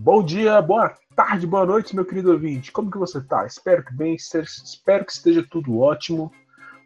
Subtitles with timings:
[0.00, 2.70] Bom dia, boa tarde, boa noite, meu querido ouvinte.
[2.70, 3.44] Como que você tá?
[3.44, 6.30] Espero que bem, espero que esteja tudo ótimo,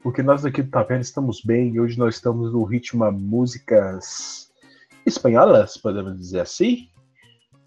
[0.03, 4.51] porque nós aqui do Tapena estamos bem e hoje nós estamos no ritmo músicas
[5.05, 6.89] espanholas, podemos dizer assim.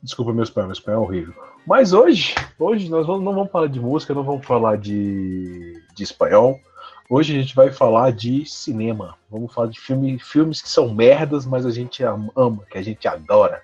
[0.02, 1.36] Desculpa meu espanhol, meu espanhol é horrível.
[1.68, 6.60] Mas hoje, hoje nós não vamos falar de música, não vamos falar de, de espanhol.
[7.08, 9.16] Hoje a gente vai falar de cinema.
[9.30, 13.08] Vamos falar de filme, filmes que são merdas, mas a gente ama, que a gente
[13.08, 13.62] adora.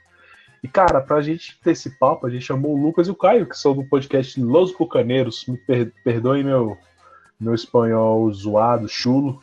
[0.64, 3.47] E, cara, pra gente ter esse papo, a gente chamou o Lucas e o Caio,
[3.47, 5.46] que são do podcast Los Bucaneiros.
[5.47, 6.78] Me per perdoem meu,
[7.39, 9.42] meu espanhol zoado, chulo.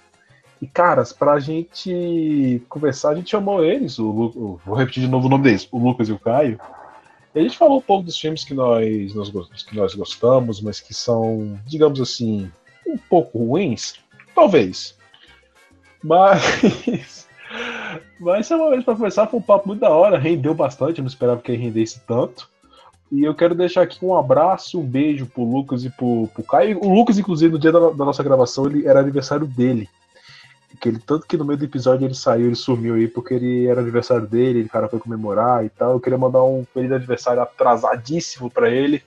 [0.63, 5.27] E, caras, pra gente conversar, a gente chamou eles, o, Lu vou repetir de novo
[5.27, 6.61] o nome deles, o Lucas e o Caio.
[7.35, 9.31] E a gente falou um pouco dos filmes que nós, nós,
[9.63, 12.51] que nós gostamos, mas que são, digamos assim,
[12.87, 13.95] um pouco ruins.
[14.35, 14.97] Talvez.
[16.03, 17.28] Mas
[18.19, 21.03] mas é uma vez para começar, foi um papo muito da hora, rendeu bastante, eu
[21.03, 22.49] não esperava que ele rendesse tanto.
[23.11, 26.79] E eu quero deixar aqui um abraço, um beijo pro Lucas e pro, pro Caio.
[26.85, 29.89] O Lucas, inclusive, no dia da, da, nossa gravação, ele era aniversário dele.
[30.79, 33.67] Que ele, tanto que no meio do episódio ele saiu, ele sumiu aí, porque ele
[33.67, 35.93] era aniversário dele, o cara foi comemorar e tal.
[35.93, 39.03] Eu queria mandar um feliz aniversário atrasadíssimo para ele,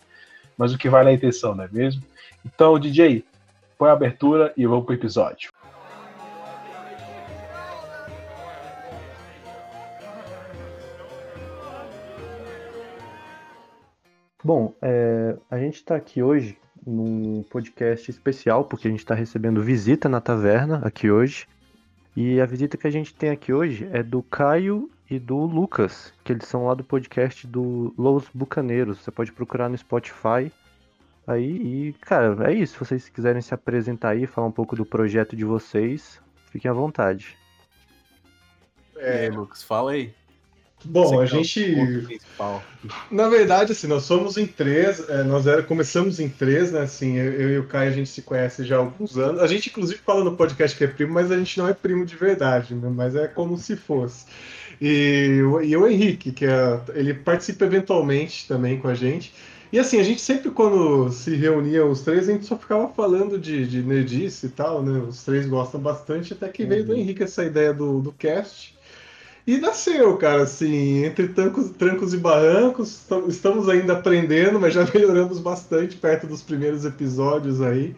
[0.57, 2.01] mas o que vai na intenção, não é mesmo?
[2.43, 3.23] Então, DJ,
[3.77, 5.51] põe a abertura e vamos pro episódio.
[14.43, 19.61] Bom, é, a gente está aqui hoje num podcast especial, porque a gente está recebendo
[19.61, 21.47] visita na taverna aqui hoje.
[22.15, 26.11] E a visita que a gente tem aqui hoje é do Caio e do Lucas,
[26.23, 28.97] que eles são lá do podcast do Los Bucaneiros.
[28.97, 30.51] Você pode procurar no Spotify.
[31.27, 32.73] Aí, e, cara, é isso.
[32.73, 36.73] Se vocês quiserem se apresentar aí, falar um pouco do projeto de vocês, fiquem à
[36.73, 37.37] vontade.
[38.97, 40.13] É, Lucas, fala aí.
[40.83, 42.19] Bom, a gente.
[43.11, 46.81] Na verdade, assim, nós somos em três, é, nós era, começamos em três, né?
[46.81, 49.41] Assim, eu, eu, e o Caio a gente se conhece já há alguns anos.
[49.41, 52.05] A gente, inclusive, fala no podcast que é primo, mas a gente não é primo
[52.05, 52.91] de verdade, né?
[52.93, 54.25] Mas é como se fosse.
[54.81, 59.31] E, e o Henrique, que é, ele participa eventualmente também com a gente.
[59.71, 63.39] E assim, a gente sempre, quando se reunia os três, a gente só ficava falando
[63.39, 64.99] de, de nerdice e tal, né?
[65.07, 66.97] Os três gostam bastante, até que veio do uhum.
[66.97, 68.75] Henrique essa ideia do, do cast.
[69.45, 75.39] E nasceu, cara, assim, entre trancos, trancos e barrancos, estamos ainda aprendendo, mas já melhoramos
[75.39, 77.95] bastante perto dos primeiros episódios aí.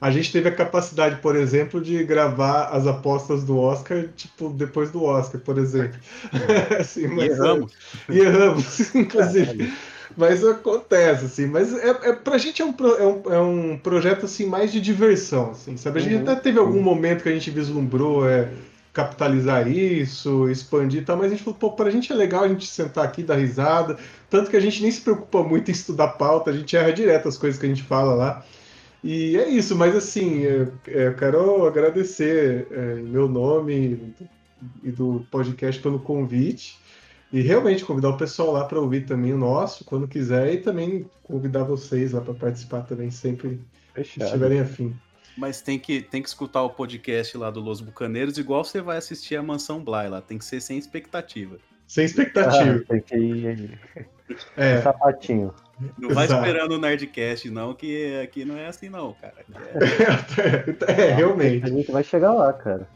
[0.00, 4.90] A gente teve a capacidade, por exemplo, de gravar as apostas do Oscar, tipo, depois
[4.90, 5.98] do Oscar, por exemplo.
[6.78, 7.72] assim, e erramos.
[8.08, 9.72] É, e erramos, inclusive.
[10.16, 11.46] mas acontece, assim.
[11.46, 14.80] Mas é, é, pra gente é um, é, um, é um projeto, assim, mais de
[14.80, 15.98] diversão, assim, sabe?
[15.98, 16.22] A gente uhum.
[16.22, 18.50] até teve algum momento que a gente vislumbrou, é
[18.96, 22.48] capitalizar isso, expandir e tal, mas a gente falou, pô, pra gente é legal a
[22.48, 23.98] gente sentar aqui, dar risada,
[24.30, 27.28] tanto que a gente nem se preocupa muito em estudar pauta, a gente erra direto
[27.28, 28.42] as coisas que a gente fala lá.
[29.04, 34.14] E é isso, mas assim, eu, eu quero agradecer é, em meu nome
[34.82, 36.78] e do podcast pelo convite.
[37.30, 41.04] E realmente convidar o pessoal lá para ouvir também o nosso, quando quiser, e também
[41.22, 43.60] convidar vocês lá para participar também, sempre
[43.92, 44.14] Fechado.
[44.14, 44.96] que estiverem afim.
[45.36, 48.96] Mas tem que, tem que escutar o podcast lá do Los Bucaneiros, igual você vai
[48.96, 50.20] assistir a Mansão Bly lá.
[50.20, 51.58] Tem que ser sem expectativa.
[51.86, 52.82] Sem expectativa.
[52.82, 53.80] Ah, tem que ir.
[54.56, 54.82] É.
[54.82, 55.54] Sapatinho.
[55.96, 56.44] Não vai Exato.
[56.44, 59.34] esperando o Nerdcast, não, que aqui não é assim, não, cara.
[60.88, 60.90] É...
[60.90, 61.64] é, realmente.
[61.64, 62.88] A gente vai chegar lá, cara.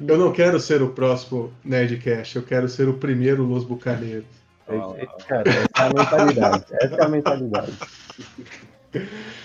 [0.00, 4.24] Eu não quero ser o próximo Nerdcast, eu quero ser o primeiro Los Bucaneiros.
[4.66, 6.64] É, cara, essa é a mentalidade.
[6.80, 7.72] Essa é a mentalidade.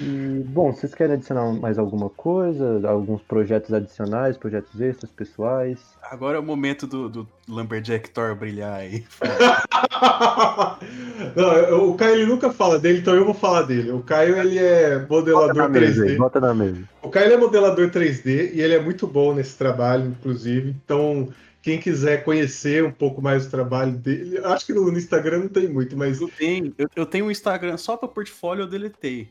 [0.01, 2.81] E, bom, vocês querem adicionar mais alguma coisa?
[2.87, 5.79] Alguns projetos adicionais, projetos extras, pessoais?
[6.09, 9.03] Agora é o momento do, do Lumberjack Thor brilhar aí.
[11.35, 13.91] Não, o Caio ele nunca fala dele, então eu vou falar dele.
[13.91, 15.99] O Caio ele é modelador bota 3D.
[15.99, 16.83] Mesa, bota na mesa.
[17.01, 20.75] O Caio é modelador 3D e ele é muito bom nesse trabalho, inclusive.
[20.83, 21.29] Então,
[21.61, 25.68] quem quiser conhecer um pouco mais do trabalho dele, acho que no, Instagram não tem
[25.68, 26.21] muito, mas.
[26.21, 29.29] Eu tenho, eu, eu tenho um Instagram só para portfólio, eu deletei.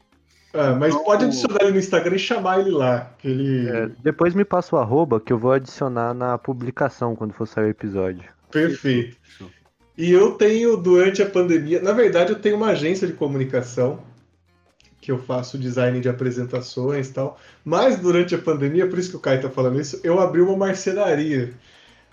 [0.52, 3.12] Ah, mas então, pode adicionar ele no Instagram e chamar ele lá.
[3.18, 3.68] Que ele...
[3.68, 7.66] É, depois me passa o arroba que eu vou adicionar na publicação quando for sair
[7.66, 8.24] o episódio.
[8.50, 9.16] Perfeito.
[9.96, 14.00] E eu tenho, durante a pandemia, na verdade, eu tenho uma agência de comunicação
[15.00, 17.38] que eu faço design de apresentações e tal.
[17.64, 20.56] Mas durante a pandemia, por isso que o Caio tá falando isso, eu abri uma
[20.56, 21.52] marcenaria.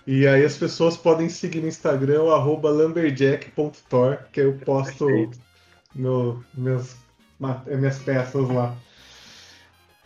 [0.06, 5.08] E aí as pessoas podem seguir no Instagram o arroba lumberjack.tor, que eu posto
[5.94, 7.05] no, meus é
[7.38, 8.76] minhas peças lá.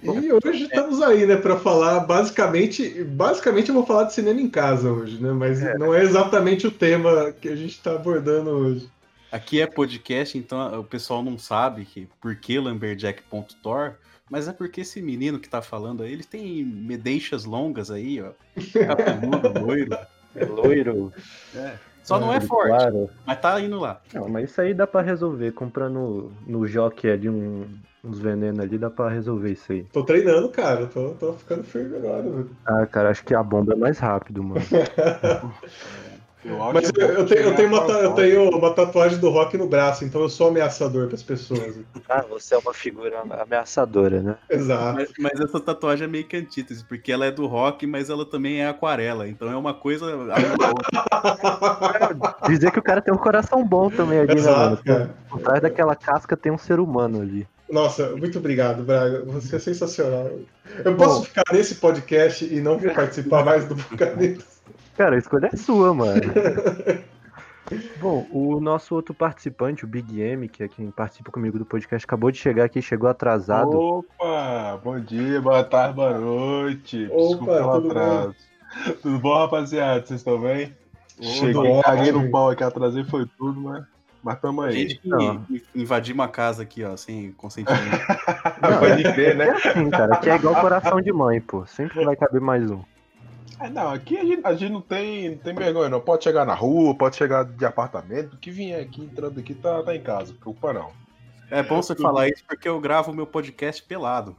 [0.03, 4.49] E hoje estamos aí, né, para falar basicamente, basicamente eu vou falar de cinema em
[4.49, 5.31] casa hoje, né?
[5.33, 5.77] Mas é.
[5.77, 8.89] não é exatamente o tema que a gente está abordando hoje.
[9.31, 13.97] Aqui é podcast, então o pessoal não sabe que por que Lumberjack.tor,
[14.29, 18.33] mas é porque esse menino que tá falando aí, ele tem medeixas longas aí, ó.
[18.87, 19.99] Cabeludo, loiro.
[20.35, 21.13] É loiro.
[21.55, 21.75] É.
[22.03, 23.11] Só não é forte, claro.
[23.27, 24.01] mas tá indo lá.
[24.13, 25.53] Não, mas isso aí dá para resolver.
[25.53, 27.67] Comprando no jockey ali um,
[28.05, 29.85] uns venenos ali, dá pra resolver isso aí.
[29.85, 30.87] Tô treinando, cara.
[30.87, 32.51] Tô, tô ficando firme agora, velho.
[32.67, 34.61] Ah, cara, acho que a bomba é mais rápido, mano.
[36.45, 40.05] Mas eu, eu, tenho, eu, tenho uma, eu tenho uma tatuagem do rock no braço,
[40.05, 41.79] então eu sou ameaçador para as pessoas.
[42.09, 44.37] Ah, você é uma figura ameaçadora, né?
[44.49, 44.95] Exato.
[44.95, 48.25] Mas, mas, essa tatuagem é meio que antítese, porque ela é do rock, mas ela
[48.25, 50.07] também é aquarela, então é uma coisa.
[52.49, 54.83] Dizer que o cara tem um coração bom também ali, Exato, né, mano?
[54.85, 55.15] Cara.
[55.29, 57.47] Por trás daquela casca tem um ser humano ali.
[57.71, 59.23] Nossa, muito obrigado, Braga.
[59.27, 60.31] Você é sensacional.
[60.85, 64.60] Eu posso Bom, ficar nesse podcast e não participar mais do Bucaneiros?
[65.01, 66.21] Cara, a escolha é sua, mano.
[67.99, 72.05] Bom, o nosso outro participante, o Big M, que é quem participa comigo do podcast,
[72.05, 73.71] acabou de chegar aqui, chegou atrasado.
[73.71, 74.79] Opa!
[74.85, 77.09] Bom dia, boa tarde, boa noite.
[77.11, 78.29] Opa, Desculpa pelo atraso.
[78.29, 78.93] Bom?
[79.01, 80.05] Tudo bom, rapaziada?
[80.05, 80.77] Vocês estão bem?
[81.19, 83.83] Cheguei, caguei no pau aqui, atrasei, foi tudo, mas,
[84.23, 84.87] mas tamo aí.
[84.87, 88.07] Gente que invadir uma casa aqui, ó, sem consentimento.
[88.61, 89.47] Não, Pode ver, né?
[89.47, 91.65] É assim, cara, aqui é igual coração de mãe, pô.
[91.65, 92.83] Sempre vai caber mais um.
[93.61, 96.01] É, não, aqui a gente, a gente não, tem, não tem vergonha, não.
[96.01, 98.35] Pode chegar na rua, pode chegar de apartamento.
[98.35, 100.33] O que vier aqui, entrando aqui, tá, tá em casa.
[100.33, 100.91] Preocupa não.
[101.51, 104.35] É bom você falar isso porque eu gravo meu podcast pelado.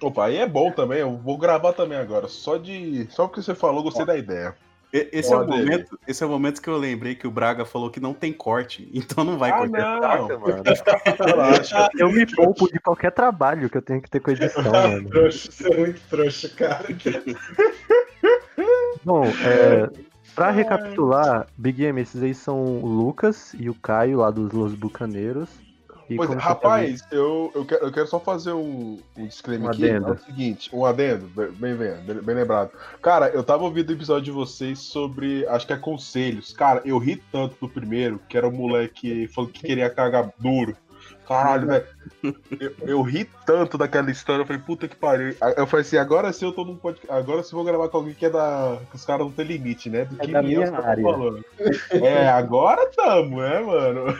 [0.00, 0.98] Opa, aí é bom também.
[0.98, 2.28] Eu vou gravar também agora.
[2.28, 3.06] Só de.
[3.10, 4.54] Só porque você falou, gostei da ideia.
[4.92, 7.90] Esse é, o momento, esse é o momento que eu lembrei que o Braga falou
[7.90, 10.18] que não tem corte, então não vai ah, cortar.
[10.18, 10.38] Não.
[10.38, 10.62] mano.
[11.98, 15.08] eu me poupo de qualquer trabalho que eu tenho que ter com edição, mano.
[15.08, 16.86] Trouxa, você é muito trouxa, cara.
[19.04, 19.90] Bom, é,
[20.34, 24.74] pra recapitular, Big M, esses aí são o Lucas e o Caio lá dos Los
[24.74, 25.48] Bucaneiros.
[26.08, 29.70] E pois, rapaz, tá eu, eu, quero, eu quero só fazer um, um disclaimer um
[29.70, 29.88] aqui.
[29.88, 30.08] Adendo.
[30.08, 32.70] É o seguinte, um adendo, bem, bem, bem, bem lembrado.
[33.00, 36.52] Cara, eu tava ouvindo o episódio de vocês sobre, acho que é conselhos.
[36.52, 40.76] Cara, eu ri tanto do primeiro, que era o moleque falou que queria cagar duro.
[41.32, 41.86] Caralho, velho.
[42.60, 45.34] Eu, eu, ri tanto daquela história, eu falei, puta que pariu.
[45.56, 47.12] Eu falei assim, agora sim eu tô num podcast.
[47.12, 48.78] Agora sim vou gravar com alguém que é da.
[48.90, 50.04] que os caras não tem limite, né?
[50.04, 51.02] Do é que da minha área.
[51.02, 51.44] Falando.
[51.90, 54.14] É, agora tamo, né, mano?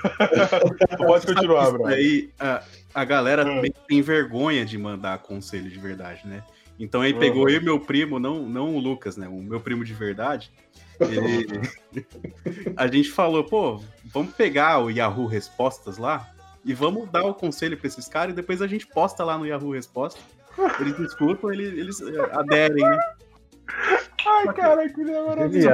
[0.98, 1.86] Pode continuar, Bruno.
[1.86, 2.62] Aí a,
[2.94, 3.70] a galera é.
[3.86, 6.42] tem vergonha de mandar conselho de verdade, né?
[6.78, 7.48] Então aí pegou uhum.
[7.48, 9.28] eu e meu primo, não, não o Lucas, né?
[9.28, 10.50] O meu primo de verdade.
[10.98, 11.46] Ele...
[12.76, 16.28] a gente falou, pô, vamos pegar o Yahoo Respostas lá
[16.64, 19.46] e vamos dar o conselho para esses caras e depois a gente posta lá no
[19.46, 20.20] Yahoo Resposta.
[20.80, 23.00] Eles escutam, eles, eles eh, aderem, né?
[24.26, 25.68] Ai, cara, que maravilhoso.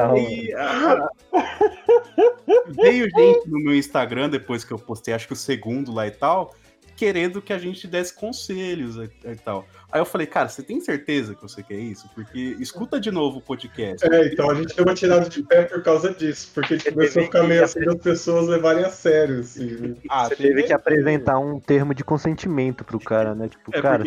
[2.68, 6.10] Veio gente no meu Instagram depois que eu postei, acho que o segundo lá e
[6.10, 6.54] tal,
[6.98, 9.64] querendo que a gente desse conselhos e, e tal.
[9.90, 12.10] Aí eu falei, cara, você tem certeza que você quer isso?
[12.12, 14.04] Porque escuta de novo o podcast.
[14.12, 16.92] É, então a gente deu uma tirada de pé por causa disso, porque a gente
[16.92, 19.96] começou a ficar meio assim as pessoas levarem a sério, assim.
[20.10, 23.48] Ah, você teve que apresentar um termo de consentimento pro cara, né?
[23.48, 24.04] Tipo, é cara.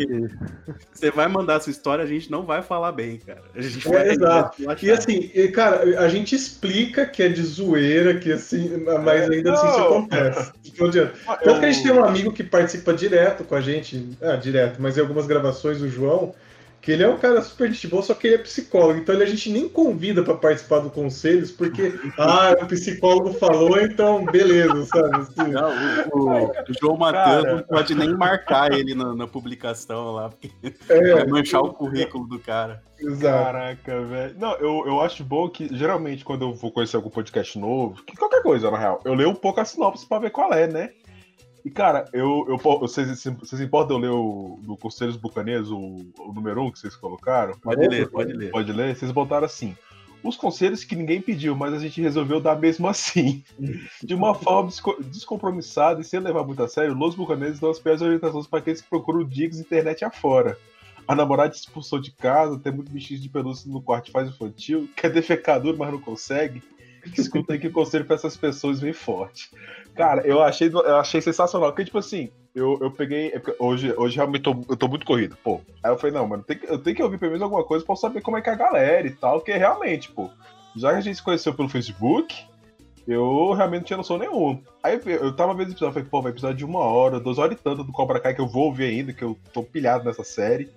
[0.92, 3.42] Você vai mandar sua história, a gente não vai falar bem, cara.
[3.54, 4.62] A gente é, vai exato.
[4.82, 9.68] E assim, cara, a gente explica que é de zoeira, que assim, mas ainda assim
[9.68, 10.52] isso acontece.
[10.78, 11.12] Não adianta.
[11.42, 14.80] Tanto que a gente tem um amigo que participa direto com a gente, ah, direto,
[14.80, 16.34] mas em algumas gravações o João,
[16.82, 18.98] que ele é um cara super gente boa, só que ele é psicólogo.
[18.98, 23.80] Então ele, a gente nem convida para participar do conselhos, porque, ah, o psicólogo falou,
[23.80, 25.16] então beleza, sabe?
[25.16, 25.52] Assim.
[25.52, 25.70] Não,
[26.12, 30.50] o, o, o, João Matheus não pode nem marcar ele na, na publicação lá, porque
[30.88, 32.82] é, vai manchar o currículo do cara.
[32.98, 33.44] Exato.
[33.44, 34.34] Caraca, velho.
[34.38, 38.16] Não, eu, eu acho bom que, geralmente, quando eu vou conhecer algum podcast novo, que
[38.16, 40.90] qualquer coisa, na real, eu leio um pouco a sinopse pra ver qual é, né?
[41.64, 45.76] E, cara, eu, eu, vocês, vocês importam eu ler o do Conselhos Bucaneiros, o,
[46.18, 47.56] o número um que vocês colocaram?
[47.58, 48.50] Pode ler, pode ler.
[48.50, 48.96] Pode ler?
[48.96, 49.76] Vocês botaram assim.
[50.22, 53.42] Os conselhos que ninguém pediu, mas a gente resolveu dar mesmo assim.
[54.02, 58.02] De uma forma descompromissada e sem levar muito a sério, Los Bucaneiros dão as piores
[58.02, 60.56] orientações para aqueles que procuram digs internet afora.
[61.06, 65.10] A namorada expulsou de casa, tem muito bichinho de pelúcia no quarto faz infantil, quer
[65.10, 66.62] defecar duro, mas não consegue.
[67.16, 69.50] Escuta aí que o conselho para essas pessoas vem forte.
[69.94, 71.70] Cara, eu achei, eu achei sensacional.
[71.70, 73.28] Porque, tipo assim, eu, eu peguei.
[73.28, 75.60] É hoje, hoje realmente tô, eu tô muito corrido, pô.
[75.82, 77.96] Aí eu falei, não, mano, tem, eu tenho que ouvir pelo menos alguma coisa pra
[77.96, 79.38] saber como é que é a galera e tal.
[79.38, 80.30] Porque realmente, pô,
[80.76, 82.34] já que a gente se conheceu pelo Facebook,
[83.06, 84.62] eu realmente não tinha noção nenhum.
[84.82, 87.58] Aí eu tava vendo o episódio, falei, pô, vai episódio de uma hora, duas horas
[87.58, 90.24] e tanto do Cobra Kai que eu vou ouvir ainda, que eu tô pilhado nessa
[90.24, 90.70] série.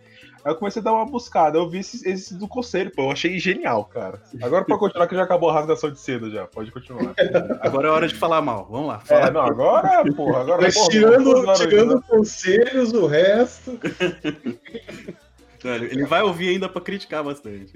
[0.46, 3.12] Aí eu comecei a dar uma buscada, eu vi esse, esse do conselho, pô, eu
[3.12, 4.22] achei genial, cara.
[4.44, 7.16] Agora pra continuar, que já acabou a rasgação de seda já, pode continuar.
[7.62, 9.00] Agora é hora de falar mal, vamos lá.
[9.00, 9.26] Fala.
[9.26, 10.62] É, não, agora, porra, agora...
[10.62, 13.80] Mas porra, tirando, tirando conselhos, o resto...
[15.68, 17.74] Ele vai ouvir ainda pra criticar bastante.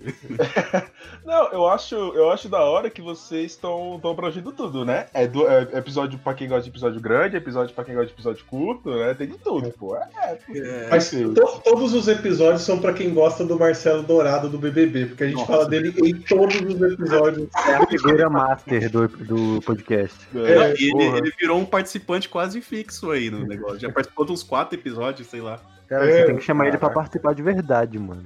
[1.26, 5.08] Não, eu acho, eu acho da hora que vocês estão abrangindo tudo, né?
[5.14, 8.14] É, do, é episódio pra quem gosta de episódio grande, episódio pra quem gosta de
[8.14, 9.14] episódio curto, né?
[9.14, 9.96] Tem de tudo, pô.
[9.96, 14.58] É, é, Mas to, todos os episódios são pra quem gosta do Marcelo Dourado do
[14.58, 17.50] BBB, porque a gente Nossa, fala dele em todos os episódios.
[17.70, 20.18] É a figura master do, do podcast.
[20.34, 23.80] É, ele, ele virou um participante quase fixo aí no negócio.
[23.80, 25.60] Já participou de uns quatro episódios, sei lá.
[25.90, 26.70] Cara, é, você tem que chamar cara.
[26.70, 28.26] ele pra participar de verdade, mano.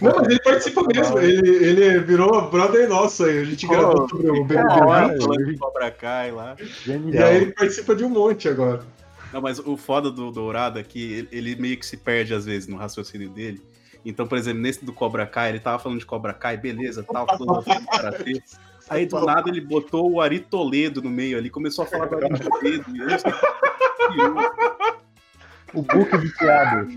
[0.00, 1.18] Não, mas ele participa mesmo.
[1.18, 3.40] Ele, ele virou brother nosso aí.
[3.40, 6.54] A gente Pô, gravou sobre o BBB Cobra Kai lá.
[6.84, 7.12] Genial.
[7.12, 8.82] E aí ele participa de um monte agora.
[9.32, 12.68] Não, mas o foda do Dourado aqui, é ele meio que se perde às vezes
[12.68, 13.60] no raciocínio dele.
[14.04, 17.26] Então, por exemplo, nesse do Cobra Kai, ele tava falando de Cobra Kai, beleza, tal,
[17.36, 18.42] filosofia karatê.
[18.90, 22.16] Aí do nada ele botou o Ari Toledo no meio ali, começou a falar do
[22.16, 22.84] Ari Toledo.
[25.74, 26.88] O book de piadas.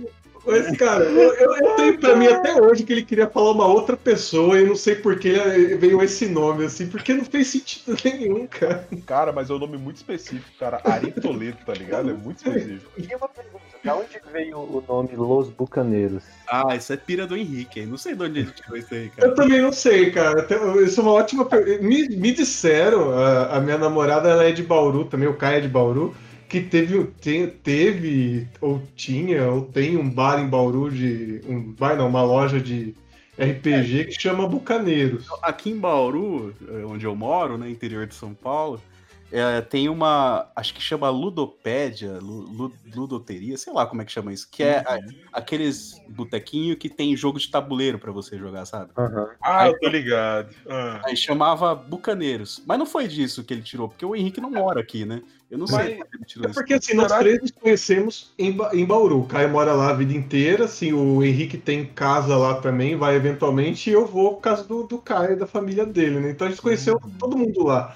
[0.45, 3.97] Mas, cara, eu, eu, tenho pra mim até hoje que ele queria falar uma outra
[3.97, 5.33] pessoa e não sei por que
[5.79, 8.87] veio esse nome, assim, porque não fez sentido nenhum, cara.
[9.07, 10.79] Cara, mas é um nome muito específico, cara.
[10.83, 12.11] Ari Toledo, tá ligado?
[12.11, 12.91] É muito específico.
[12.95, 16.23] E uma pergunta, de onde veio o nome Los Bucaneiros?
[16.47, 19.27] Ah, isso é pira do Henrique, não sei de onde ele tirou isso aí, cara.
[19.27, 20.47] Eu também não sei, cara.
[20.83, 21.81] Isso é uma ótima pergunta.
[21.81, 25.61] Me, me disseram, a, a minha namorada ela é de Bauru também, o Caio é
[25.61, 26.15] de Bauru
[26.55, 31.97] que teve, te, teve ou tinha ou tem um bar em Bauru de um bar
[31.97, 32.95] não, uma loja de
[33.37, 34.03] RPG é.
[34.05, 35.27] que chama Bucaneiros.
[35.41, 38.81] Aqui em Bauru, eh, onde eu moro, no né, interior de São Paulo,
[39.29, 44.47] é, tem uma, acho que chama Ludopédia, Ludoteria, sei lá como é que chama isso,
[44.49, 45.07] que é a, uhum.
[45.33, 48.91] aqueles botequinho que tem jogo de tabuleiro para você jogar, sabe?
[48.97, 49.27] Uhum.
[49.41, 50.55] Ah, aí, eu tô ligado.
[50.69, 51.01] Ah.
[51.03, 52.63] Aí chamava Bucaneiros.
[52.65, 55.21] Mas não foi disso que ele tirou, porque o Henrique não mora aqui, né?
[55.49, 58.83] Eu não sei Mas, tirou é porque assim, nós três nos conhecemos em, ba em
[58.83, 59.21] Bauru.
[59.21, 63.15] O Caio mora lá a vida inteira, assim, o Henrique tem casa lá também, vai
[63.15, 66.31] eventualmente, e eu vou por causa do, do Caio e da família dele, né?
[66.31, 67.11] Então a gente conheceu uhum.
[67.19, 67.95] todo mundo lá.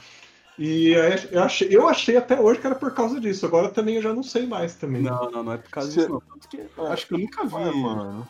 [0.60, 0.90] E
[1.32, 3.46] eu achei, eu achei até hoje que era por causa disso.
[3.46, 5.02] Agora também eu já não sei mais também.
[5.02, 6.20] Não, não, não é por causa disso, não.
[6.20, 6.60] Porque
[6.92, 8.28] acho que eu nunca vi, é, mano.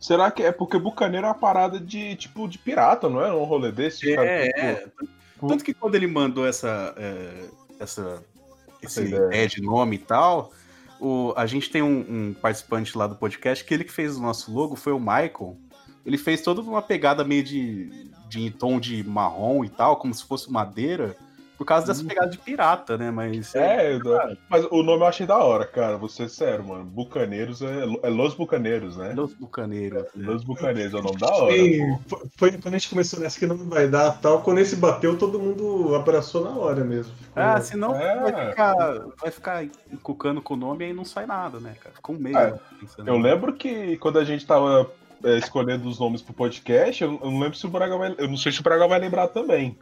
[0.00, 3.32] Será que é porque Bucaneiro é uma parada de tipo de pirata, não é?
[3.32, 4.10] Um rolê desse?
[4.14, 4.86] É, é.
[5.46, 7.48] Tanto que quando ele mandou essa, é,
[8.82, 10.52] essa esse ideia de nome e tal,
[11.00, 14.22] o, a gente tem um, um, participante lá do podcast que ele que fez o
[14.22, 15.56] nosso logo foi o Michael.
[16.04, 20.24] Ele fez toda uma pegada meio de, de tom de marrom e tal, como se
[20.24, 21.16] fosse madeira.
[21.58, 22.08] Por causa dessa uhum.
[22.08, 23.10] pegada de pirata, né?
[23.10, 23.52] Mas.
[23.56, 25.98] É, é mas o nome eu achei da hora, cara.
[25.98, 26.84] Vou ser sério, mano.
[26.84, 29.12] Bucaneiros é, é Los Bucaneiros, né?
[29.12, 30.04] Los Bucaneiros.
[30.04, 31.52] É, Los Bucaneiros é o nome da hora.
[31.52, 31.98] Sim,
[32.36, 34.40] foi quando a gente começou nessa que não vai dar tal.
[34.42, 37.12] Quando esse bateu, todo mundo abraçou na hora mesmo.
[37.16, 37.42] Ficou...
[37.42, 38.30] Ah, senão é.
[38.30, 41.96] vai ficar, vai ficar encucando com o nome e aí não sai nada, né, cara?
[41.96, 42.38] Ficou um meio.
[42.38, 42.56] É.
[43.04, 44.88] Eu lembro que quando a gente tava
[45.24, 48.14] é, escolhendo os nomes pro podcast, eu, eu, não lembro se o Braga vai.
[48.16, 49.76] Eu não sei se o Braga vai lembrar também.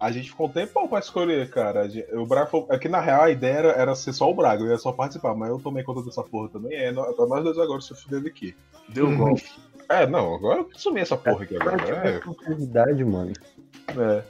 [0.00, 1.88] A gente ficou um tempão pra escolher, cara.
[2.12, 2.64] O Braga foi...
[2.70, 5.34] Aqui na real a ideia era, era ser só o Braga, eu ia só participar,
[5.34, 6.76] mas eu tomei conta dessa porra também.
[6.76, 8.54] É, tá nós dois agora se fudendo aqui.
[8.88, 9.44] Deu golpe.
[9.88, 11.82] É, não, agora eu sumi essa porra aqui agora.
[12.06, 13.32] É propriedade, mano.
[13.88, 14.22] É.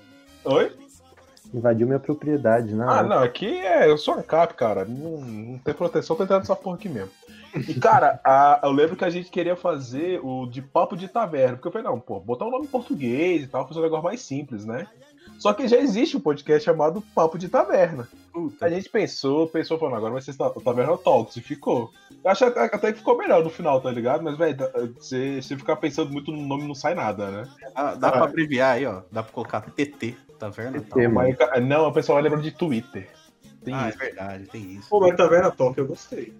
[0.45, 0.73] Oi?
[1.53, 2.89] Invadiu minha propriedade, não.
[2.89, 3.91] Ah, não, aqui é.
[3.91, 4.85] Eu sou ANCAP, cara.
[4.85, 7.11] Não, não tem proteção, tô entrando nessa porra aqui mesmo.
[7.55, 11.57] E, cara, a, eu lembro que a gente queria fazer o de papo de taverna.
[11.57, 14.05] Porque eu falei, não, pô, botar um nome em português e tal, fazer um negócio
[14.05, 14.87] mais simples, né?
[15.39, 18.09] Só que já existe um podcast chamado Papo de Taverna.
[18.33, 18.67] Puta.
[18.67, 21.91] A gente pensou, pensou, falando, agora vai ser Taverna Talks, e ficou.
[22.23, 24.23] Eu acho até que ficou melhor no final, tá ligado?
[24.23, 24.57] Mas, velho,
[24.99, 27.49] você ficar pensando muito no nome, não sai nada, né?
[27.75, 28.13] Ah, dá ah.
[28.13, 29.03] pra abreviar aí, ó.
[29.13, 33.09] Dá pra colocar TT, Taverna TT, Mas, não, o pessoal vai lembrar de Twitter.
[33.65, 34.03] Tem ah, isso.
[34.03, 34.89] é verdade, tem isso.
[34.89, 36.33] Pô, mas Taverna Talk eu gostei.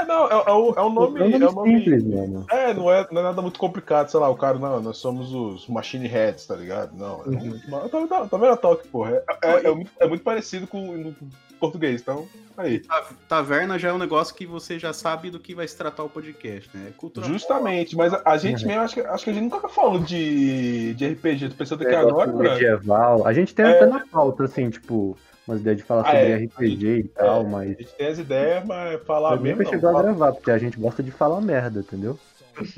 [0.00, 1.20] É, não, é, é, o, é um nome.
[1.20, 2.46] É um nome, simples, mano.
[2.50, 5.32] É, não é, não é nada muito complicado, sei lá, o cara, não, nós somos
[5.32, 6.96] os Machine Heads, tá ligado?
[6.96, 7.60] Não, é uhum.
[7.88, 9.22] tá, tá, tá vendo a Talk, porra?
[9.42, 11.14] É, é, é, muito, é muito parecido com o
[11.58, 12.26] português, então,
[12.56, 12.82] aí.
[13.28, 16.08] Taverna já é um negócio que você já sabe do que vai se tratar o
[16.08, 16.92] podcast, né?
[16.96, 18.68] Cultura Justamente, mas a, a gente uhum.
[18.68, 21.94] mesmo, acho que, acho que a gente nunca falou de, de RPG, tô pensando aqui
[21.94, 23.26] agora, medieval.
[23.26, 25.16] A gente tem até na pauta, assim, tipo
[25.46, 27.70] umas ideias de falar ah, sobre é, RPG gente, e tal, é, mas.
[27.70, 29.58] A gente tem as ideias, mas falar mesmo.
[29.58, 32.18] Nunca chegou a gravar, porque a gente gosta de falar merda, entendeu?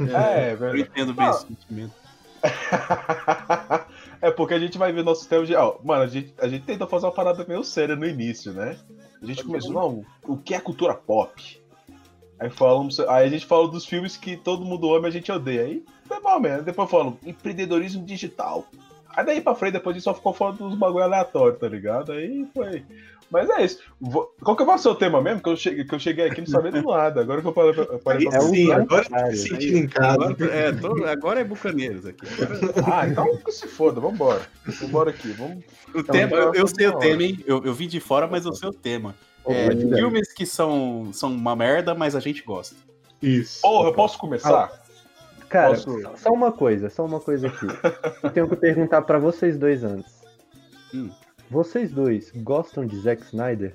[0.01, 0.77] É, é velho.
[0.77, 1.95] Eu entendo bem esse sentimento.
[4.23, 5.53] É porque a gente vai ver nosso tema de.
[5.57, 8.79] Ó, mano, a gente, a gente tentou fazer uma parada meio séria no início, né?
[9.21, 11.61] A gente começou, não, o que é cultura pop?
[12.39, 15.33] Aí falamos, aí a gente falou dos filmes que todo mundo ama e a gente
[15.33, 15.65] odeia.
[15.65, 16.63] Aí foi mal mesmo.
[16.63, 18.65] Depois falamos, empreendedorismo digital.
[19.17, 22.13] Aí daí pra frente, depois disso só ficou falando dos bagulho aleatório, tá ligado?
[22.13, 22.83] Aí foi.
[23.33, 23.81] Mas é isso.
[23.99, 24.31] Vou...
[24.43, 25.43] Qual que vai ser o tema mesmo?
[25.43, 27.23] Que eu cheguei, que eu cheguei aqui não sabendo nada.
[27.23, 28.37] Agora que eu falei pra, parei pra...
[28.37, 30.23] É sim, agora tá sentindo em casa.
[30.23, 32.27] Agora, é, tô, agora é Bucaneiros aqui.
[32.93, 34.43] ah, então que se foda, vambora.
[34.67, 35.33] Vambora aqui.
[35.33, 35.65] Vamos...
[35.95, 37.43] O então, tema, eu, eu sei o tema, hein?
[37.47, 39.15] Eu, eu vim de fora, mas eu sei o tema.
[39.47, 42.77] É, filmes que são, são uma merda, mas a gente gosta.
[43.23, 43.63] Isso.
[43.63, 44.82] Porra, eu posso começar?
[45.53, 46.01] Cara, posso...
[46.17, 47.67] só uma coisa, só uma coisa aqui.
[48.25, 50.23] eu tenho que perguntar para vocês dois antes.
[50.95, 51.11] Hum.
[51.51, 53.75] Vocês dois gostam de Zack Snyder?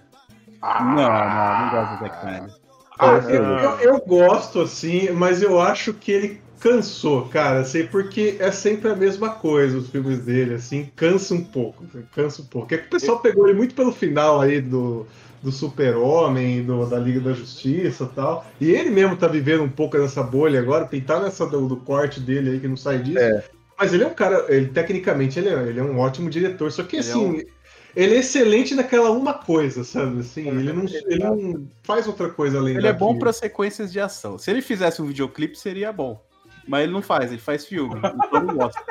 [0.60, 2.56] Ah, não, não, não gosto de Zack Snyder.
[3.00, 8.50] Ah, eu, eu, gosto, assim, mas eu acho que ele cansou, cara, assim, porque é
[8.50, 12.74] sempre a mesma coisa os filmes dele, assim, cansa um pouco, cansa um pouco.
[12.74, 15.06] É que o pessoal pegou ele muito pelo final aí do,
[15.48, 18.46] do Super-Homem, da Liga da Justiça e tal.
[18.60, 21.78] E ele mesmo tá vivendo um pouco nessa bolha agora, tem tá nessa do, do,
[21.78, 23.18] corte dele aí que não sai disso.
[23.18, 23.44] É.
[23.80, 26.84] Mas ele é um cara, ele tecnicamente ele é, ele é um ótimo diretor, só
[26.84, 27.42] que ele assim, é um...
[27.96, 30.20] ele é excelente naquela uma coisa, sabe?
[30.20, 34.02] Assim, ele não, ele não faz outra coisa além Ele é bom para sequências de
[34.02, 34.38] ação.
[34.38, 36.22] Se ele fizesse um videoclipe seria bom.
[36.68, 37.96] Mas ele não faz, ele faz filme.
[37.96, 38.84] Então não gosta.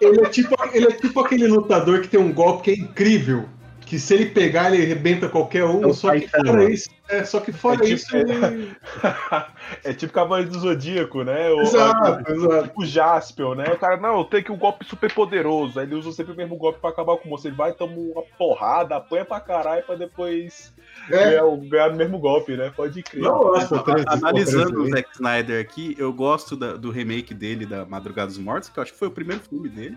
[0.00, 3.48] ele, é tipo, ele é tipo aquele lutador que tem um golpe que é incrível
[3.86, 6.90] que se ele pegar, ele arrebenta qualquer um, é só que fora isso.
[7.08, 8.16] É, só que fora é tipo, isso.
[8.16, 8.76] Ele...
[9.84, 11.50] é tipo Cavaleiro do Zodíaco, né?
[11.50, 12.62] O, exato, exato.
[12.64, 13.66] Tipo Jaspion, né?
[13.72, 15.78] O cara, não, tem que um golpe super poderoso.
[15.78, 17.46] Aí ele usa sempre o mesmo golpe pra acabar com você.
[17.46, 20.74] Ele vai, toma uma porrada, apanha pra caralho pra depois
[21.08, 21.12] é.
[21.16, 22.72] ganhar, ganhar o mesmo golpe, né?
[22.74, 23.22] Pode crer.
[23.22, 28.26] Não, nossa, Analisando o Zack Snyder aqui, eu gosto da, do remake dele da Madrugada
[28.26, 29.96] dos Mortos, que eu acho que foi o primeiro filme dele.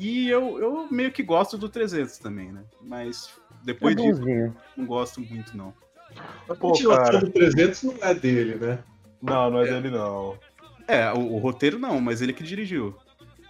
[0.00, 2.62] E eu, eu meio que gosto do 300 também, né?
[2.80, 4.22] Mas depois é disso,
[4.74, 5.74] não gosto muito, não.
[6.48, 8.78] A continuação do 300 não é dele, né?
[9.22, 9.72] Não, não é, é.
[9.72, 10.38] dele, não.
[10.88, 12.96] É, o, o, roteiro não, mas ele que dirigiu.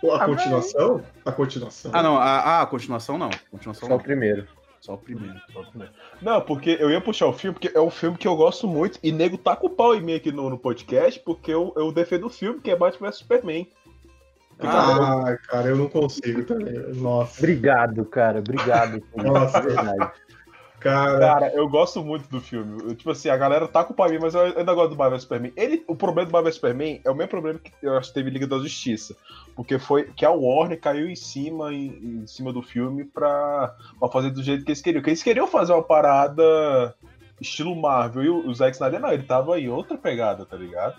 [0.05, 1.03] a ah, continuação?
[1.25, 1.93] A continuação.
[1.95, 3.29] Ah, não, a, a continuação não.
[3.29, 3.97] A continuação Só não.
[3.97, 4.47] o primeiro.
[4.81, 5.41] Só o primeiro.
[5.53, 5.93] Só o primeiro.
[6.21, 8.99] Não, porque eu ia puxar o filme, porque é um filme que eu gosto muito,
[9.03, 11.93] e nego tá com o pau em mim aqui no, no podcast, porque eu, eu
[11.93, 13.69] defendo o filme, que é Batman vs Superman.
[14.63, 16.75] Ah, cara, eu não consigo também.
[16.95, 17.39] Nossa.
[17.39, 18.39] Obrigado, cara.
[18.39, 19.03] Obrigado.
[19.17, 20.11] Nossa, verdade.
[20.81, 21.19] Cara...
[21.19, 22.83] cara, eu gosto muito do filme.
[22.83, 25.21] Eu, tipo assim, a galera tá com o pai, mas eu ainda gosto do Marvel
[25.21, 25.53] Superman.
[25.55, 28.31] Ele, o problema do Marvel Superman é o mesmo problema que eu acho que teve
[28.31, 29.15] Liga da Justiça.
[29.55, 34.09] Porque foi que a Warner caiu em cima, em, em cima do filme pra, pra
[34.09, 35.03] fazer do jeito que eles queriam.
[35.03, 36.95] Que eles queriam fazer uma parada
[37.39, 38.25] estilo Marvel.
[38.25, 40.97] E o, o Zack Snyder não, ele tava em outra pegada, tá ligado?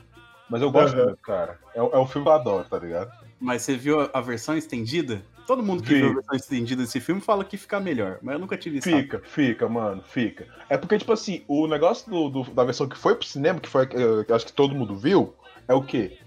[0.48, 1.06] Mas eu gosto uhum.
[1.06, 1.58] muito, cara.
[1.74, 3.10] É, é um filme que eu adoro, tá ligado?
[3.42, 5.24] Mas você viu a versão estendida?
[5.48, 8.40] Todo mundo que viu a versão estendida desse filme fala que fica melhor, mas eu
[8.40, 8.90] nunca tive isso.
[8.90, 10.48] Fica, fica, mano, fica.
[10.70, 13.68] É porque, tipo assim, o negócio do, do, da versão que foi pro cinema, que
[13.68, 15.34] foi, que acho que todo mundo viu,
[15.68, 16.20] é o quê?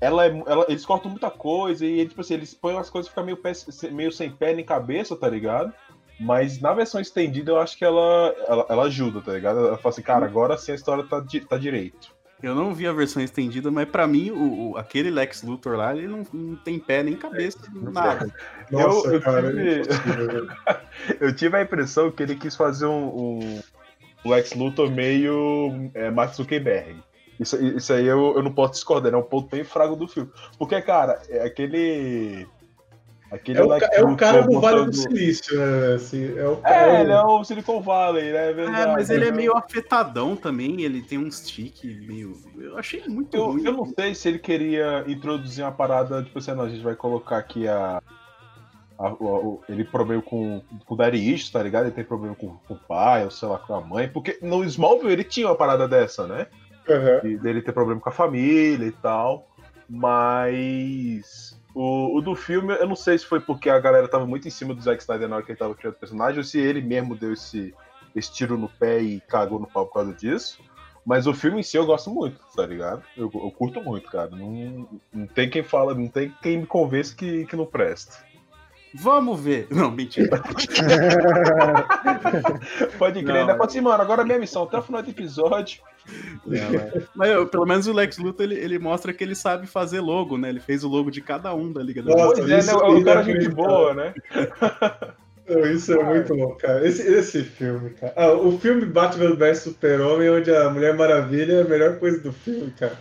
[0.00, 3.14] Ela é, ela, eles cortam muita coisa e, tipo assim, eles põem as coisas que
[3.14, 3.38] ficam meio,
[3.92, 5.72] meio sem pé nem cabeça, tá ligado?
[6.18, 9.60] Mas na versão estendida eu acho que ela, ela, ela ajuda, tá ligado?
[9.60, 12.17] Ela fala assim, cara, agora sim a história tá, tá direito.
[12.42, 15.94] Eu não vi a versão estendida, mas para mim, o, o, aquele Lex Luthor lá,
[15.94, 18.32] ele não, não tem pé nem cabeça, é, nada.
[18.70, 19.82] Nossa, eu, eu cara, tive...
[21.20, 23.40] eu tive a impressão que ele quis fazer um,
[24.24, 26.96] um Lex Luthor meio é, Mark Zuckerberg.
[27.40, 30.30] Isso, isso aí eu, eu não posso discordar, é um ponto bem fraco do filme.
[30.58, 32.46] Porque, cara, é aquele
[33.30, 35.94] Aquele é, o, é o cara do Vale do Silício, né?
[35.94, 38.50] Assim, é, o, é, é ele é o Silicon Valley, né?
[38.50, 42.34] É, verdade, é mas ele é meio afetadão também, ele tem uns tique meio.
[42.58, 43.64] Eu achei muito eu, ruim.
[43.66, 46.96] Eu não sei se ele queria introduzir uma parada, tipo assim, não, a gente vai
[46.96, 48.00] colocar aqui a.
[48.98, 49.14] a, a
[49.68, 51.84] ele problema com, com o Ish, tá ligado?
[51.84, 54.08] Ele tem problema com, com, o pai, ou sei lá, com a mãe.
[54.08, 56.46] Porque no Smallville ele tinha uma parada dessa, né?
[56.88, 57.30] Uhum.
[57.30, 59.46] E dele ter problema com a família e tal.
[59.86, 61.47] Mas
[61.80, 64.50] o, o, do filme, eu não sei se foi porque a galera tava muito em
[64.50, 66.80] cima do Zack Snyder na hora que ele tava criando o personagem, ou se ele
[66.80, 67.72] mesmo deu esse,
[68.16, 70.58] esse tiro no pé e cagou no pau por causa disso.
[71.06, 73.04] Mas o filme em si eu gosto muito, tá ligado?
[73.16, 74.28] Eu, eu curto muito, cara.
[74.28, 78.26] Não, não tem quem fala, não tem quem me convence que, que não presta.
[79.00, 79.66] Vamos ver.
[79.74, 80.42] Não, mentira.
[82.98, 83.54] Pode crer, né?
[83.54, 84.02] Pode ser, mano.
[84.02, 85.80] Agora a minha missão, até o final do episódio,
[87.14, 90.38] mas eu, pelo menos o Lex Luthor ele, ele, mostra que ele sabe fazer logo,
[90.38, 90.48] né?
[90.48, 92.72] Ele fez o logo de cada um da Liga da Nossa, é, né?
[92.72, 94.14] O cara é gente boa, né?
[95.74, 96.86] Isso é muito bom, cara.
[96.86, 98.12] Esse, esse filme, cara.
[98.16, 102.32] Ah, o filme Batman vs Super-Homem, onde a Mulher Maravilha é a melhor coisa do
[102.32, 102.98] filme, cara.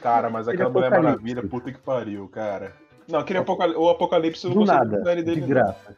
[0.00, 2.72] Cara, mas aquela é Mulher Maravilha, puta que pariu, cara.
[3.08, 5.96] Não, aquele apocalipse, o apocalipse não Do nada, dele, de graça.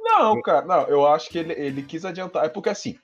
[0.00, 2.44] Não, cara, não, eu acho que ele, ele quis adiantar.
[2.44, 2.96] É porque assim,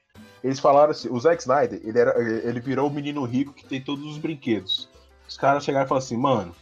[0.43, 3.81] eles falaram assim, o Zack Snyder, ele, era, ele virou o menino rico que tem
[3.81, 4.89] todos os brinquedos.
[5.29, 6.55] Os caras chegaram e falaram assim, mano,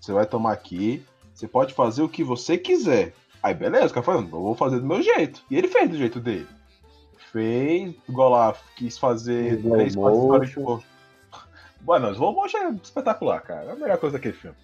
[0.00, 3.14] você vai tomar aqui, você pode fazer o que você quiser.
[3.42, 5.42] Aí beleza, o cara falou, eu vou fazer do meu jeito.
[5.50, 6.48] E ele fez do jeito dele.
[7.30, 10.86] Fez, igual lá, quis fazer slow três, quatro histórias de
[11.84, 13.70] Mano, slow motion é espetacular, cara.
[13.70, 14.56] É a melhor coisa daquele filme.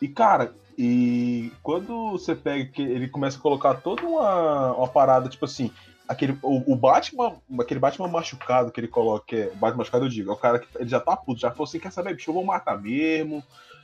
[0.00, 5.28] E, cara, e quando você pega que ele começa a colocar toda uma, uma parada,
[5.28, 5.72] tipo assim,
[6.06, 10.08] aquele, o, o, Batman, aquele Batman machucado que ele coloca, que é, Batman machucado eu
[10.08, 12.30] digo, é o cara que ele já tá puto, já falou assim, quer saber, bicho,
[12.30, 13.42] eu vou matar mesmo.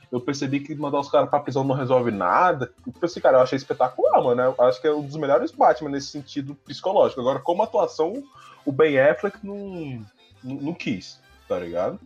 [0.09, 2.71] Eu percebi que mandar os caras pra prisão não resolve nada.
[2.85, 4.41] Tipo assim, cara, eu achei espetacular, mano.
[4.57, 7.19] Eu acho que é um dos melhores Batman nesse sentido psicológico.
[7.19, 8.23] Agora, como atuação,
[8.63, 10.05] o Ben Affleck não,
[10.41, 11.99] não, não quis, tá ligado?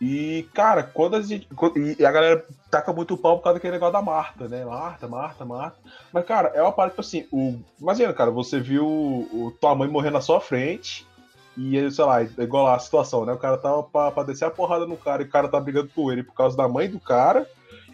[0.00, 1.48] E, cara, quando a gente.
[1.98, 4.64] E a galera taca muito o pau por causa daquele negócio da Marta, né?
[4.64, 5.76] Marta, Marta, Marta.
[6.12, 7.26] Mas, cara, é uma parte assim.
[7.32, 7.58] O...
[7.80, 11.06] Imagina, cara, você viu o, tua mãe morrer na sua frente.
[11.56, 13.32] E, sei lá, igual lá a situação, né?
[13.32, 15.88] O cara tava pra, pra descer a porrada no cara e o cara tá brigando
[15.94, 17.48] com ele por causa da mãe do cara.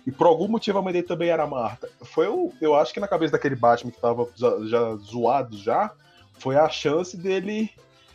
[0.05, 1.89] E por algum motivo a mãe dele também era Marta.
[2.01, 2.53] Foi o.
[2.61, 5.93] Eu acho que na cabeça daquele Batman que tava já, já zoado já,
[6.41, 7.71] foi a chance dele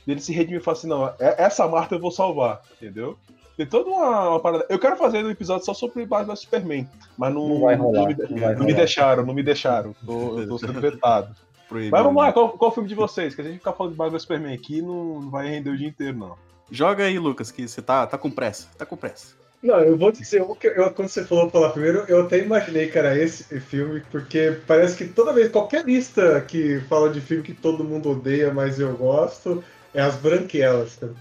[0.05, 3.17] dele se redimir e falar assim, não, é, essa Marta eu vou salvar, entendeu?
[3.57, 4.67] Tem toda uma, uma, parada.
[4.69, 8.07] Eu quero fazer um episódio só sobre Batman Superman, mas não, não, vai rolar, não,
[8.07, 9.95] me, não, vai não me, deixaram, não me deixaram.
[10.05, 11.35] Tô, eu tô sendo vetado.
[11.71, 13.33] Mas vamos lá, qual, qual o filme de vocês?
[13.33, 15.87] Que a gente ficar falando de Batman Superman aqui não, não vai render o dia
[15.87, 16.35] inteiro, não.
[16.69, 18.67] Joga aí, Lucas, que você tá, tá com pressa.
[18.77, 19.35] Tá com pressa.
[19.61, 22.97] Não, eu vou dizer, eu, eu, quando você falou pela primeira, eu até imaginei que
[22.97, 27.55] era esse filme, porque parece que toda vez, qualquer lista que fala de filme que
[27.55, 29.63] todo mundo odeia, mas eu gosto,
[29.95, 30.97] é as branquelas.
[30.97, 31.13] Cara.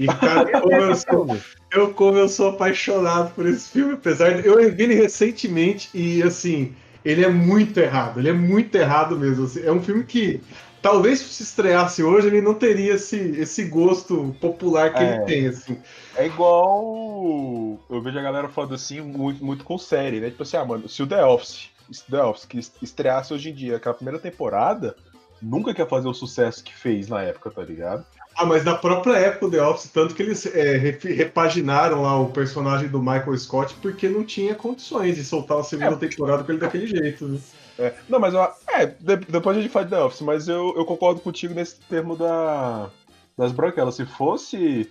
[0.00, 1.36] E, cara, como eu sou,
[1.70, 4.48] eu, como eu sou apaixonado por esse filme, apesar de.
[4.48, 8.18] Eu vi ele recentemente e, assim, ele é muito errado.
[8.18, 9.44] Ele é muito errado mesmo.
[9.44, 10.40] Assim, é um filme que,
[10.80, 15.46] talvez se estreasse hoje, ele não teria esse, esse gosto popular que é, ele tem,
[15.46, 15.78] assim.
[16.16, 17.78] É igual.
[17.90, 20.30] Eu vejo a galera falando assim, muito, muito com série, né?
[20.30, 21.68] Tipo assim, ah, mano, se o The Office,
[22.10, 24.96] The Office que estreasse hoje em dia, aquela primeira temporada,
[25.42, 28.06] nunca quer fazer o sucesso que fez na época, tá ligado?
[28.40, 32.30] Ah, mas da própria época do The Office, tanto que eles é, repaginaram lá o
[32.30, 36.50] personagem do Michael Scott porque não tinha condições de soltar a segunda é, temporada com
[36.50, 37.28] ele daquele jeito.
[37.28, 37.38] Né?
[37.78, 38.86] É, não, mas é,
[39.28, 42.88] depois a gente de The Office, mas eu, eu concordo contigo nesse termo da,
[43.36, 43.96] das branquelas.
[43.96, 44.90] Se fosse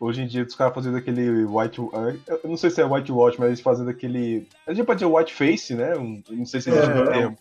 [0.00, 1.78] hoje em dia os caras fazendo aquele white.
[1.78, 4.48] Eu não sei se é white watch, mas eles fazendo aquele.
[4.66, 5.94] A gente pode dizer white face, né?
[6.30, 7.06] não sei se existe uhum.
[7.06, 7.38] termo.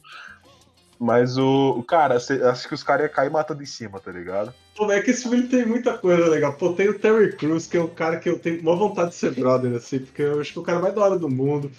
[0.99, 1.83] Mas o.
[1.87, 4.53] Cara, acho que os caras iam cair matando em cima, tá ligado?
[4.75, 6.53] Pô, é que esse filme tem muita coisa legal.
[6.53, 9.15] Pô, tem o Terry Crews, que é um cara que eu tenho uma vontade de
[9.15, 11.71] ser brother, assim, porque eu acho que é o cara mais da hora do mundo.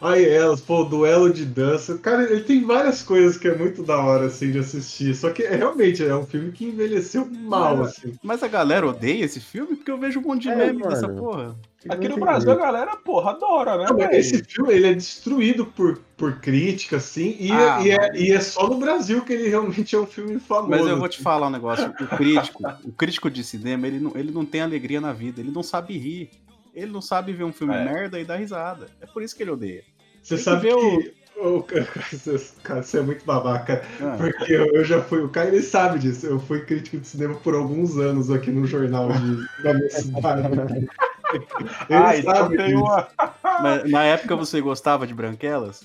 [0.00, 1.98] Aí elas, pô, duelo de dança.
[1.98, 5.14] Cara, ele tem várias coisas que é muito da hora, assim, de assistir.
[5.14, 8.14] Só que realmente é um filme que envelheceu mal, mas, assim.
[8.22, 10.90] Mas a galera odeia esse filme porque eu vejo um monte de é, meme mano.
[10.90, 11.56] dessa porra.
[11.88, 13.86] Aqui no Brasil a galera, porra, adora, né?
[13.88, 18.32] Não, esse filme ele é destruído por, por crítica, assim, e, ah, e, é, e,
[18.32, 20.70] é, só no Brasil que ele realmente é um filme famoso.
[20.70, 24.12] Mas eu vou te falar um negócio: o crítico, o crítico de cinema, ele não,
[24.16, 26.30] ele não tem alegria na vida, ele não sabe rir.
[26.74, 27.84] Ele não sabe ver um filme é.
[27.84, 28.86] merda e dar risada.
[29.00, 29.82] É por isso que ele odeia.
[30.22, 31.62] Você Tem sabe que, que o...
[32.62, 33.82] cara, você é muito babaca.
[34.00, 34.16] Ah.
[34.16, 35.20] Porque eu, eu, já fui.
[35.22, 36.26] O Caio ele sabe disso.
[36.26, 40.88] Eu fui crítico de cinema por alguns anos aqui no jornal de, da minha cidade.
[41.90, 43.08] ah, então tem uma...
[43.62, 45.84] Mas na época você gostava de branquelas?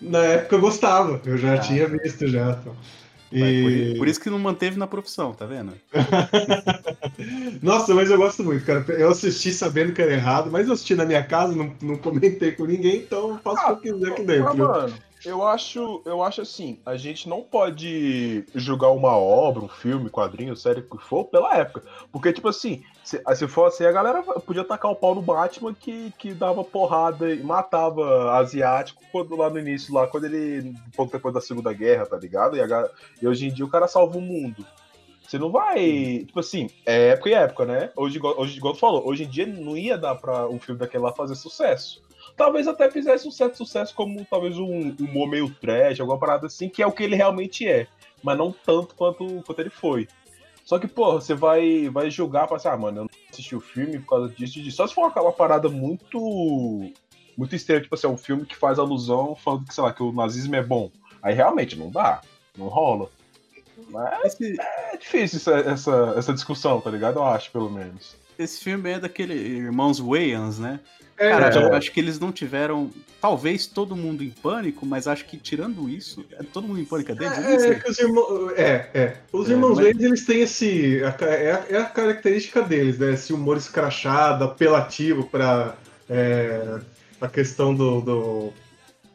[0.00, 1.58] Na época eu gostava, eu já ah.
[1.58, 2.50] tinha visto já.
[2.50, 2.74] Então.
[3.32, 3.90] E...
[3.92, 5.72] Por, por, isso que não manteve na profissão, tá vendo?
[7.60, 8.84] Nossa, mas eu gosto muito, cara.
[8.90, 12.52] Eu assisti sabendo que era errado, mas eu assisti na minha casa, não, não comentei
[12.52, 14.48] com ninguém, então faço ah, o que eu quiser aqui dentro.
[14.48, 19.68] Ah, mano, eu acho, eu acho assim, a gente não pode julgar uma obra, um
[19.68, 21.82] filme, quadrinho, série, o que for, pela época.
[22.12, 25.74] Porque, tipo assim, se, se for assim, a galera podia tacar o pau no Batman
[25.74, 30.70] que, que dava porrada e matava asiático quando, lá no início, lá, quando ele.
[30.70, 32.56] Um pouco depois da Segunda Guerra, tá ligado?
[32.56, 34.64] E, a, e hoje em dia o cara salva o mundo.
[35.26, 36.24] Você não vai.
[36.26, 37.90] Tipo assim, é época e época, né?
[37.96, 41.02] Hoje, hoje, igual tu falou, hoje em dia não ia dar pra um filme daquele
[41.02, 42.04] lá fazer sucesso
[42.36, 46.68] talvez até fizesse um certo sucesso como talvez um humor meio trash, alguma parada assim,
[46.68, 47.86] que é o que ele realmente é,
[48.22, 50.08] mas não tanto quanto, quanto ele foi.
[50.64, 53.60] Só que, pô, você vai, vai julgar, pra assim, ah, mano, eu não assisti o
[53.60, 54.78] filme por causa disso, disso.
[54.78, 56.90] Só se for uma, parada muito.
[57.36, 60.02] Muito estranha, tipo assim, é um filme que faz alusão falando que, sei lá, que
[60.02, 60.90] o nazismo é bom.
[61.20, 62.20] Aí realmente não dá,
[62.56, 63.10] não rola.
[63.90, 64.24] Mas.
[64.40, 67.18] Esse, é difícil essa, essa, essa discussão, tá ligado?
[67.18, 68.16] Eu acho, pelo menos.
[68.38, 70.80] Esse filme é daquele Irmãos Wayans, né?
[71.16, 71.64] É, Cara, é.
[71.64, 72.90] eu acho que eles não tiveram.
[73.20, 77.12] Talvez todo mundo em pânico, mas acho que tirando isso, é todo mundo em pânico
[77.12, 77.38] é deles.
[77.38, 79.16] É, é, os irmãos, é, é.
[79.32, 79.86] Os é, irmãos mas...
[79.86, 81.02] Eles têm esse.
[81.02, 81.06] É
[81.52, 83.14] a, é a característica deles, né?
[83.14, 85.76] Esse humor escrachado, apelativo pra.
[86.08, 86.80] É,
[87.20, 88.52] a questão do, do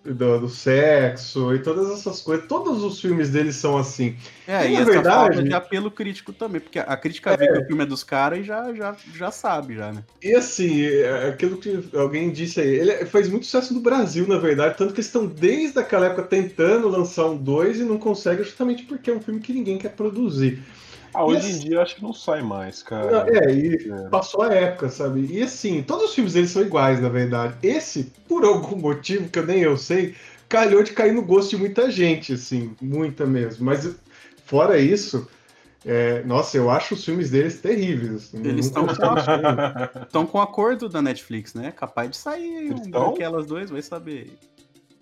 [0.04, 2.48] do, do, sexo e todas essas coisas.
[2.48, 4.16] Todos os filmes deles são assim.
[4.48, 7.38] É, e, e na verdade falta de apelo crítico também, porque a crítica é.
[7.38, 10.04] vê que o filme é dos caras e já, já, já sabe, já, né?
[10.22, 14.38] E assim, é, aquilo que alguém disse aí, ele faz muito sucesso no Brasil, na
[14.38, 18.44] verdade, tanto que eles estão desde aquela época tentando lançar um 2 e não conseguem
[18.44, 20.64] justamente porque é um filme que ninguém quer produzir.
[21.14, 23.26] Ah, hoje em assim, dia eu acho que não sai mais, cara.
[23.30, 24.10] É, e é.
[24.10, 25.28] passou a época, sabe?
[25.32, 27.56] E assim, todos os filmes deles são iguais, na verdade.
[27.64, 30.16] Esse, por algum motivo que eu nem eu sei,
[30.48, 33.66] calhou de cair no gosto de muita gente, assim, muita mesmo.
[33.66, 33.96] Mas
[34.46, 35.28] fora isso,
[35.86, 38.12] é, nossa, eu acho os filmes deles terríveis.
[38.16, 41.72] Assim, Eles estão com, com acordo da Netflix, né?
[41.72, 44.38] Capaz de sair um daquelas duas, vai saber.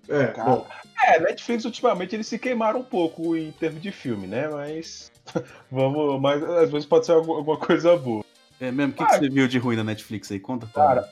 [0.07, 0.65] É, bom.
[1.03, 4.47] é, Netflix ultimamente eles se queimaram um pouco em termos de filme, né?
[4.47, 5.11] Mas
[5.71, 8.23] Vamos, mas às vezes pode ser alguma coisa boa.
[8.59, 8.93] É mesmo?
[8.93, 10.39] O que, ah, que, você viu de ruim na Netflix aí?
[10.39, 11.07] Conta, Cara,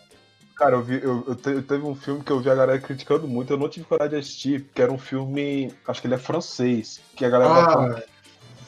[0.55, 2.79] cara eu, vi, eu, eu, te, eu, teve um filme que eu vi a galera
[2.79, 6.15] criticando muito, eu não tive coragem de assistir, que era um filme, acho que ele
[6.15, 8.03] é francês, que a galera ah,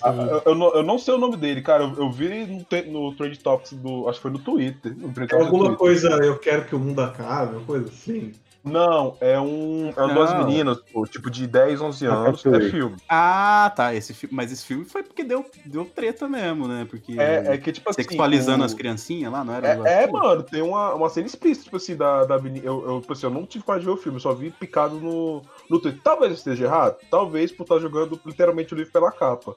[0.02, 1.84] ah, eu, eu, não, eu não sei o nome dele, cara.
[1.84, 4.08] Eu, eu vi no, no Trade Talks do.
[4.08, 4.96] Acho que foi no Twitter.
[4.96, 5.08] No
[5.42, 5.78] alguma Twitter.
[5.78, 8.34] coisa, eu quero que o mundo acabe, uma coisa assim.
[8.68, 9.90] Não, é um.
[9.90, 12.46] É duas meninas, pô, tipo de 10, 11 anos.
[12.46, 12.96] É filme.
[13.10, 13.94] Ah, tá.
[13.94, 16.86] Esse filme, mas esse filme foi porque deu, deu treta mesmo, né?
[16.90, 17.20] Porque.
[17.20, 18.04] É, é que, tipo assim.
[18.04, 18.66] Sexualizando o...
[18.66, 19.90] as criancinhas lá, não era?
[19.90, 22.66] É, é mano, tem uma, uma cena explícita, tipo assim, da, da menina.
[22.66, 25.00] Eu, eu, tipo assim, eu não tive quase ver o filme, eu só vi picado
[25.00, 26.02] no, no Twitter.
[26.04, 29.56] Talvez esteja errado, talvez por estar jogando literalmente o livro pela capa.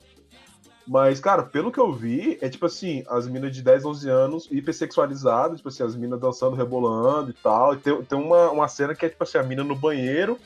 [0.86, 4.48] Mas, cara, pelo que eu vi, é tipo assim, as minas de 10, 11 anos,
[4.50, 7.74] hipersexualizadas, tipo assim, as minas dançando, rebolando e tal.
[7.74, 10.38] E tem, tem uma, uma cena que é tipo assim, a mina no banheiro,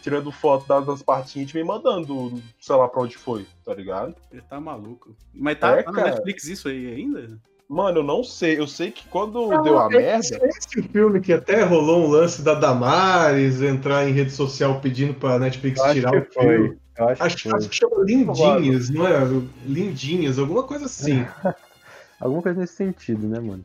[0.00, 4.14] tirando foto das, das partes íntimas e mandando, sei lá pra onde foi, tá ligado?
[4.32, 5.14] Ele tá maluco.
[5.34, 7.38] Mas tá, é, tá na Netflix isso aí ainda?
[7.70, 8.58] Mano, eu não sei.
[8.58, 10.48] Eu sei que quando não, deu a esse, merda.
[10.48, 15.38] Esse filme que até rolou um lance da Damares entrar em rede social pedindo pra
[15.38, 16.79] Netflix tirar o filme.
[17.00, 19.20] Eu acho, acho, que, acho que chama Lindinhas, não é?
[19.64, 21.26] Lindinhas, alguma coisa assim.
[22.20, 23.64] alguma coisa nesse sentido, né, mano?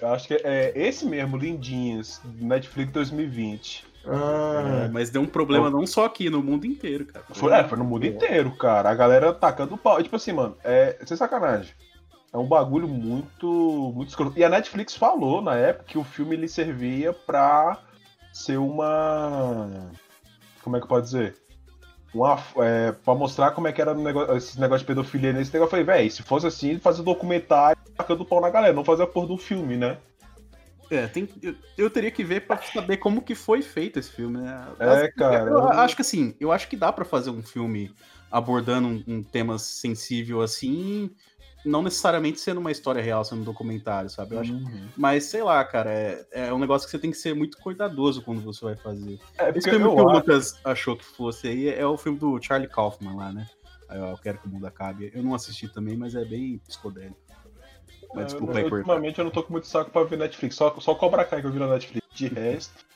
[0.00, 3.84] Eu acho que é esse mesmo, Lindinhas, Netflix 2020.
[4.06, 7.24] Ah, é, mas deu um problema não só aqui, no mundo inteiro, cara.
[7.32, 8.90] Foi, é, foi no mundo inteiro, cara.
[8.90, 10.00] A galera atacando o pau.
[10.00, 11.74] Tipo assim, mano, é sem sacanagem.
[12.32, 14.38] É um bagulho muito, muito escroto.
[14.38, 17.82] E a Netflix falou na época que o filme ele servia pra
[18.32, 19.90] ser uma.
[20.62, 21.47] Como é que pode dizer?
[22.14, 25.66] Uma, é, pra mostrar como é que era negócio, esse negócio de pedofilia nesse negócio.
[25.66, 29.06] Eu falei, velho, se fosse assim, fazer documentário tacando pau na galera, não fazer a
[29.06, 29.98] porra do filme, né?
[30.90, 34.38] É, tem, eu, eu, teria que ver pra saber como que foi feito esse filme,
[34.38, 34.68] né?
[34.78, 35.50] É, cara.
[35.50, 37.94] Eu, eu acho que assim, eu acho que dá para fazer um filme
[38.30, 41.10] abordando um, um tema sensível assim,
[41.64, 44.34] não necessariamente sendo uma história real, sendo um documentário, sabe?
[44.34, 44.88] Eu acho, uhum.
[44.96, 48.22] Mas sei lá, cara, é, é um negócio que você tem que ser muito cuidadoso
[48.22, 49.18] quando você vai fazer.
[49.38, 52.68] É, Esse filme que o Lucas achou que fosse aí é o filme do Charlie
[52.68, 53.46] Kaufman lá, né?
[53.88, 55.10] Aí, eu quero que o mundo acabe.
[55.14, 57.16] Eu não assisti também, mas é bem psicodélico.
[58.14, 60.94] Mas desculpa aí, Ultimamente eu não tô com muito saco pra ver Netflix, só, só
[60.94, 62.06] Cobra Kai que eu vi na Netflix.
[62.14, 62.87] De resto.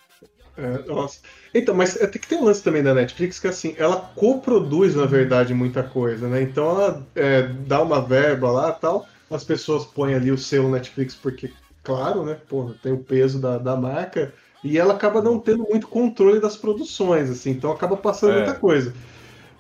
[0.57, 1.21] É, nossa.
[1.55, 5.07] Então, mas tem que ter um lance também da Netflix que assim, ela coproduz, na
[5.07, 6.43] verdade, muita coisa, né?
[6.43, 11.15] Então ela é, dá uma verba lá tal, as pessoas põem ali o seu Netflix
[11.15, 11.51] porque,
[11.83, 12.37] claro, né?
[12.49, 16.57] Porra, tem o peso da, da marca, e ela acaba não tendo muito controle das
[16.57, 18.37] produções, assim, então acaba passando é.
[18.37, 18.93] muita coisa.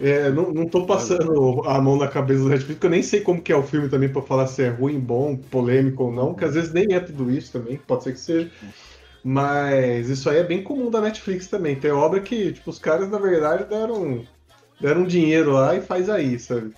[0.00, 3.20] É, não, não tô passando a mão na cabeça do Netflix, porque eu nem sei
[3.20, 6.34] como que é o filme também para falar se é ruim, bom, polêmico ou não,
[6.34, 8.50] que às vezes nem é tudo isso também, pode ser que seja.
[9.24, 11.76] Mas isso aí é bem comum da Netflix também.
[11.76, 14.26] Tem obra que, tipo, os caras, na verdade, deram,
[14.80, 16.74] deram dinheiro lá e faz aí, sabe?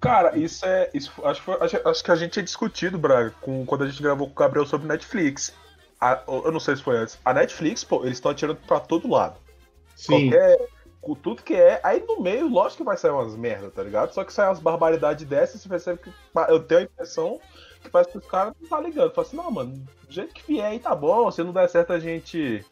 [0.00, 0.90] Cara, isso é.
[0.94, 1.42] Isso, acho,
[1.88, 4.66] acho, que a gente tinha discutido, Braga, com, quando a gente gravou com o Gabriel
[4.66, 5.54] sobre Netflix.
[6.00, 7.18] A, eu não sei se foi antes.
[7.24, 9.36] A Netflix, pô, eles estão atirando pra todo lado.
[9.96, 10.30] Sim.
[10.30, 10.58] Qualquer.
[11.00, 11.80] Com tudo que é.
[11.82, 14.12] Aí no meio, lógico que vai sair umas merda, tá ligado?
[14.12, 16.12] Só que sai umas barbaridades dessas, você percebe que.
[16.48, 17.40] Eu tenho a impressão
[17.88, 19.12] parece que os caras não tá ligando.
[19.12, 19.72] Fala assim, não, mano,
[20.06, 22.64] do jeito que vier aí tá bom, se não der certo a gente.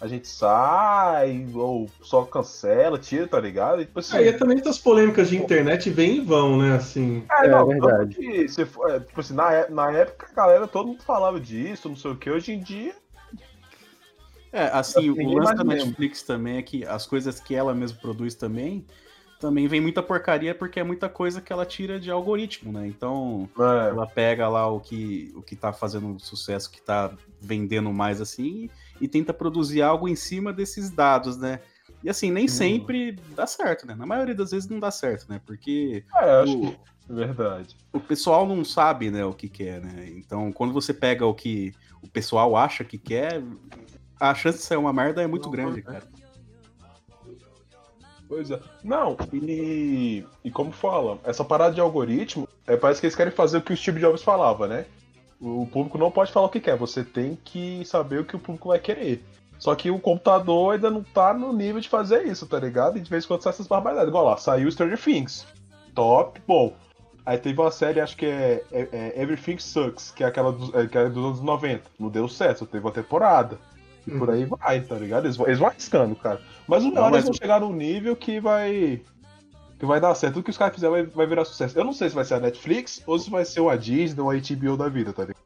[0.00, 3.80] A gente sai, ou só cancela, tira, tá ligado?
[3.80, 6.74] E, tipo assim, aí é, também as polêmicas de internet vêm e vão, né?
[6.74, 7.24] Assim.
[7.30, 8.14] É, não, é verdade.
[8.16, 11.38] Que, se for, é, tipo assim, na, é, na época a galera, todo mundo falava
[11.38, 12.94] disso, não sei o que, hoje em dia.
[14.52, 18.34] É, assim, o lance da Netflix também é que as coisas que ela mesma produz
[18.34, 18.84] também
[19.44, 22.86] também vem muita porcaria porque é muita coisa que ela tira de algoritmo, né?
[22.86, 23.88] Então, é.
[23.90, 28.70] ela pega lá o que, o que tá fazendo sucesso, que tá vendendo mais assim,
[28.98, 31.60] e tenta produzir algo em cima desses dados, né?
[32.02, 32.48] E assim, nem hum.
[32.48, 33.94] sempre dá certo, né?
[33.94, 35.38] Na maioria das vezes não dá certo, né?
[35.44, 36.02] Porque.
[36.16, 36.78] É, acho o, que
[37.10, 37.76] é verdade.
[37.92, 40.08] O pessoal não sabe, né, o que quer, né?
[40.16, 43.42] Então, quando você pega o que o pessoal acha que quer,
[44.18, 46.08] a chance de sair uma merda é muito não, grande, cara.
[48.34, 48.58] Pois é.
[48.82, 53.58] Não, e, e como fala, essa parada de algoritmo, é, parece que eles querem fazer
[53.58, 54.86] o que o Steve Jobs falava, né?
[55.40, 58.40] O público não pode falar o que quer, você tem que saber o que o
[58.40, 59.24] público vai querer.
[59.56, 62.98] Só que o computador ainda não tá no nível de fazer isso, tá ligado?
[62.98, 64.08] E de vez em quando sai essas barbaridades.
[64.08, 65.46] Igual lá, saiu Stranger Things.
[65.94, 66.74] Top, bom.
[67.24, 70.74] Aí teve uma série, acho que é, é, é Everything Sucks, que é aquela dos,
[70.74, 71.84] é, que é dos anos 90.
[72.00, 73.60] Não deu certo, teve uma temporada.
[74.06, 75.26] E por aí vai, tá ligado?
[75.26, 76.40] Eles, eles vão arriscando, cara.
[76.66, 77.14] Mas uma hora mas...
[77.14, 79.00] eles vão chegar num nível que vai.
[79.78, 80.34] que vai dar certo.
[80.34, 81.78] Tudo que os caras fizerem vai, vai virar sucesso.
[81.78, 84.30] Eu não sei se vai ser a Netflix ou se vai ser o Disney ou
[84.30, 85.44] a HBO da vida, tá ligado?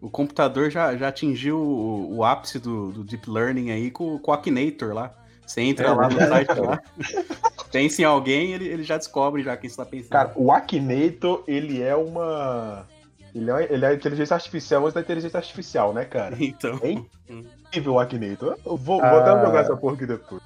[0.00, 4.30] O computador já, já atingiu o, o ápice do, do, Deep Learning aí com, com
[4.30, 5.14] o Akinator lá.
[5.46, 6.80] Você entra é, lá no site lá,
[7.72, 10.10] pensa em alguém, ele, ele já descobre já quem você tá pensando.
[10.10, 12.86] Cara, o Akinator, ele é uma.
[13.34, 16.36] Ele é, ele é a inteligência artificial antes da inteligência artificial, né, cara?
[16.40, 16.80] Então.
[16.82, 18.58] É incrível o Akinator.
[18.66, 19.10] Eu vou, ah.
[19.10, 20.42] vou até jogar essa porra aqui depois.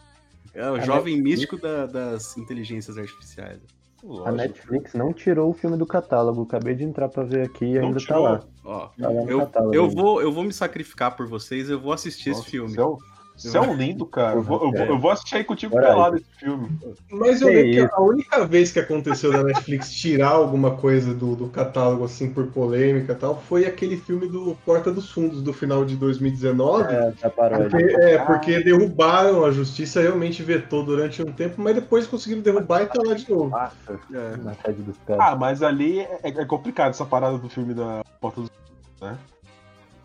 [0.53, 3.59] É o jovem místico da, das inteligências artificiais.
[4.05, 4.29] Lógico.
[4.29, 6.43] A Netflix não tirou o filme do catálogo.
[6.43, 8.23] Acabei de entrar pra ver aqui e ainda tá tirou.
[8.23, 8.41] tá lá.
[8.65, 12.29] Ó, tá lá eu, eu, vou, eu vou me sacrificar por vocês, eu vou assistir
[12.29, 12.75] Nossa, esse filme.
[12.75, 12.99] Céu.
[13.37, 14.37] Você é um lindo, cara.
[14.37, 16.69] Eu vou, eu, vou, eu vou assistir aí contigo pelado esse filme.
[17.11, 21.35] Mas eu lembro que a única vez que aconteceu da Netflix tirar alguma coisa do,
[21.35, 25.53] do catálogo, assim, por polêmica e tal, foi aquele filme do Porta dos Fundos, do
[25.53, 26.85] final de 2019.
[26.85, 32.07] É, tá porque, é, porque derrubaram, a justiça realmente vetou durante um tempo, mas depois
[32.07, 33.49] conseguiram derrubar e tá lá de novo.
[33.49, 33.75] Nossa,
[34.13, 34.37] é.
[34.37, 38.43] na sede dos Ah, mas ali é, é complicado essa parada do filme da Porta
[38.43, 39.19] dos Fundos, né?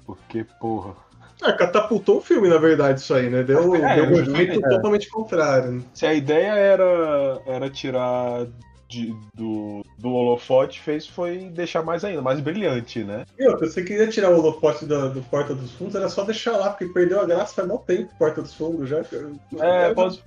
[0.03, 1.08] Porque, porra.
[1.41, 3.43] É, catapultou o filme, na verdade, isso aí, né?
[3.43, 4.69] Deu, é, deu um efeito é.
[4.69, 5.71] totalmente contrário.
[5.71, 5.81] Né?
[5.93, 8.45] Se a ideia era, era tirar
[8.89, 13.23] de, do, do holofote, fez foi deixar mais ainda, mais brilhante, né?
[13.37, 16.57] E outra, você queria tirar o holofote do, do Porta dos Fundos, era só deixar
[16.57, 19.01] lá, porque perdeu a graça faz mal tempo, Porta dos Fundos já.
[19.59, 20.21] É, pode.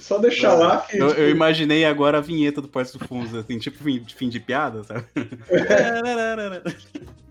[0.00, 0.56] Só deixar é.
[0.56, 0.98] lá que.
[0.98, 1.20] Eu, tipo...
[1.20, 4.82] eu, imaginei agora a vinheta do Porta dos Fundos, assim, tipo fim, fim de piada,
[4.82, 5.04] sabe?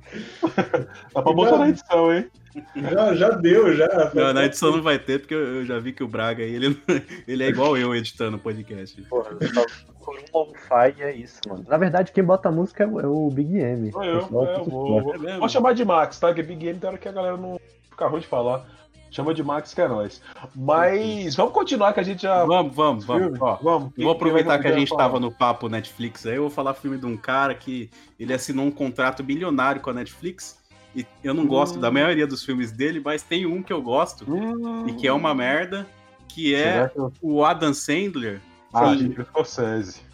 [1.13, 2.29] Dá pra botar na edição, hein?
[2.75, 4.11] Já, já deu, já.
[4.13, 6.79] Não, na edição não vai ter, porque eu já vi que o Braga aí, ele,
[7.27, 9.01] ele é igual eu editando o podcast.
[9.03, 9.31] Porra,
[10.03, 11.65] por um lo-fi é isso, mano.
[11.67, 13.91] Na verdade, quem bota a música é o, é Big M.
[13.93, 16.33] eu, é, eu vou, vou, é vou, chamar de Max, tá?
[16.33, 18.65] Que Big M tem hora que a galera não fica ruim de falar.
[19.13, 20.19] Chama de Max que é nós.
[20.55, 22.43] Mas vamos continuar que a gente já.
[22.45, 23.39] Vamos, vamos, vamos.
[23.39, 23.91] Ó, vamos.
[23.95, 27.05] Vou aproveitar que a gente estava no papo Netflix aí, eu vou falar filme de
[27.05, 30.57] um cara que ele assinou um contrato bilionário com a Netflix.
[30.95, 31.81] E eu não gosto hum.
[31.81, 34.87] da maioria dos filmes dele, mas tem um que eu gosto hum.
[34.87, 35.87] e que é uma merda,
[36.27, 38.41] que é o Adam Sandler.
[38.73, 39.13] Ah, e...
[39.25, 40.12] Scorsese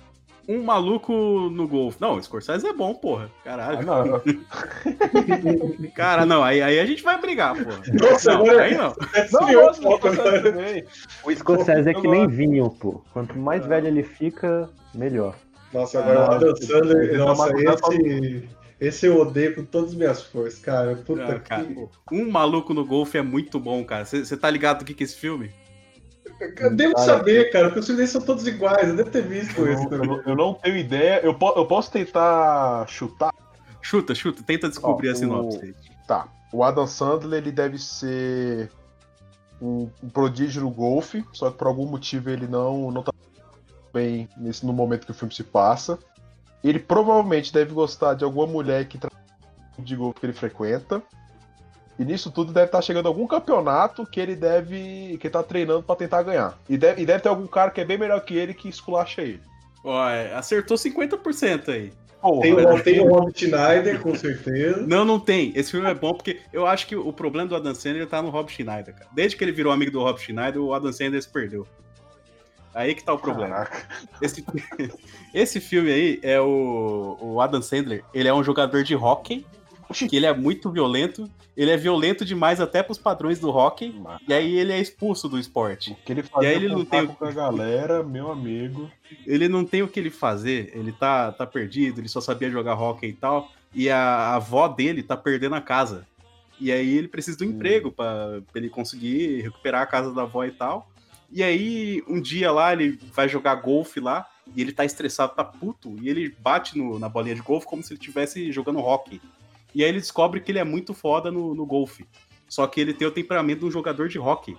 [0.49, 2.01] um maluco no golfe.
[2.01, 3.29] Não, Scorsese é bom, porra.
[3.43, 3.91] Caralho.
[3.91, 4.19] Ah, não.
[5.93, 7.79] Cara, não, aí, aí a gente vai brigar, porra.
[7.93, 8.63] Nossa, não, agora...
[8.63, 8.95] aí não.
[9.31, 10.83] não,
[11.23, 13.03] O Scorsese é que nem vinho, pô.
[13.13, 15.35] Quanto mais velho ele fica, melhor.
[15.71, 18.49] Nossa, agora ah, o Adam Sandler, nossa, esse,
[18.81, 20.95] esse eu odeio com todas as minhas forças, cara.
[20.95, 21.89] Puta ah, cara, que...
[22.12, 24.03] Um maluco no golfe é muito bom, cara.
[24.03, 25.51] Você tá ligado do que, que é esse filme?
[26.39, 29.73] Eu devo saber, cara, porque os filmes são todos iguais, eu devo ter visto eu
[29.73, 29.93] isso.
[29.93, 33.34] Eu, eu, não tenho ideia, eu, po eu posso tentar chutar?
[33.82, 35.58] Chuta, chuta, tenta descobrir Ó, a sinopse.
[35.58, 36.08] O...
[36.08, 38.71] Tá, o Adam Sandler, ele deve ser
[39.62, 43.12] um, um, prodígio no golfe, só que por algum motivo ele não, não tá
[43.93, 45.99] bem nesse, no momento que o filme se passa.
[46.63, 48.99] Ele provavelmente deve gostar de alguma mulher que
[49.78, 51.02] de golfe que ele frequenta.
[51.99, 55.17] E nisso tudo deve estar tá chegando algum campeonato que ele deve.
[55.19, 56.57] que tá treinando para tentar ganhar.
[56.69, 59.21] E deve, e deve ter algum cara que é bem melhor que ele que esculacha
[59.21, 59.41] ele.
[59.83, 61.91] Ó, é, acertou 50% aí.
[62.21, 64.85] Porra, tem, o, tem o Rob Schneider, com certeza.
[64.85, 65.53] Não, não tem.
[65.55, 68.29] Esse filme é bom porque eu acho que o problema do Adam Sandler tá no
[68.29, 69.09] Rob Schneider, cara.
[69.13, 71.67] Desde que ele virou amigo do Rob Schneider, o Adam Sandler se perdeu.
[72.73, 73.67] Aí que tá o problema.
[74.21, 74.45] Esse,
[75.33, 78.03] esse filme aí é o, o Adam Sandler.
[78.13, 79.45] Ele é um jogador de hockey
[79.93, 81.30] que ele é muito violento.
[81.56, 83.52] Ele é violento demais até pros padrões do.
[83.52, 84.19] Mano.
[84.28, 85.92] E aí ele é expulso do esporte.
[85.92, 88.90] O que ele faz e aí ele não tem com a galera, meu amigo.
[89.25, 90.71] Ele não tem o que ele fazer.
[90.73, 93.52] Ele tá, tá perdido, ele só sabia jogar hockey e tal.
[93.73, 96.08] E a, a avó dele tá perdendo a casa.
[96.60, 97.50] E aí ele precisa do hum.
[97.50, 100.90] emprego para ele conseguir recuperar a casa da avó e tal.
[101.31, 105.44] E aí, um dia lá, ele vai jogar golfe lá, e ele tá estressado, tá
[105.44, 109.21] puto, e ele bate no, na bolinha de golfe como se ele estivesse jogando hockey.
[109.73, 112.05] E aí ele descobre que ele é muito foda no, no golfe.
[112.47, 114.57] Só que ele tem o temperamento de um jogador de hockey.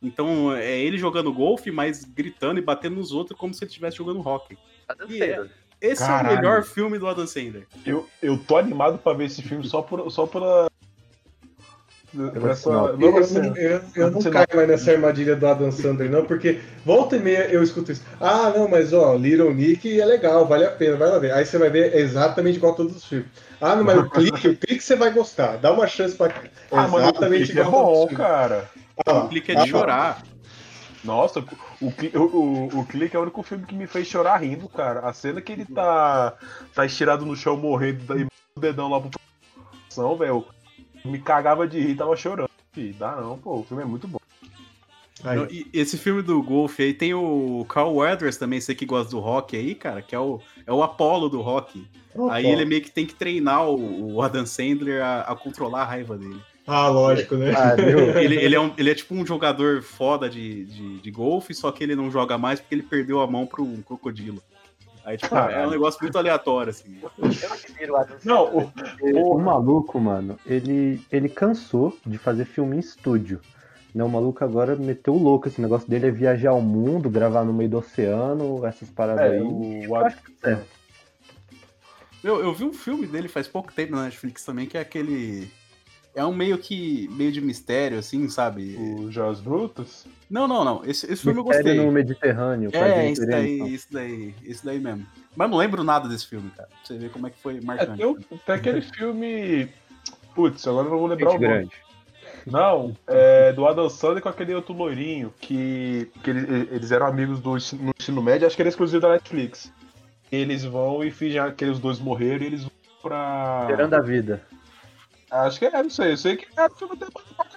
[0.00, 3.96] Então é ele jogando golfe, mas gritando e batendo nos outros como se ele estivesse
[3.96, 4.58] jogando hockey.
[5.10, 5.46] É,
[5.80, 6.28] esse Caralho.
[6.28, 7.66] é o melhor filme do Adam Sandler.
[7.84, 10.68] Eu, eu tô animado pra ver esse filme só, por, só pela,
[12.50, 16.24] essa, não, não, eu, eu, eu não caio mais nessa armadilha do Adam Sandler, não,
[16.24, 18.02] porque volta e meia eu escuto isso.
[18.20, 21.32] Ah, não, mas ó, Little Nick é legal, vale a pena, vai lá ver.
[21.32, 23.28] Aí você vai ver exatamente igual a todos os filmes.
[23.60, 25.56] Ah, não, mas o clique, o clique você vai gostar.
[25.56, 26.32] Dá uma chance pra.
[26.70, 28.68] Ah, exatamente igual é bom, cara.
[29.06, 30.22] Ah, o clique é de ah, chorar.
[31.02, 31.44] Nossa, o,
[31.86, 35.00] o, o, o Clique é o único filme que me fez chorar rindo, cara.
[35.00, 36.34] A cena que ele tá,
[36.72, 38.24] tá estirado no chão morrendo, daí
[38.56, 39.10] o dedão lá pro
[40.16, 40.46] velho
[41.04, 42.50] me cagava de rir, tava chorando.
[42.72, 44.18] Filho, dá não, pô, o filme é muito bom.
[45.24, 49.20] Não, esse filme do Golf aí tem o Carl Weathers também, você que gosta do
[49.20, 51.86] rock aí, cara, que é o, é o Apollo do rock.
[52.14, 52.50] Oh, aí pô.
[52.50, 56.18] ele meio que tem que treinar o, o Adam Sandler a, a, controlar a raiva
[56.18, 56.40] dele.
[56.66, 57.52] Ah, lógico, né?
[57.56, 57.74] Ah,
[58.20, 61.70] ele, ele, é um, ele é tipo um jogador foda de, de, de golfe, só
[61.70, 64.42] que ele não joga mais porque ele perdeu a mão pro um crocodilo.
[65.04, 67.00] Aí, tipo, é um negócio muito aleatório, assim.
[68.24, 73.40] Não, o, o, o, maluco, mano, ele, ele cansou de fazer filme em estúdio.
[73.94, 75.48] Né, o maluco agora meteu o louco.
[75.48, 79.36] Esse negócio dele é viajar ao mundo, gravar no meio do oceano, essas paradas é,
[79.36, 79.42] aí.
[79.42, 79.82] O...
[79.82, 80.58] Eu acho que é.
[82.22, 85.50] Eu, eu vi um filme dele faz pouco tempo na Netflix também, que é aquele
[86.14, 88.76] é um meio que meio de mistério, assim, sabe?
[88.76, 90.06] O Joias Brutas?
[90.28, 90.84] Não, não, não.
[90.84, 91.74] Esse, esse filme eu gostei.
[91.74, 92.70] no Mediterrâneo.
[92.72, 93.66] É, isso daí, então.
[93.66, 95.06] isso daí, isso daí mesmo.
[95.34, 96.68] Mas não lembro nada desse filme, cara.
[96.68, 98.02] Pra você ver como é que foi marcante.
[98.02, 99.68] É, tem aquele filme.
[100.34, 101.54] Putz, agora não vou lembrar Gente o nome.
[101.54, 101.72] Grande.
[102.46, 107.38] Não, é do Adam Sandler com aquele outro loirinho que, que eles, eles eram amigos
[107.38, 109.72] do no ensino médio, acho que era exclusivo da Netflix.
[110.30, 113.66] Eles vão e fingem que os dois morreram e eles vão pra.
[113.68, 114.42] Esperando a vida.
[115.32, 116.12] Acho que é, não sei.
[116.12, 117.06] Eu sei que é o filme da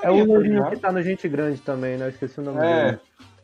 [0.01, 2.05] É o Lourinho tá que tá no Gente Grande também, né?
[2.05, 2.85] Eu esqueci o nome é.
[2.85, 2.99] dele.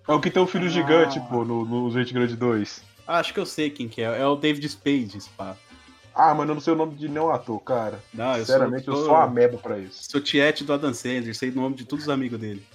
[0.08, 0.70] É o que tem o filho ah.
[0.70, 2.84] gigante, pô, no, no Gente Grande 2.
[3.06, 4.22] Ah, acho que eu sei quem que é.
[4.22, 5.58] É o David Spade, pá.
[6.16, 8.00] Ah, mas eu não sei o nome de nenhum ator, cara.
[8.14, 10.10] Não, eu Sinceramente, sou, eu sou ameba pra isso.
[10.10, 12.66] Sou tiete do Adam Sandler, sei o nome de todos os amigos dele.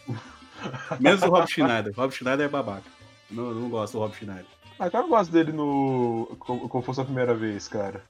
[1.01, 1.93] Menos do Rob Schneider.
[1.97, 2.91] Rob Schneider é babaca.
[3.31, 4.47] Não, não gosto do Rob Schneider.
[4.79, 6.37] Mas eu gosto dele no.
[6.39, 8.03] Como, como fosse a primeira vez, cara.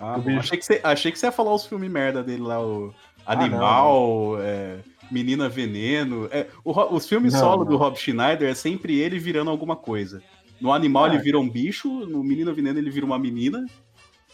[0.00, 2.94] Ah, achei, que você, achei que você ia falar os filmes merda dele lá, o
[3.26, 4.78] Animal, ah, é,
[5.10, 6.26] Menina Veneno.
[6.32, 7.70] É, o, os filmes não, solo não.
[7.70, 10.22] do Rob Schneider é sempre ele virando alguma coisa.
[10.60, 13.66] No Animal ah, ele vira um bicho, no Menina Veneno ele vira uma menina.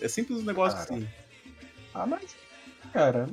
[0.01, 0.95] É sempre uns negócios cara.
[0.95, 1.09] assim.
[1.95, 2.37] Ah, mas,
[2.93, 3.29] cara,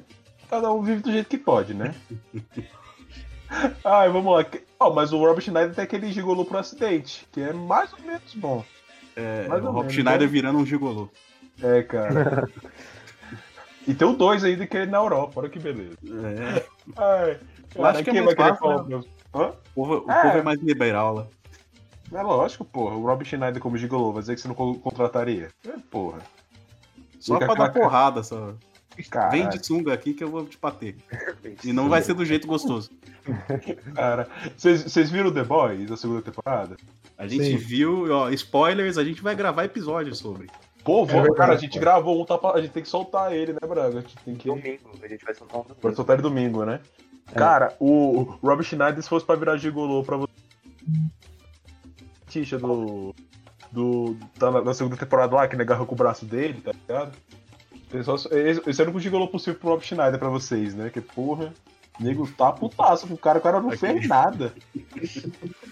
[0.49, 1.93] cada um vive do jeito que pode, né?
[3.83, 4.45] Ai, vamos lá.
[4.79, 8.33] Oh, mas o Rob Schneider tem aquele gigolô pro acidente, que é mais ou menos
[8.33, 8.65] bom.
[9.15, 10.27] É, mais o Rob Schneider né?
[10.27, 11.09] virando um gigolô.
[11.61, 12.49] É, cara.
[13.87, 15.97] e tem o 2 ainda que é na Europa, olha que beleza.
[16.03, 16.65] É.
[16.97, 17.39] Ai,
[17.73, 19.01] cara, acho que é vai querer falar né?
[19.35, 19.47] Hã?
[19.47, 20.21] O, povo, o é.
[20.21, 21.27] povo é mais liberal lá.
[22.13, 22.95] É lógico, porra.
[22.95, 25.49] O Rob Schneider como gigolô, vai dizer que você não contrataria.
[25.67, 26.19] É, porra.
[27.19, 28.53] Só Fica pra dar porrada, só.
[29.31, 30.95] Vem de sunga aqui que eu vou te bater.
[31.63, 32.91] e não vai ser do jeito gostoso.
[33.95, 36.77] Cara, vocês viram The Boys, a segunda temporada?
[37.17, 37.57] A gente Sim.
[37.57, 40.47] viu, ó, spoilers, a gente vai gravar episódio sobre.
[40.83, 43.53] Pô, vamos, é cara, a gente gravou um, tá, a gente tem que soltar ele,
[43.53, 43.99] né, Braga?
[43.99, 44.49] A gente tem que.
[44.49, 45.79] Domingo, a gente vai soltar um domingo.
[45.81, 46.81] Vai soltar ele domingo, né?
[47.31, 47.39] É.
[47.39, 50.33] Cara, o, Rob Schneider, se fosse pra virar gigolô pra você.
[52.27, 53.15] Tixa do.
[53.71, 54.17] Do.
[54.37, 57.17] Tá na, na, segunda temporada lá, que ele agarrou com o braço dele, tá ligado?
[57.93, 60.89] Esse, era o gigolô possível pro Rob Schneider pra vocês, né?
[60.89, 61.53] Que porra.
[61.99, 64.51] O nego tá putaço com o cara, o cara não fez nada.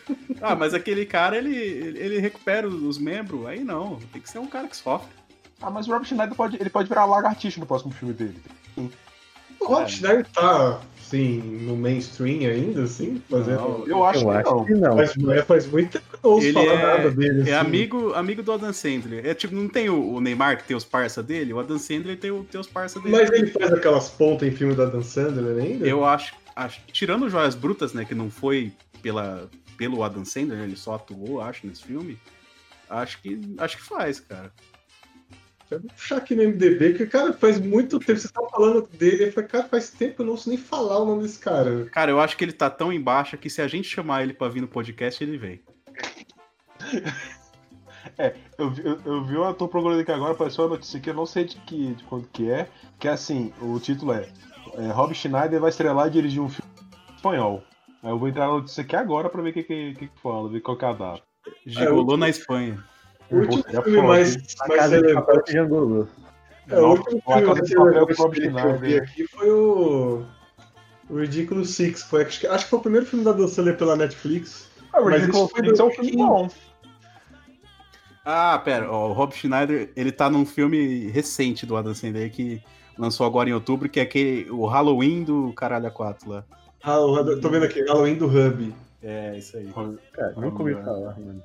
[0.44, 4.00] ah, mas aquele cara, ele, ele recupera os membros, aí não.
[4.12, 5.10] Tem que ser um cara que sofre.
[5.62, 8.42] Ah, mas o Rob Schneider pode, ele pode virar lagartixa no próximo filme dele.
[8.76, 9.88] O Rob é.
[9.88, 13.22] Schneider tá, assim, no mainstream ainda, assim?
[13.30, 13.60] Fazendo...
[13.60, 14.66] Não, eu acho, eu que, acho não.
[14.66, 14.96] que não.
[14.96, 17.39] Mas não é, faz muito tempo que eu ouço falar é, nada dele.
[17.39, 17.52] É assim.
[17.52, 19.26] É amigo, amigo do Adam Sandler.
[19.26, 21.54] É tipo, não tem o, o Neymar que tem os parça dele?
[21.54, 23.16] O Adam Sandler tem, o, tem os parça dele.
[23.16, 25.86] Mas ele faz aquelas pontas em filme do Adam Sandler ainda?
[25.86, 28.72] Eu acho, acho tirando Joias Brutas, né, que não foi
[29.04, 32.17] pela, pelo Adam Sandler, ele só atuou, acho, nesse filme.
[32.89, 34.51] Acho que, acho que faz, cara.
[35.69, 39.28] Quero puxar aqui no MDB, que, cara, faz muito tempo você tá falando dele.
[39.28, 41.86] Eu falei, cara, faz tempo que eu não ouço nem falar o nome desse cara.
[41.86, 44.49] Cara, eu acho que ele tá tão embaixo que se a gente chamar ele pra
[44.49, 45.61] vir no podcast, ele vem.
[48.17, 51.13] É, eu, eu, eu vi, eu tô procurando aqui agora, apareceu uma notícia que eu
[51.13, 52.67] não sei de que de quando que é,
[52.99, 54.28] que é assim, o título é,
[54.76, 56.69] é Rob Schneider vai estrelar e dirigir um filme
[57.15, 57.63] espanhol.
[58.04, 60.62] Eu vou entrar na notícia aqui agora pra ver o que, que, que, fala, ver
[60.62, 61.22] qual que é a data.
[61.66, 62.84] Gigolô é, na Espanha.
[63.30, 64.38] O último filme mais,
[64.68, 65.52] mais relevante.
[65.52, 66.08] Gigolô.
[66.68, 70.26] É, o último filme que eu aqui foi o...
[71.10, 72.04] o Ridiculous Six.
[72.04, 74.70] Foi, acho, que, acho que foi o primeiro filme da Dan Sandler pela Netflix.
[74.91, 76.49] Ah, o Ridiculous Six é um filme bom.
[78.26, 82.62] Ah, pera, o Rob Schneider, ele tá num filme recente do Adam Sandler que
[82.97, 86.45] lançou agora em outubro, que é aquele, o Halloween do Caralho A4 lá.
[86.84, 86.98] Ah,
[87.42, 88.74] tô vendo aqui, Halloween do Hub.
[89.04, 89.72] É, isso aí.
[90.14, 91.44] Cara, nunca ouvi falar, mano.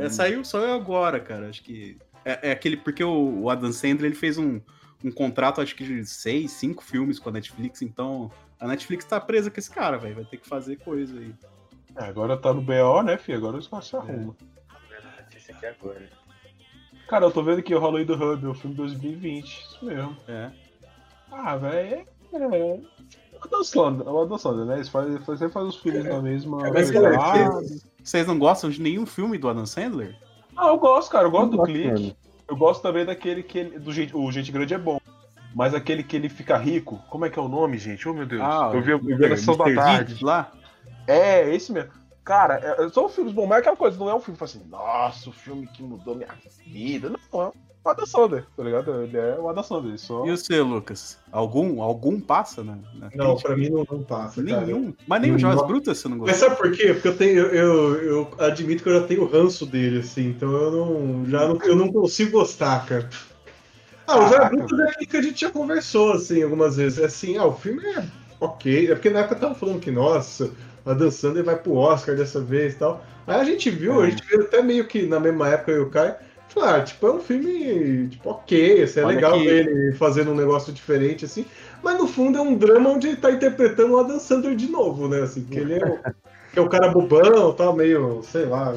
[0.00, 1.48] É, saiu só agora, cara.
[1.48, 1.96] Acho que.
[2.24, 2.76] É, é aquele.
[2.76, 4.60] Porque o, o, Adam Sandler ele fez um,
[5.04, 9.20] um contrato, acho que de seis, cinco filmes com a Netflix, então a Netflix tá
[9.20, 10.16] presa com esse cara, velho.
[10.16, 11.34] Vai ter que fazer coisa aí.
[11.96, 13.38] É, agora tá no BO, né, filho?
[13.38, 14.36] Agora os caras se arrumam.
[14.90, 15.36] É.
[15.36, 16.08] Esse aqui é agora.
[17.08, 19.44] Cara, eu tô vendo aqui o Halloween do Hub, o filme 2020.
[19.44, 20.16] Isso mesmo.
[20.28, 20.50] É.
[21.30, 22.04] Ah, velho.
[22.32, 22.80] É.
[23.38, 23.44] é.
[23.44, 24.74] O Adam Sandler, o Adam Sandler, né?
[24.76, 26.08] Eles faz, sempre faz os filmes é.
[26.08, 26.66] na mesma.
[26.66, 26.90] É, mas,
[28.02, 30.16] vocês não gostam de nenhum filme do Adam Sandler?
[30.56, 31.26] Ah, eu gosto, cara.
[31.26, 32.16] Eu gosto eu do clique.
[32.48, 33.78] Eu gosto também daquele que ele.
[33.78, 34.98] Do gente, o Gente Grande é bom.
[35.54, 36.98] Mas aquele que ele fica rico.
[37.08, 38.08] Como é que é o nome, gente?
[38.08, 38.42] Oh, meu Deus.
[38.42, 40.24] Ah, eu vi, eu vi a sessão da tarde.
[40.24, 40.52] lá?
[41.06, 41.90] É, esse mesmo.
[42.24, 45.30] Cara, é, são filmes bons, mas é aquela coisa, não é um filme assim, nossa,
[45.30, 46.28] o filme que mudou minha
[46.66, 47.10] vida.
[47.32, 47.52] Não, é
[47.88, 49.02] o Adam Sandler, tá ligado?
[49.02, 49.98] Ele é o Adam Sandler.
[49.98, 50.26] Só...
[50.26, 51.18] E o seu, Lucas?
[51.32, 52.78] Algum, algum passa, né?
[53.14, 54.42] não, pra mim não, não passa.
[54.42, 54.92] Nenhum.
[54.92, 55.04] Cara.
[55.06, 56.32] Mas nem o Joias Brutas você não gosta.
[56.32, 56.92] Mas sabe por quê?
[56.92, 57.38] Porque eu tenho.
[57.46, 61.26] Eu, eu, admito que eu já tenho ranço dele, assim, então eu não.
[61.26, 63.08] Já não, eu não consigo gostar, cara.
[64.06, 66.98] Ah, o Joias Brutas é aquele que a gente já conversou, assim, algumas vezes.
[66.98, 68.04] É assim, ah, o filme é
[68.40, 68.90] ok.
[68.90, 70.50] É porque na época eu tava falando que, nossa,
[70.84, 73.04] a Dan Sandler vai pro Oscar dessa vez e tal.
[73.26, 74.06] Aí a gente viu, é.
[74.06, 76.14] a gente viu até meio que na mesma época eu e o Caio.
[76.52, 79.44] Claro, tipo, é um filme, tipo, ok, assim, é Olha legal que...
[79.44, 81.44] ver ele fazendo um negócio diferente, assim,
[81.82, 85.08] mas no fundo é um drama onde ele tá interpretando o Adam Sandler de novo,
[85.08, 85.98] né, assim, que ele é o,
[86.52, 88.74] que é o cara bobão, tá meio, sei lá,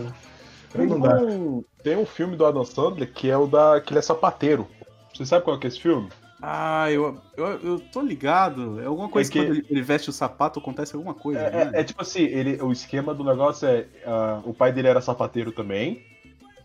[0.73, 4.01] tem um, tem um filme do Adam Sandler que é o da, que ele é
[4.01, 4.67] sapateiro.
[5.13, 6.09] Você sabe qual é, é esse filme?
[6.41, 8.81] Ah, eu, eu, eu tô ligado.
[8.81, 11.39] É alguma coisa é que, quando ele veste o sapato acontece alguma coisa.
[11.39, 11.71] É, né?
[11.75, 13.85] é, é tipo assim, ele, o esquema do negócio é.
[14.05, 16.03] Uh, o pai dele era sapateiro também.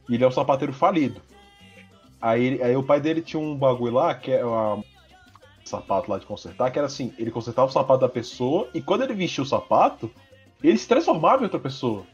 [0.09, 1.21] E ele é um sapateiro falido.
[2.21, 4.83] Aí, aí o pai dele tinha um bagulho lá, que é um
[5.65, 9.03] sapato lá de consertar, que era assim, ele consertava o sapato da pessoa, e quando
[9.03, 10.11] ele vestia o sapato,
[10.63, 12.05] ele se transformava em outra pessoa.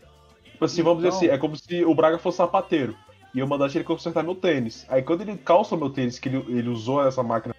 [0.45, 1.11] Tipo assim, vamos então...
[1.19, 2.97] dizer assim, é como se o Braga fosse sapateiro.
[3.35, 4.85] E eu mandasse ele consertar meu tênis.
[4.89, 7.55] Aí quando ele calça meu tênis, que ele, ele usou essa máquina,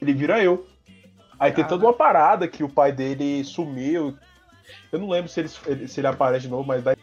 [0.00, 0.66] ele vira eu.
[1.38, 4.16] Aí tem toda uma parada que o pai dele sumiu.
[4.90, 5.48] Eu não lembro se ele,
[5.88, 6.96] se ele aparece de novo, mas daí.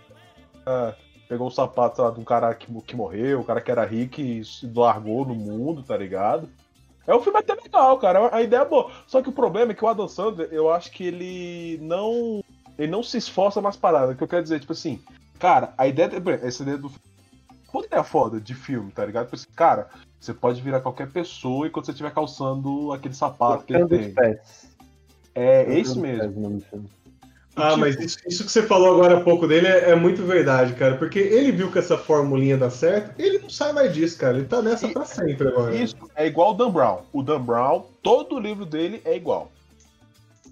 [0.68, 0.94] Uh,
[1.28, 4.22] pegou o sapato lá, de um cara que, que morreu, o cara que era rico
[4.22, 6.50] e se largou no mundo, tá ligado?
[7.08, 8.36] É um filme até legal, cara.
[8.36, 8.92] A ideia é boa.
[9.06, 12.44] Só que o problema é que o Adam Sandler, eu acho que ele não.
[12.78, 14.16] Ele não se esforça nas paradas.
[14.16, 15.00] O que eu quero dizer, tipo assim,
[15.40, 16.10] cara, a ideia.
[16.42, 16.92] Essa ideia do
[17.76, 19.26] Puta ideia foda de filme, tá ligado?
[19.26, 23.74] Tipo assim, cara, você pode virar qualquer pessoa enquanto você estiver calçando aquele sapato que
[23.74, 24.16] ele tem.
[25.36, 26.64] É, esse mesmo.
[27.56, 27.80] Ah, tipo...
[27.80, 30.98] mas isso, isso, que você falou agora há pouco dele é, é, muito verdade, cara.
[30.98, 34.38] Porque ele viu que essa formulinha dá certo, ele não sai mais disso, cara.
[34.38, 35.76] Ele tá nessa e, pra sempre agora.
[35.76, 37.02] Isso, é igual o Dan Brown.
[37.14, 39.52] O Dan Brown, todo o livro dele é igual.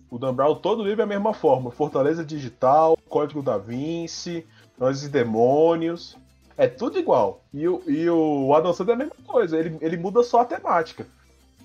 [0.10, 1.72] O Dan Brown, todo o livro é a mesma forma.
[1.72, 4.46] Fortaleza Digital, Código da Vinci,
[4.78, 6.18] Nós e Demônios.
[6.56, 7.42] É tudo igual.
[7.54, 9.58] E o, e o Adam Sandler é a mesma coisa.
[9.58, 11.06] Ele, ele muda só a temática.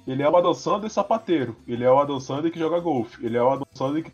[0.06, 1.54] Ele é o Adam Sandler sapateiro.
[1.68, 3.24] Ele é o Adam Sandler que joga golfe.
[3.24, 4.12] Ele é o Adam Sandler que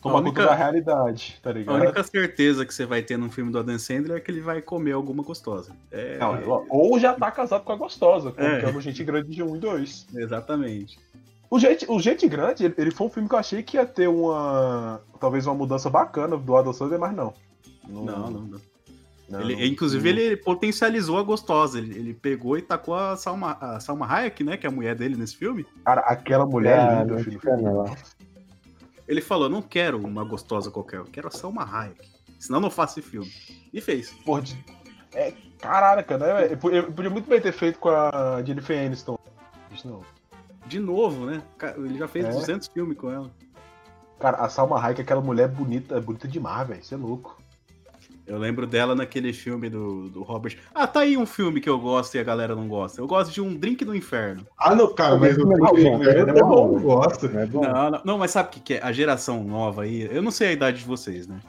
[0.00, 1.76] Toma única, conta da realidade, tá ligado?
[1.76, 4.40] A única certeza que você vai ter num filme do Adam Sandler é que ele
[4.40, 5.72] vai comer alguma gostosa.
[5.90, 6.16] É...
[6.18, 8.62] Não, ou já tá casado com a gostosa, como é.
[8.62, 10.06] é o Gente Grande de 1 e 2.
[10.14, 10.98] Exatamente.
[11.50, 14.08] O Gente, o Gente Grande, ele foi um filme que eu achei que ia ter
[14.08, 15.00] uma.
[15.18, 17.34] Talvez uma mudança bacana do Adam Sandler, mas não.
[17.88, 18.30] Não, não.
[18.30, 18.60] não, não.
[19.28, 20.20] não ele, inclusive, não.
[20.20, 21.78] ele potencializou a gostosa.
[21.78, 24.56] Ele, ele, pegou e tacou a Salma, a Salma Hayek, né?
[24.56, 25.66] Que é a mulher dele nesse filme.
[25.84, 27.40] Cara, aquela mulher é, linda, filho.
[29.10, 32.08] Ele falou: não quero uma gostosa qualquer, eu quero só uma Hayek.
[32.38, 33.30] Senão não faço esse filme.
[33.72, 34.10] E fez.
[34.24, 34.44] Porra,
[35.12, 36.52] é, caraca, né?
[36.52, 39.18] Eu podia muito bem ter feito com a Jennifer Aniston.
[39.84, 40.02] Não.
[40.64, 41.42] De novo, né?
[41.76, 42.30] Ele já fez é.
[42.30, 43.28] 200 filmes com ela.
[44.20, 46.84] Cara, a Salma Hayek, aquela mulher bonita, bonita demais, velho.
[46.84, 47.36] Você é louco.
[48.30, 50.56] Eu lembro dela naquele filme do, do Robert.
[50.72, 53.00] Ah, tá aí um filme que eu gosto e a galera não gosta.
[53.00, 54.46] Eu gosto de Um Drink no Inferno.
[54.56, 57.26] Ah, não, cara, mas o Drink no Inferno é bom, eu gosto.
[57.26, 57.62] É bom.
[57.62, 58.82] Não, não, não, mas sabe o que, que é?
[58.84, 61.40] A geração nova aí, eu não sei a idade de vocês, né?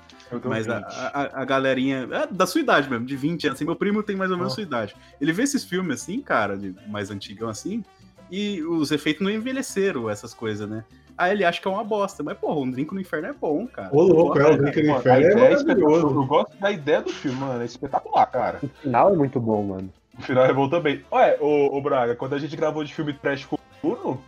[0.43, 2.07] Mas a, a, a, galerinha.
[2.11, 3.57] É da sua idade mesmo, de 20 anos.
[3.57, 4.55] Assim, meu primo tem mais ou menos oh.
[4.55, 4.95] sua idade.
[5.19, 7.83] Ele vê esses filmes assim, cara, de mais antigão assim,
[8.31, 10.83] e os efeitos não envelheceram, essas coisas, né?
[11.21, 12.23] Aí ele acha que é uma bosta.
[12.23, 13.89] Mas, porra, um Drink no Inferno é bom, cara.
[13.91, 16.07] Ô, louco, é, o Drink no Inferno é, é maravilhoso.
[16.07, 17.61] Eu gosto da ideia do filme, mano.
[17.61, 18.59] É espetacular, cara.
[18.63, 19.93] O final é muito bom, mano.
[20.17, 21.05] O final é bom também.
[21.11, 23.59] Ué, ô, ô Braga, quando a gente gravou de filme trash com o
[23.95, 24.21] Bruno,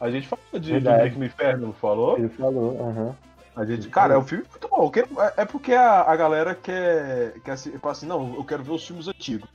[0.00, 2.16] a gente falou de, de Drink no Inferno, falou?
[2.16, 3.02] Ele falou, aham.
[3.02, 3.14] Uhum.
[3.54, 4.90] A gente, cara, é um filme muito bom.
[5.36, 8.86] É, é porque a, a galera quer, quer assim, assim, não, eu quero ver os
[8.86, 9.48] filmes antigos.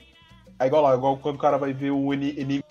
[0.59, 2.63] É igual lá, igual quando o cara vai ver o Enigma.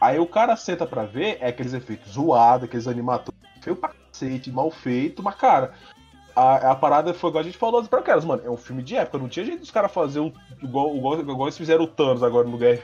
[0.00, 4.50] Aí o cara senta pra ver, é aqueles efeitos zoados, aqueles animatores feio pra cacete,
[4.50, 5.72] mal feito, mas cara,
[6.36, 8.96] a, a parada foi igual a gente falou para aquelas, mano, é um filme de
[8.96, 10.32] época, não tinha jeito dos caras fazer o,
[10.62, 12.82] igual, igual, igual eles fizeram o Thanos agora no Guerra,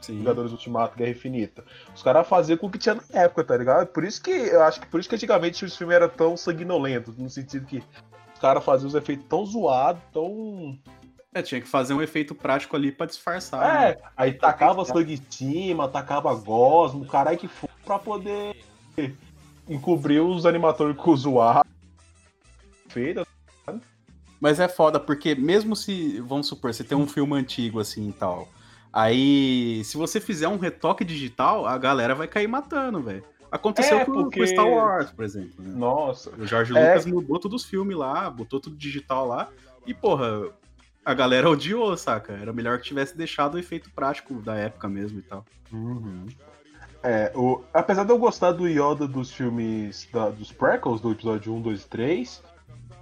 [0.00, 0.18] Sim.
[0.18, 1.64] Vingadores Ultimato, Guerra Infinita.
[1.94, 3.86] Os caras faziam com o que tinha na época, tá ligado?
[3.86, 7.16] Por isso que eu acho que por isso que antigamente os filmes eram tão sanguinolentos,
[7.16, 7.82] no sentido que
[8.34, 10.76] os caras faziam os efeitos tão zoados, tão.
[11.34, 13.84] É, tinha que fazer um efeito prático ali pra disfarçar.
[13.84, 13.96] É, né?
[14.16, 18.56] aí tacava sangue em cima, tacava gosmo, caralho que foi pra poder
[19.68, 21.70] encobrir os animatóricos zoados.
[22.88, 23.26] Feira.
[24.38, 28.12] Mas é foda, porque mesmo se, vamos supor, você tem um filme antigo assim e
[28.12, 28.48] tal,
[28.92, 33.24] Aí, se você fizer um retoque digital, a galera vai cair matando, velho.
[33.50, 34.40] Aconteceu é, com, porque...
[34.40, 35.52] com Star Wars, por exemplo.
[35.58, 35.72] Né?
[35.74, 36.30] Nossa.
[36.36, 36.88] O George é...
[36.88, 39.48] Lucas mudou todos os filmes lá, botou tudo digital lá.
[39.86, 40.50] E, porra,
[41.04, 42.32] a galera odiou, saca?
[42.32, 45.44] Era melhor que tivesse deixado o efeito prático da época mesmo e tal.
[45.72, 46.26] Uhum.
[47.02, 47.62] É, o...
[47.74, 51.82] apesar de eu gostar do Yoda dos filmes da, dos prequels, do episódio 1, 2
[51.82, 52.42] e 3,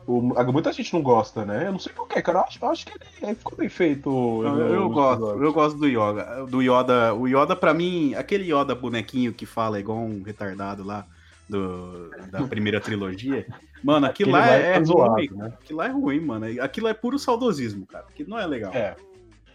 [0.06, 0.20] o,
[0.50, 1.66] muita gente não gosta, né?
[1.66, 2.38] Eu não sei porquê, cara.
[2.38, 2.92] Eu acho, eu acho que
[3.22, 4.08] ele ficou bem feito.
[4.08, 6.46] Eu, no, eu gosto, eu gosto do Yoga.
[6.46, 7.14] Do Yoda.
[7.14, 11.06] O Yoda, pra mim, aquele Yoda bonequinho que fala igual um retardado lá
[11.50, 13.46] do, da primeira trilogia.
[13.82, 15.28] Mano, aquilo lá é, é zoado, ruim.
[15.32, 15.52] Né?
[15.60, 16.46] Aquilo lá é ruim, mano.
[16.62, 18.06] Aquilo é puro saudosismo, cara.
[18.08, 18.72] Aquilo não é legal.
[18.72, 18.96] É.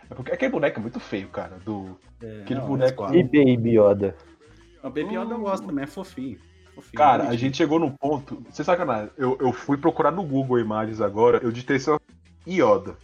[0.09, 1.57] É porque aquele boneco é muito feio, cara.
[1.65, 1.97] Do...
[2.21, 3.05] É, aquele não, boneco.
[3.13, 4.15] E Baby Yoda.
[4.83, 6.37] O Baby Yoda eu gosto também, é fofinho.
[6.93, 8.43] Cara, a gente chegou num ponto.
[8.49, 11.97] Você sacanagem, eu, eu fui procurar no Google imagens agora, eu digitei só
[12.45, 12.97] Ioda.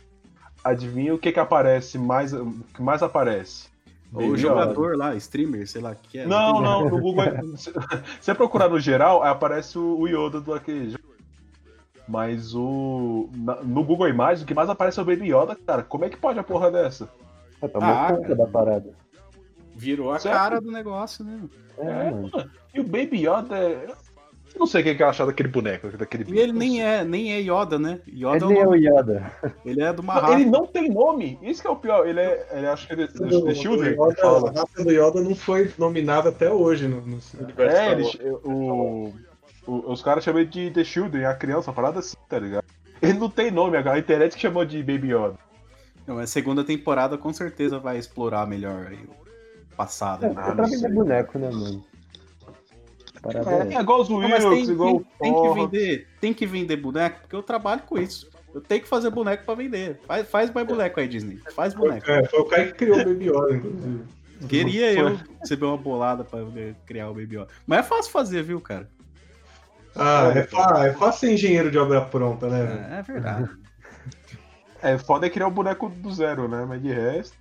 [0.64, 2.34] Adivinha o que que aparece mais.
[2.34, 3.71] O que mais aparece?
[4.14, 6.26] O jogador lá, streamer, sei lá, que é.
[6.26, 7.24] Não, não, no Google.
[7.56, 7.72] Se
[8.20, 10.98] você procurar no geral, aparece o Yoda do aquele
[12.08, 13.30] Mas o.
[13.64, 15.84] No Google Imagens, o que mais aparece é o Baby Yoda, cara.
[15.84, 17.10] Como é que pode a porra dessa?
[17.62, 18.94] É, tá ah, da parada.
[19.74, 20.36] Virou a certo?
[20.36, 21.40] cara do negócio, né?
[21.78, 22.30] É, é mano.
[22.74, 23.88] E o Baby Yoda é.
[24.54, 25.90] Eu não sei o que é achar daquele boneco.
[25.98, 28.00] Daquele e ele nem é, nem é Yoda, né?
[28.08, 29.32] Yoda ele é o Yoda.
[29.66, 30.34] Ele é do Mahá.
[30.34, 31.40] Ele não tem nome.
[31.42, 32.08] Isso que é o pior.
[32.08, 32.48] Ele é.
[32.52, 33.94] Ele acho que ele é do, The Children.
[33.94, 37.78] Yoda, a raça do Yoda não foi nominada até hoje no, no universo.
[37.78, 39.14] É, eles, o,
[39.66, 42.66] o, os caras chamam de The Children, a criança, a parada assim, tá ligado?
[43.02, 45.36] Ele não tem nome, a internet que chamou de Baby Yoda.
[46.06, 50.26] Não, a segunda temporada com certeza vai explorar melhor aí o passado.
[50.26, 50.50] É, né?
[50.50, 51.84] é pra vender boneco, né, mano?
[53.22, 53.72] Parabéns.
[53.72, 57.22] É, é igual os Wills, tem, igual tem, tem, que vender, tem que vender boneco,
[57.22, 58.30] porque eu trabalho com isso.
[58.54, 60.00] Eu tenho que fazer boneco pra vender.
[60.06, 61.40] Faz, faz mais boneco aí, Disney.
[61.56, 62.10] Faz boneco.
[62.10, 64.04] É, foi o cara que criou o Baby Yoda, inclusive.
[64.50, 66.40] Queria eu receber uma bolada pra
[66.86, 67.48] criar o Baby Yoda.
[67.66, 68.90] Mas é fácil fazer, viu, cara?
[69.96, 72.90] Ah, é, fácil, é fácil ser engenheiro de obra pronta, né?
[72.92, 73.50] É, é verdade.
[74.82, 76.66] é foda é criar o boneco do zero, né?
[76.68, 77.38] Mas de resto.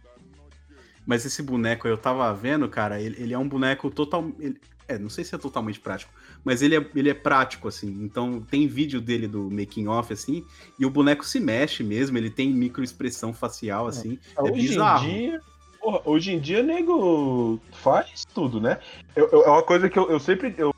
[1.07, 4.31] Mas esse boneco eu tava vendo, cara, ele, ele é um boneco total.
[4.39, 4.61] Ele,
[4.91, 6.13] é, não sei se é totalmente prático,
[6.45, 7.89] mas ele é, ele é prático, assim.
[8.03, 10.45] Então tem vídeo dele do making off, assim,
[10.79, 14.19] e o boneco se mexe mesmo, ele tem microexpressão facial, assim.
[14.37, 15.07] É, é hoje bizarro.
[15.07, 15.41] Em dia,
[15.81, 18.81] porra, hoje em dia, nego faz tudo, né?
[19.15, 20.55] Eu, eu, é uma coisa que eu, eu sempre.
[20.59, 20.75] Eu,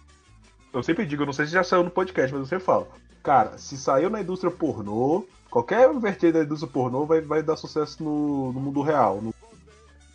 [0.73, 2.87] eu sempre digo, não sei se já saiu no podcast, mas eu sempre falo.
[3.23, 8.03] Cara, se saiu na indústria pornô, qualquer vertente da indústria pornô vai, vai dar sucesso
[8.03, 9.33] no, no mundo real, no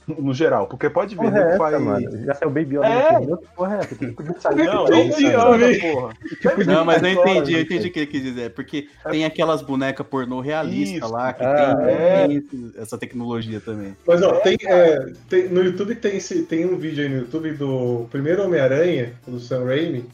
[0.07, 1.49] no geral, porque pode ver, né?
[1.49, 1.81] Essa, faz...
[1.81, 2.25] mano.
[2.25, 3.19] Já saiu Baby Yoda é.
[3.19, 4.63] no porra é?
[4.65, 6.13] Não, Baby Yoda, porra.
[6.41, 8.51] Tipo não, mas eu entendi, eu entendi o que ele quis dizer.
[8.51, 9.09] Porque é.
[9.09, 12.27] tem aquelas bonecas pornô realistas lá, que ah, tem, é.
[12.27, 13.95] tem, essa tecnologia também.
[14.07, 17.51] Mas ó, tem, é, tem, no YouTube tem, esse, tem um vídeo aí no YouTube
[17.51, 20.05] do primeiro Homem-Aranha, do Sam Raimi,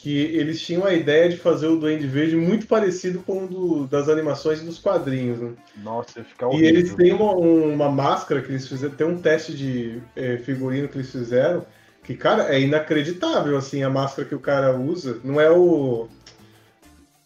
[0.00, 3.86] que eles tinham a ideia de fazer o Duende Verde muito parecido com o do,
[3.86, 5.38] das animações e dos quadrinhos.
[5.38, 5.52] Né?
[5.82, 6.66] Nossa, fica horrível.
[6.66, 10.88] E eles têm uma, uma, máscara que eles fizeram, tem um teste de é, figurino
[10.88, 11.66] que eles fizeram,
[12.02, 15.18] que, cara, é inacreditável, assim, a máscara que o cara usa.
[15.22, 16.08] Não é o...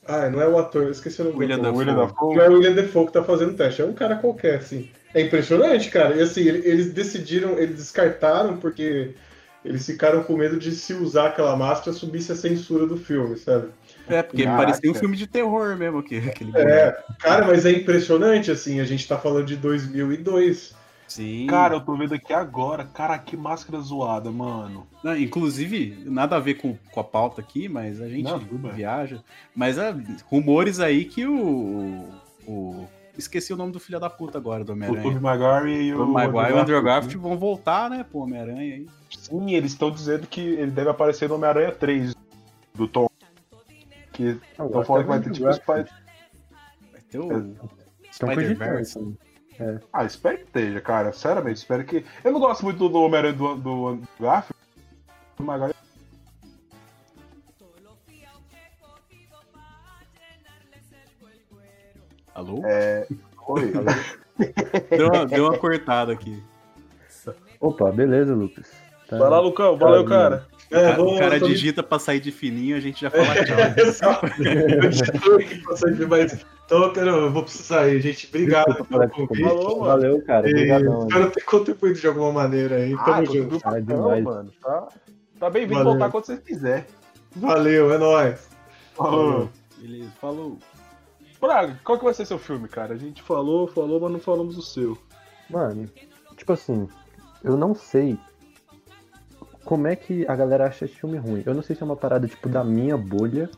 [0.07, 2.35] Ah, não é o ator, esqueci o nome William do William Dafoe.
[2.35, 4.91] Não é o William Defoe que tá fazendo o teste, é um cara qualquer, assim.
[5.15, 6.17] É impressionante, cara.
[6.17, 9.15] E assim, eles decidiram, eles descartaram porque
[9.65, 13.69] eles ficaram com medo de se usar aquela máscara subisse a censura do filme, sabe?
[14.07, 14.65] É, porque Caraca.
[14.65, 16.03] parecia um filme de terror mesmo.
[16.03, 20.75] Que, aquele é, cara, mas é impressionante, assim, a gente tá falando de 2002.
[21.07, 21.47] Sim.
[21.47, 22.85] Cara, eu tô vendo aqui agora.
[22.85, 24.87] Cara, que máscara zoada, mano.
[25.03, 28.39] Não, inclusive, nada a ver com, com a pauta aqui, mas a gente Não,
[28.73, 29.23] viaja.
[29.55, 29.95] Mas há
[30.27, 32.09] rumores aí que o,
[32.47, 32.87] o.
[33.17, 35.01] Esqueci o nome do filho da puta agora do Homem-Aranha.
[35.01, 38.21] O Tobey Maguire e o, o Maguire e o Andrew Garfield vão voltar, né, pro
[38.21, 38.87] Homem-Aranha aí.
[39.11, 42.15] Sim, eles estão dizendo que ele deve aparecer no Homem-Aranha 3
[42.75, 43.09] do Tom.
[44.13, 45.91] Que estão falando que vai ter tipo Spider.
[46.93, 48.13] Vai ter o é.
[48.13, 49.17] Spider-Verse.
[49.59, 49.79] É.
[49.93, 51.13] Ah, espero que esteja, cara.
[51.13, 52.05] Sinceramente, espero que.
[52.23, 54.55] Eu não gosto muito do Homem-Aranha do, do, do Garfield.
[55.39, 55.74] Mas...
[62.35, 62.63] Alô?
[62.65, 63.07] É.
[63.47, 63.87] Oi, alô?
[64.91, 66.43] deu, uma, deu uma cortada aqui.
[67.61, 68.71] Opa, beleza, Lucas.
[69.09, 69.19] Tá...
[69.19, 69.77] Vai lá, Lucão.
[69.79, 70.47] Valeu, cara.
[70.71, 73.57] É, o cara, o cara digita pra sair de fininho, a gente já fala tchau.
[73.57, 74.27] É, exato.
[74.43, 76.45] Eu digito aqui pra sair de mais.
[76.65, 78.27] Então, eu vou precisar ir, gente.
[78.27, 79.43] Obrigado pelo convite.
[79.43, 80.49] Falou, Valeu, cara.
[80.49, 82.95] Obrigadão, espero ter contribuído de alguma maneira aí.
[82.95, 83.61] Ah, Tamo junto.
[83.63, 84.25] Ah, demais.
[84.25, 84.51] mano.
[84.61, 84.89] Tá,
[85.39, 86.87] tá bem-vindo voltar quando você quiser.
[87.37, 88.49] Valeu, é nóis.
[88.95, 89.49] Falou.
[89.79, 90.59] Beleza, falou.
[91.47, 92.95] Braga, qual que vai ser seu filme, cara?
[92.95, 94.97] A gente falou, falou, mas não falamos o seu.
[95.51, 95.87] Mano,
[96.39, 96.89] tipo assim,
[97.43, 98.19] eu não sei
[99.63, 101.43] como é que a galera acha esse filme ruim.
[101.45, 103.51] Eu não sei se é uma parada tipo da minha bolha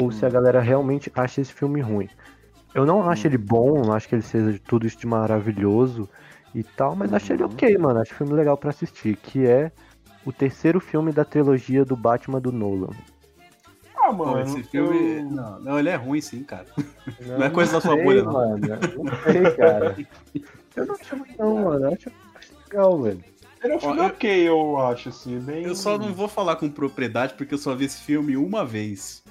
[0.00, 0.10] ou hum.
[0.10, 0.32] se a hum.
[0.32, 2.08] galera realmente acha esse filme ruim.
[2.74, 3.30] Eu não acho hum.
[3.30, 6.08] ele bom, não acho que ele seja tudo isso de maravilhoso
[6.54, 7.50] e tal, mas acho ele uhum.
[7.50, 8.00] ok, mano.
[8.00, 9.70] Acho filme legal para assistir, que é
[10.24, 12.94] o terceiro filme da trilogia do Batman do Nolan.
[14.10, 15.18] Ah, mano, esse filme.
[15.18, 15.24] Eu...
[15.24, 16.66] Não, não, ele é ruim sim, cara.
[17.20, 18.32] Não, não é coisa da sua bolha, não.
[18.32, 19.96] Mano, não sei, cara.
[20.76, 21.86] Eu não acho ruim, não, mano.
[21.86, 22.10] Eu acho
[22.68, 23.24] legal, velho.
[23.62, 25.64] Ele é um filme ok, eu acho, assim, bem...
[25.64, 29.22] Eu só não vou falar com propriedade porque eu só vi esse filme uma vez.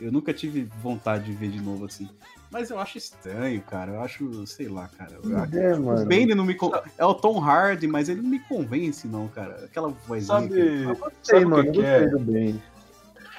[0.00, 2.08] Eu nunca tive vontade de ver de novo, assim.
[2.50, 3.92] Mas eu acho estranho, cara.
[3.92, 5.12] Eu acho, sei lá, cara.
[5.22, 6.02] Eu, é, mano.
[6.02, 6.72] O Bane não me con...
[6.98, 9.64] É o Tom Hardy, mas ele não me convence, não, cara.
[9.64, 10.26] Aquela vozinha.
[10.26, 10.84] Sabe, que...
[11.22, 12.08] sabe mano, que, que é?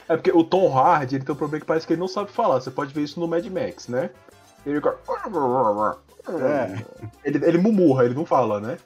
[0.09, 2.31] É porque o Tom Hardy, ele tem um problema que parece que ele não sabe
[2.31, 2.61] falar.
[2.61, 4.09] Você pode ver isso no Mad Max, né?
[4.65, 4.97] Ele fica...
[6.29, 6.85] É.
[7.23, 8.77] Ele, ele mumurra, ele não fala, né?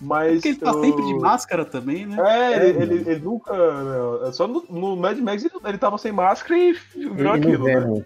[0.00, 0.34] Mas.
[0.34, 0.80] Porque ele tá eu...
[0.80, 2.16] sempre de máscara também, né?
[2.20, 3.52] É, é ele, ele, ele, nunca.
[3.52, 7.58] Né, só no, no, Mad Max ele, ele tava sem máscara e viu aquilo.
[7.58, 7.74] No né?
[7.74, 7.96] Venom.
[7.96, 8.04] Né?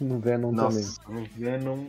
[0.00, 1.22] No Venom Nossa, também.
[1.22, 1.84] No Venom.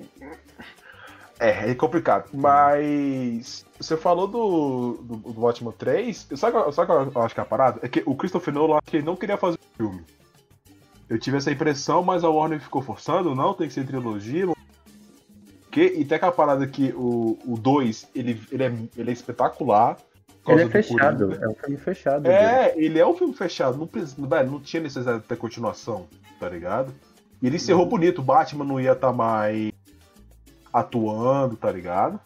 [1.40, 2.30] É, é complicado.
[2.34, 3.66] Mas.
[3.80, 6.30] Você falou do, do, do Batman 3.
[6.36, 7.80] Sabe, sabe o que eu acho que é a parada?
[7.82, 10.04] É que o Christopher Nolan que ele não queria fazer o filme.
[11.10, 14.48] Eu tive essa impressão, mas a Warner ficou forçando, não, tem que ser trilogia,
[15.76, 15.94] quê.
[15.98, 19.98] E tem aquela parada que o 2, ele, ele, é, ele é espetacular.
[20.48, 22.28] Ele é fechado, é um filme fechado.
[22.28, 22.86] É, dele.
[22.86, 23.78] ele é um filme fechado.
[23.78, 26.08] Não, não, não tinha necessidade de ter continuação,
[26.40, 26.94] tá ligado?
[27.42, 27.90] E ele encerrou uhum.
[27.90, 29.75] bonito, o Batman não ia estar tá mais
[30.76, 32.20] atuando, tá ligado?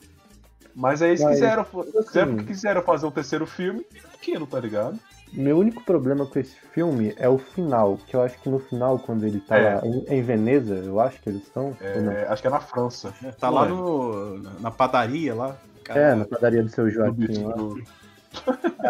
[0.76, 4.60] Mas aí eles Mas, quiseram, assim, quiseram, quiseram fazer o um terceiro filme, aquilo, tá
[4.60, 5.00] ligado?
[5.32, 8.97] Meu único problema com esse filme é o final, que eu acho que no final,
[8.97, 9.76] quando ele tá é.
[9.76, 11.78] lá em, em, Veneza, eu acho que eles estão.
[11.80, 13.14] É, acho que é na França.
[13.24, 15.56] É, tá lá no, na padaria lá.
[15.84, 17.56] Cara, é, na padaria do seu Joaquim lá.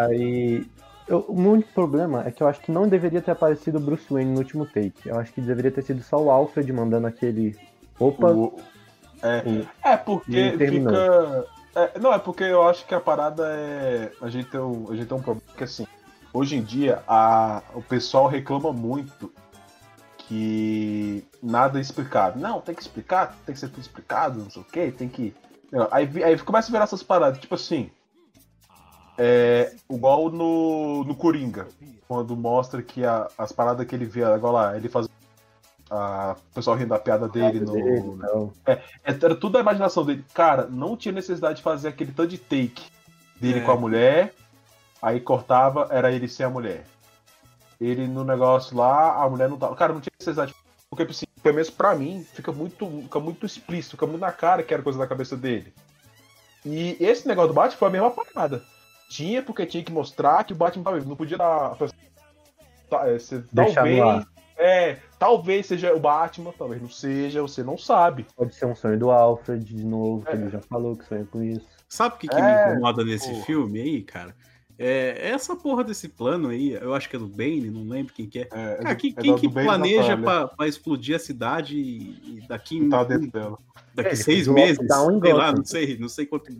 [0.02, 0.66] Aí.
[1.06, 3.80] Eu, o meu único problema é que eu acho que não deveria ter aparecido o
[3.80, 5.08] Bruce Wayne no último take.
[5.08, 7.58] Eu acho que deveria ter sido só o Alfred mandando aquele.
[7.98, 8.30] Opa!
[8.30, 8.60] O,
[9.22, 11.46] é, é, porque fica.
[11.74, 14.12] É, não, é porque eu acho que a parada é.
[14.20, 15.86] A gente tem um, a gente tem um problema que assim
[16.32, 19.32] hoje em dia a, o pessoal reclama muito
[20.18, 22.38] que nada é explicado.
[22.38, 25.34] Não, tem que explicar, tem que ser tudo explicado, não sei o que, tem que.
[25.90, 27.90] Aí, aí começa a virar essas paradas, tipo assim.
[29.18, 31.68] É, igual no, no Coringa,
[32.08, 35.08] quando mostra que a, as paradas que ele vê, igual lá, ele faz.
[35.90, 37.72] A, o pessoal rindo da piada dele no.
[37.72, 38.02] Dele,
[38.64, 40.24] é, é, era tudo a imaginação dele.
[40.32, 42.84] Cara, não tinha necessidade de fazer aquele tanto de take
[43.40, 43.62] dele é.
[43.62, 44.34] com a mulher
[45.02, 46.84] Aí cortava, era ele sem a mulher.
[47.80, 49.74] Ele no negócio lá, a mulher não tava.
[49.74, 50.54] Cara, não tinha necessidade.
[50.90, 54.62] Porque, assim, pelo menos pra mim, fica muito, fica muito explícito, fica muito na cara
[54.62, 55.72] que era coisa da cabeça dele.
[56.64, 58.62] E esse negócio do Batman foi a mesma parada.
[59.08, 61.08] Tinha porque tinha que mostrar que o Batman tava vivo.
[61.08, 61.76] Não podia dar.
[62.90, 63.16] Tá, é,
[63.54, 64.26] talvez.
[64.60, 68.26] É, talvez seja o Batman, talvez não seja, você não sabe.
[68.36, 70.34] Pode ser um sonho do Alfred de novo, que é.
[70.34, 71.66] ele já falou que sonha com isso.
[71.88, 73.44] Sabe o que, que é, me incomoda nesse porra.
[73.44, 74.36] filme aí, cara?
[74.82, 78.26] É, essa porra desse plano aí, eu acho que é do Bane, não lembro quem
[78.26, 78.48] que é.
[78.50, 82.88] é, é Cara, quem, é quem que planeja pra, pra, explodir a cidade e, daqui
[82.88, 83.58] tá dentro dela.
[83.94, 84.78] Daqui é, seis meses,
[85.22, 86.50] sei lá, não sei, não sei quanto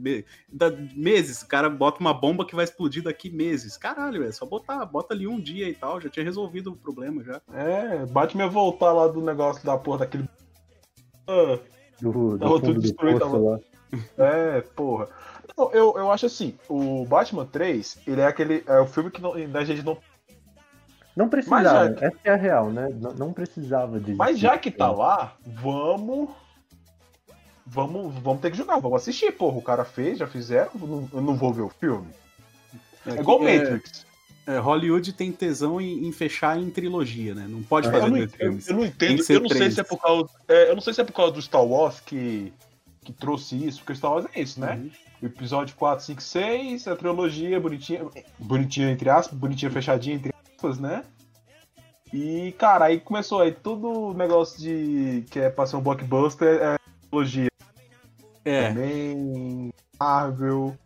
[0.52, 3.78] da, meses, o cara bota uma bomba que vai explodir daqui meses.
[3.78, 7.24] Caralho, é só botar, bota ali um dia e tal, já tinha resolvido o problema
[7.24, 7.40] já.
[7.54, 10.28] É, Batman ia voltar lá do negócio da porra daquele.
[11.26, 11.58] Ah,
[12.02, 13.42] do, do tudo destruído.
[13.42, 13.58] Lá.
[14.18, 15.09] É, porra.
[15.57, 18.62] Não, eu, eu acho assim, o Batman 3, ele é aquele.
[18.66, 19.99] É o filme que não, a gente não.
[21.16, 22.05] Não precisava, que...
[22.05, 22.88] essa é a real, né?
[22.95, 24.16] Não, não precisava disso.
[24.16, 26.30] Mas já que tá lá, vamos.
[27.66, 29.59] Vamos, vamos ter que jogar, vamos assistir, porra.
[29.59, 32.09] O cara fez, já fizeram, eu não, eu não vou ver o filme.
[33.07, 33.59] É, é igual é...
[33.59, 34.07] Matrix.
[34.47, 37.47] É, Hollywood tem tesão em, em, fechar em trilogia, né?
[37.49, 38.68] Não pode fazer eu não, filmes.
[38.68, 40.28] Eu, eu não entendo, eu não sei se é por causa.
[40.49, 42.53] É, eu não sei se é por causa do Star Wars que,
[43.12, 44.74] que trouxe isso, porque Star Wars é isso, né?
[44.74, 44.90] Uhum.
[45.22, 48.06] Episódio 4, 5, 6, a trilogia bonitinha.
[48.38, 51.04] Bonitinha, entre aspas, bonitinha fechadinha, entre aspas, né?
[52.12, 55.24] E, cara, aí começou aí todo negócio de.
[55.30, 56.76] que é pra ser um blockbuster, é
[57.08, 57.48] trilogia.
[58.44, 58.68] É.
[58.68, 59.70] Também.
[59.98, 60.76] Marvel.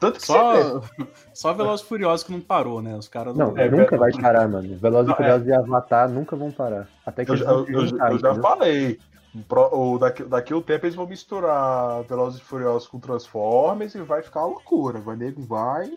[0.00, 0.82] Tanto que só,
[1.34, 2.94] só Velozes e Furiosos que não parou, né?
[2.96, 3.52] Os caras não.
[3.52, 4.76] não é, nunca vai parar, mano.
[4.76, 5.50] Velozes e Furiosos é.
[5.50, 6.88] e Avatar nunca vão parar.
[7.04, 8.98] Até que eu, eu, eu, eu já falei.
[9.46, 14.22] Pro, daqui, daqui o tempo eles vão misturar Velozes e Furiosos com Transformers e vai
[14.22, 15.00] ficar uma loucura.
[15.00, 15.92] Vai nego vai.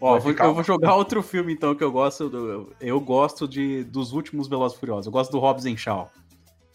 [0.00, 2.28] Ó, vai eu vou jogar outro filme então que eu gosto.
[2.28, 5.06] Do, eu gosto de dos últimos Velozes e Furiosos.
[5.06, 6.10] Eu gosto do Hobbs and Shaw.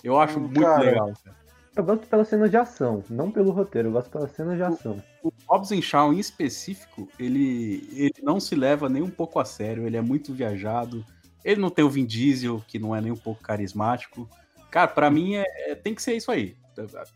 [0.04, 1.14] Eu acho hum, muito cara, legal.
[1.24, 1.38] Cara.
[1.76, 4.98] Eu gosto pela cena de ação, não pelo roteiro, eu gosto pela cena de ação.
[5.22, 9.46] O, o Hobbs Shaw, em específico, ele, ele não se leva nem um pouco a
[9.46, 11.06] sério, ele é muito viajado.
[11.46, 14.28] Ele não tem o Vin Diesel, que não é nem um pouco carismático.
[14.70, 16.56] Cara, para mim é, é, tem que ser isso aí.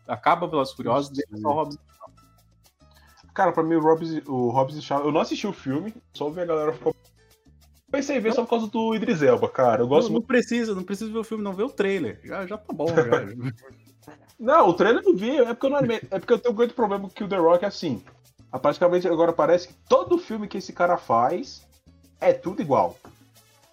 [0.08, 1.78] Acaba Velozes Furiosos, deixa só o Hobbs.
[3.34, 6.40] Cara, pra mim o Hobbs, o Hobbs Shaw, eu não assisti o filme, só vi
[6.40, 6.94] a galera ficou
[7.92, 8.36] Pensei em ver não.
[8.36, 9.82] só por causa do Idris Elba, cara.
[9.82, 10.22] Eu gosto não, muito...
[10.22, 11.52] não precisa, não precisa ver o filme, não.
[11.52, 12.18] Vê o trailer.
[12.24, 12.94] Já, já tá bom, já.
[14.40, 16.00] Não, o trailer eu vi, é porque eu não animei.
[16.10, 18.02] É porque eu tenho um grande problema com o The Rock é assim.
[18.60, 21.64] Praticamente agora parece que todo filme que esse cara faz
[22.20, 22.96] é tudo igual.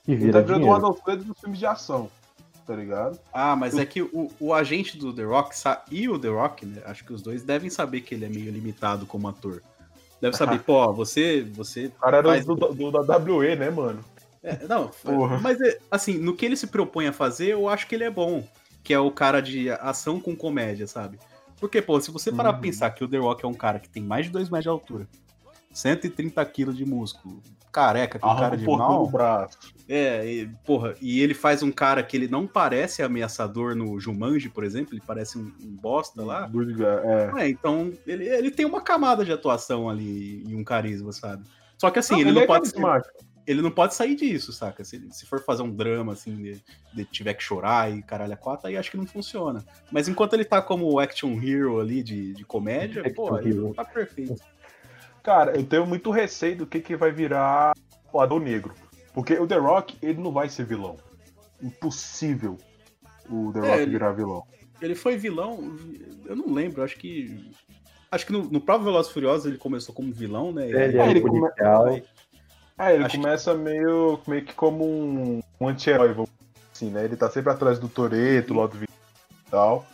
[0.08, 2.12] E vira Ele tá virando o Arnold Schwarzenegger dos filmes de ação.
[2.70, 3.20] Tá ligado?
[3.34, 5.56] Ah, mas é que o, o agente do The Rock
[5.90, 6.84] e o The Rock, né?
[6.86, 9.64] Acho que os dois devem saber que ele é meio limitado como ator.
[10.22, 11.42] Deve saber, pô, você.
[11.52, 12.46] você o cara era faz...
[12.46, 14.06] do, do, da WE, né, mano?
[14.44, 15.40] É, não, Porra.
[15.40, 18.12] mas é, assim, no que ele se propõe a fazer, eu acho que ele é
[18.12, 18.48] bom
[18.84, 21.18] que é o cara de ação com comédia, sabe?
[21.60, 22.54] Porque, pô, se você parar uhum.
[22.54, 24.64] pra pensar que o The Rock é um cara que tem mais de 2 metros
[24.64, 25.08] de altura,
[25.72, 27.42] 130 quilos de músculo,
[27.72, 29.08] careca, com cara de mal.
[29.08, 29.58] braço.
[29.88, 34.50] É, e, porra, e ele faz um cara que ele não parece ameaçador no Jumanji,
[34.50, 36.50] por exemplo, ele parece um, um bosta lá.
[37.38, 37.44] É.
[37.44, 37.50] é.
[37.50, 41.44] então ele, ele tem uma camada de atuação ali e um carisma, sabe?
[41.78, 42.82] Só que assim, não, ele, ele, não é pode ser
[43.50, 44.84] ele não pode sair disso, saca?
[44.84, 46.64] Se, se for fazer um drama, assim, de,
[46.94, 49.66] de tiver que chorar e caralho a quatro, aí acho que não funciona.
[49.92, 53.84] Mas enquanto ele tá como action hero ali de, de comédia, action pô, ele tá
[53.84, 54.36] perfeito.
[55.30, 57.76] Cara, eu tenho muito receio do que, que vai virar
[58.12, 58.74] o Adão Negro.
[59.14, 60.96] Porque o The Rock, ele não vai ser vilão.
[61.62, 62.58] Impossível
[63.30, 64.44] o The é, Rock ele, virar vilão.
[64.82, 65.76] Ele foi vilão,
[66.26, 67.52] eu não lembro, acho que.
[68.12, 70.66] Acho que no, no próprio Velozes Furiosos ele começou como vilão, né?
[70.66, 71.48] É, ele, é, ele, come...
[72.80, 73.60] É, ele começa que...
[73.60, 76.16] meio, meio que como um, um anti-herói,
[76.74, 77.06] assim, né?
[77.06, 78.88] Ele tá sempre atrás do Toreto, lá do e
[79.52, 79.86] tal.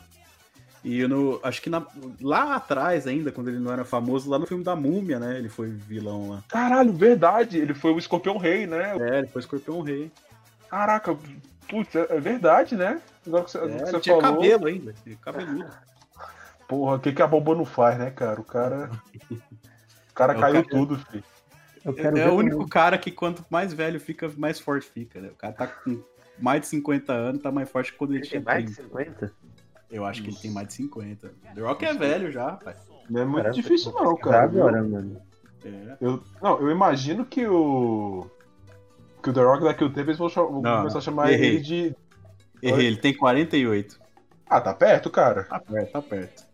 [0.85, 1.85] E no, acho que na,
[2.21, 5.37] lá atrás ainda, quando ele não era famoso, lá no filme da Múmia, né?
[5.37, 6.43] Ele foi vilão lá.
[6.47, 7.57] Caralho, verdade.
[7.57, 8.95] Ele foi o Escorpião Rei, né?
[8.99, 10.11] É, ele foi o Escorpião Rei.
[10.69, 11.17] Caraca,
[11.67, 13.01] putz, é, é verdade, né?
[13.25, 14.37] Agora que você, é, que você tinha falou...
[14.37, 15.69] cabelo ainda, tinha cabeludo.
[16.67, 18.39] Porra, o que, que a bomba não faz, né, cara?
[18.39, 18.89] O cara.
[20.07, 20.69] O cara é, caiu o cara...
[20.69, 21.23] tudo, filho
[22.17, 25.29] é o único cara que quanto mais velho fica, mais forte fica, né?
[25.29, 26.01] O cara tá com
[26.39, 29.31] mais de 50 anos, tá mais forte que quando ele, ele tinha mais de 50?
[29.89, 31.33] Eu acho que ele tem mais de 50.
[31.53, 32.77] The Rock é velho já, rapaz.
[33.09, 34.43] Não é muito Caramba, difícil não, cara.
[34.43, 35.21] Agora, mano.
[35.63, 35.97] É.
[36.01, 38.29] Eu, não, eu imagino que o
[39.21, 41.31] que o The Rock daqui a um tempo eles vão, vão não, começar a chamar
[41.31, 41.49] errei.
[41.49, 41.95] ele de
[42.61, 43.99] Errei, ele tem 48.
[44.47, 45.43] Ah, tá perto, cara.
[45.43, 46.45] Tá perto, tá perto.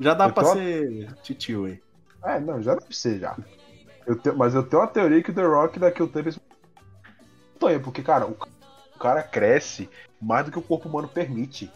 [0.00, 1.80] Já dá eu pra ser titio aí.
[2.24, 3.36] É, não, já deve ser já.
[4.06, 6.30] Eu tenho, mas eu tenho uma teoria que o The Rock daqui a um tempo
[7.58, 9.88] Tonha, porque, cara, o cara cresce
[10.20, 11.70] mais do que o corpo humano permite.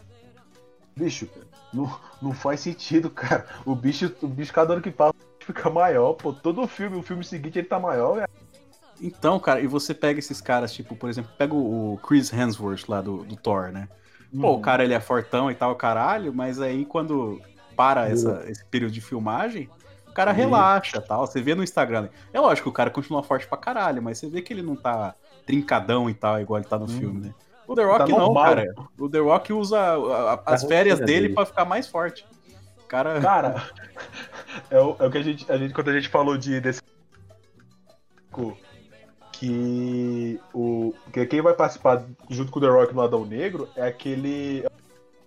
[0.99, 1.29] Bicho,
[1.73, 1.89] não,
[2.21, 3.45] não faz sentido, cara.
[3.65, 6.33] O bicho, o bicho, cada ano que passa, fica maior, pô.
[6.33, 8.27] Todo filme, o filme seguinte, ele tá maior,
[9.01, 13.01] Então, cara, e você pega esses caras, tipo, por exemplo, pega o Chris Hemsworth lá
[13.01, 13.87] do, do Thor, né?
[14.29, 14.55] Pô, uhum.
[14.55, 17.41] o cara ele é fortão e tal, caralho, mas aí quando
[17.75, 19.69] para essa, esse período de filmagem,
[20.05, 21.25] o cara relaxa tal.
[21.25, 22.09] Você vê no Instagram.
[22.33, 24.75] É lógico que o cara continua forte pra caralho, mas você vê que ele não
[24.75, 27.33] tá trincadão e tal, igual ele tá no filme, né?
[27.69, 28.45] O The Rock tá não, normal.
[28.45, 28.75] cara.
[28.97, 29.79] O The Rock usa
[30.43, 32.25] as férias dele, dele para ficar mais forte.
[32.87, 33.63] Cara, cara
[34.71, 36.81] é, o, é o que a gente, a gente, quando a gente falou de desse
[39.33, 43.85] que o que quem vai participar junto com o The Rock no Adão Negro é
[43.85, 44.65] aquele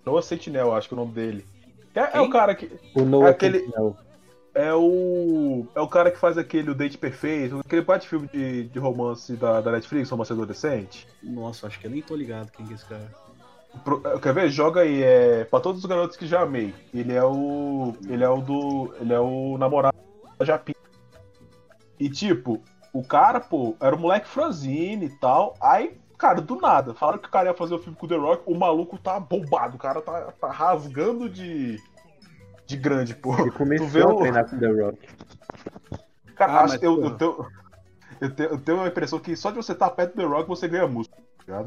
[0.05, 1.47] Noah Sentinel, acho que é o nome dele.
[1.95, 2.73] É, é, o cara que.
[2.97, 3.71] O Noah é aquele.
[4.55, 5.67] É o.
[5.75, 9.35] É o cara que faz aquele O Date Perfeito, aquele parte filme de, de romance
[9.35, 11.09] da, da Netflix, romance adolescente.
[11.23, 13.11] Nossa, acho que eu nem tô ligado quem é esse cara.
[13.83, 14.51] Pro, é, quer ver?
[14.51, 15.45] Joga aí, é.
[15.45, 16.75] Pra todos os garotos que já amei.
[16.93, 17.95] Ele é o.
[18.07, 18.95] Ele é o do.
[19.01, 19.97] Ele é o namorado
[20.39, 20.77] da Japinha.
[21.99, 25.55] E tipo, o cara, pô, era um moleque franzine e tal.
[25.61, 28.17] Aí, cara, do nada, falaram que o cara ia fazer o filme com o The
[28.17, 31.81] Rock, o maluco tá bombado, o cara tá, tá rasgando de.
[32.73, 33.39] De grande, pô.
[33.39, 35.09] Ele começou tu vê a treinar com o The Rock.
[36.35, 37.47] Cara, ah, acho, eu, eu, tenho,
[38.21, 40.49] eu, tenho, eu tenho a impressão que só de você estar perto do The Rock
[40.49, 41.23] você ganha músculo.
[41.47, 41.65] Tá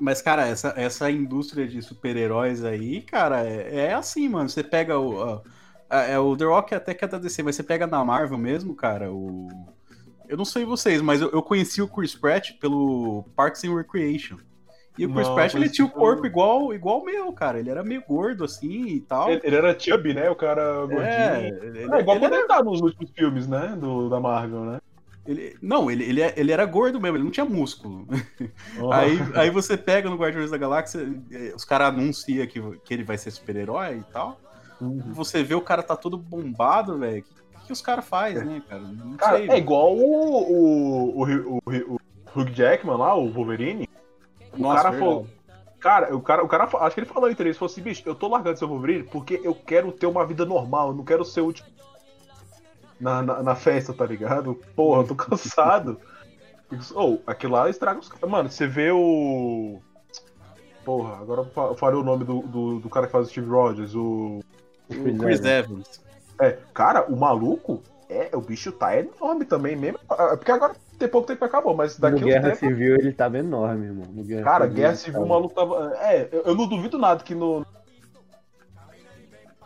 [0.00, 4.48] mas, cara, essa, essa indústria de super-heróis aí, cara, é, é, assim, mano.
[4.48, 5.42] Você pega o.
[5.90, 8.74] é, o The Rock até que é da DC, mas você pega na Marvel mesmo,
[8.74, 9.48] cara, o
[10.28, 14.36] eu não sei vocês, mas eu, eu conheci o Chris Pratt pelo Parks and Recreation.
[14.98, 17.58] E o Chris Pratt, ele tinha o corpo igual igual o meu, cara.
[17.58, 19.30] Ele era meio gordo, assim, e tal.
[19.30, 20.28] Ele, ele era chubby, né?
[20.28, 21.02] O cara gordinho.
[21.02, 22.36] É, ele, é igual ele quando era...
[22.36, 23.76] ele tá nos últimos filmes, né?
[23.78, 24.80] Do, da Marvel, né?
[25.26, 28.06] Ele, não, ele, ele, ele era gordo mesmo, ele não tinha músculo.
[28.80, 28.90] Oh.
[28.92, 33.04] Aí, aí você pega no Guardiões da Galáxia, eh, os caras anunciam que, que ele
[33.04, 34.40] vai ser super-herói e tal.
[34.80, 35.12] Uhum.
[35.12, 37.22] Você vê o cara tá todo bombado, velho
[37.68, 38.80] que os caras fazem, né, cara?
[38.80, 42.00] Não cara, sei, é igual o, o, o, o, o
[42.34, 43.86] Hugh Jackman lá, o Wolverine.
[44.52, 45.26] O Nossa, cara falou.
[45.80, 48.14] Cara, o cara, o cara, acho que ele falou entre eles, falou assim, bicho, eu
[48.14, 51.40] tô largando seu Wolverine porque eu quero ter uma vida normal, eu não quero ser
[51.40, 51.68] o último
[53.00, 54.54] na, na, na, festa, tá ligado?
[54.74, 56.00] Porra, eu tô cansado.
[56.94, 58.28] Ou, oh, aquilo lá estraga os caras.
[58.28, 59.80] Mano, você vê o.
[60.84, 63.94] Porra, agora eu falei o nome do, do, do cara que faz o Steve Rogers,
[63.94, 64.40] o.
[64.90, 66.00] o Chris Evans.
[66.40, 69.98] É, cara, o maluco, é, o bicho tá enorme também mesmo.
[70.10, 72.58] É, porque agora tem pouco tempo que acabou, mas daqui no Guerra tempo...
[72.58, 74.06] Civil ele tava enorme, irmão.
[74.12, 75.96] No Guerra cara, Civil, Guerra Civil o maluco tava.
[76.00, 77.64] É, eu, eu, não duvido nada que no.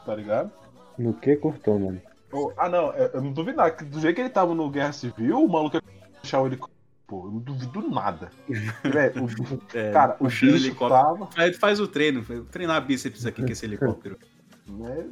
[0.04, 0.52] Tá ligado?
[0.98, 2.00] No que cortou, mano?
[2.32, 3.84] Oh, ah, não, é, eu não duvido nada.
[3.84, 5.82] Do jeito que ele tava no Guerra Civil, o maluco ia
[6.22, 6.80] deixar o helicóptero.
[7.06, 8.30] Pô, eu não duvido nada.
[8.48, 11.28] é, o, é, cara, o bicho tava.
[11.58, 14.18] Faz o treino, treinar bíceps aqui com esse helicóptero.
[14.64, 15.04] É,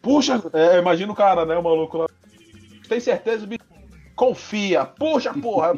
[0.00, 1.54] Puxa, é, imagina o cara, né?
[1.56, 2.06] O maluco lá.
[2.88, 3.69] Tem certeza, bicho?
[4.20, 4.84] Confia.
[4.84, 5.72] Puxa, porra.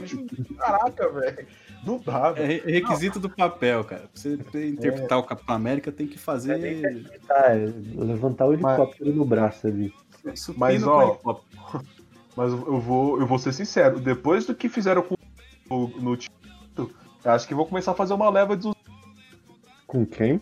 [0.58, 1.46] Caraca, velho.
[1.86, 2.68] Não dá, velho.
[2.68, 3.28] É requisito não.
[3.28, 4.08] do papel, cara.
[4.12, 4.34] Pra você
[4.66, 5.20] interpretar é.
[5.20, 6.60] o Capitão América, tem que fazer.
[6.60, 9.94] É, é levantar o helicóptero mas, no braço ali.
[10.56, 11.20] Mas, ó.
[12.36, 14.00] Mas eu vou, eu vou ser sincero.
[14.00, 15.14] Depois do que fizeram com
[15.70, 16.18] no, no
[17.24, 18.68] acho que vou começar a fazer uma leva de.
[19.86, 20.40] Com quem?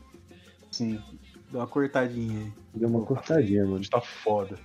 [0.71, 0.99] Sim.
[1.51, 2.53] Deu uma cortadinha aí.
[2.75, 3.87] Deu uma cortadinha, mano.
[3.91, 4.57] Tá foda.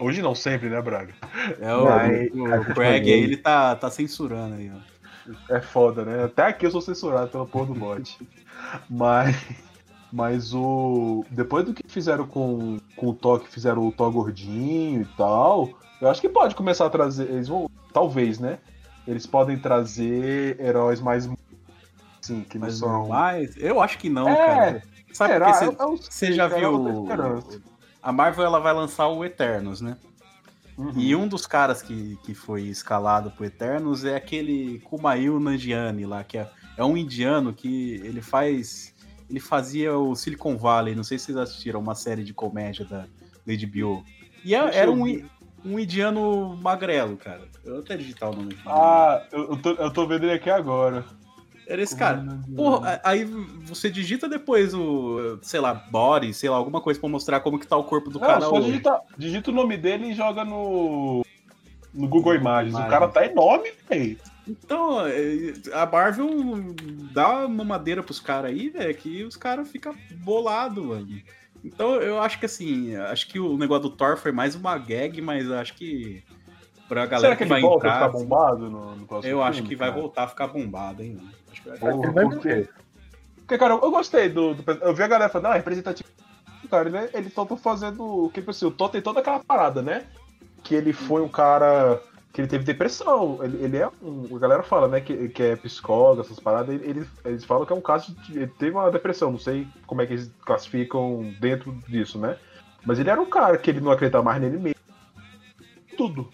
[0.00, 1.12] Hoje não, sempre, né, Braga?
[1.60, 5.54] É, o, o, o Craig aí, ele tá, tá censurando aí, ó.
[5.54, 6.24] É foda, né?
[6.24, 8.18] Até aqui eu sou censurado pela porra do bot.
[8.88, 9.36] mas.
[10.12, 11.24] Mas o.
[11.30, 15.70] Depois do que fizeram com, com o Thor, que fizeram o Thor gordinho e tal,
[16.00, 17.30] eu acho que pode começar a trazer.
[17.30, 17.70] Eles vão.
[17.92, 18.58] Talvez, né?
[19.06, 21.28] Eles podem trazer heróis mais.
[22.20, 23.08] Sim, que não mais são.
[23.08, 23.56] Mais?
[23.56, 24.82] Eu acho que não, é, cara.
[25.12, 25.52] Sabe Será?
[25.52, 27.06] você já viu.
[28.02, 29.96] A Marvel ela vai lançar o Eternos, né?
[30.76, 30.92] Uhum.
[30.96, 36.24] E um dos caras que, que foi escalado pro Eternos é aquele Kumail Nanjiani lá,
[36.24, 38.94] que é, é um indiano que ele faz.
[39.28, 43.06] Ele fazia o Silicon Valley, não sei se vocês assistiram, uma série de comédia da
[43.46, 44.02] Lady Bio.
[44.44, 45.04] E é, era um,
[45.64, 47.46] um indiano magrelo, cara.
[47.64, 48.56] Eu até digitar o nome.
[48.66, 51.04] Ah, eu, eu, tô, eu tô vendo ele aqui agora.
[51.70, 52.24] Era esse cara.
[52.56, 57.38] Porra, aí você digita depois o, sei lá, body, sei lá, alguma coisa pra mostrar
[57.38, 58.40] como que tá o corpo do Não, cara.
[58.40, 61.24] Só digita, digita o nome dele e joga no,
[61.94, 62.72] no Google Imagens.
[62.74, 62.88] Imagem.
[62.88, 64.18] O cara tá enorme, velho.
[64.48, 66.74] Então, é, a Marvel
[67.12, 69.94] dá uma madeira pros caras aí, velho, que os caras ficam
[70.24, 71.22] bolados, mano.
[71.64, 75.20] Então, eu acho que assim, acho que o negócio do Thor foi mais uma gag,
[75.22, 76.24] mas acho que
[76.88, 78.02] pra galera Será que, que vai volta entrar.
[78.02, 79.92] A ficar bombado no, no próximo Eu filme, acho que cara?
[79.92, 81.16] vai voltar a ficar bombado, hein,
[81.50, 82.68] Acho que vai ficar porque,
[83.50, 86.08] porque, cara, eu gostei do, do, Eu vi a galera falando, é representativo.
[86.70, 88.30] Cara, ele, eles estão fazendo.
[88.32, 90.04] Que, tipo assim, o Thor tem toda aquela parada, né?
[90.62, 92.00] Que ele foi um cara.
[92.32, 93.40] Que ele teve depressão.
[93.42, 94.36] Ele, ele é um.
[94.36, 95.00] A galera fala, né?
[95.00, 96.80] Que, que é psicólogo, essas paradas.
[96.80, 98.36] Eles, eles falam que é um caso de.
[98.38, 99.32] Ele teve uma depressão.
[99.32, 102.36] Não sei como é que eles classificam dentro disso, né?
[102.86, 104.80] Mas ele era um cara que ele não acreditava mais nele mesmo.
[105.96, 106.32] Tudo.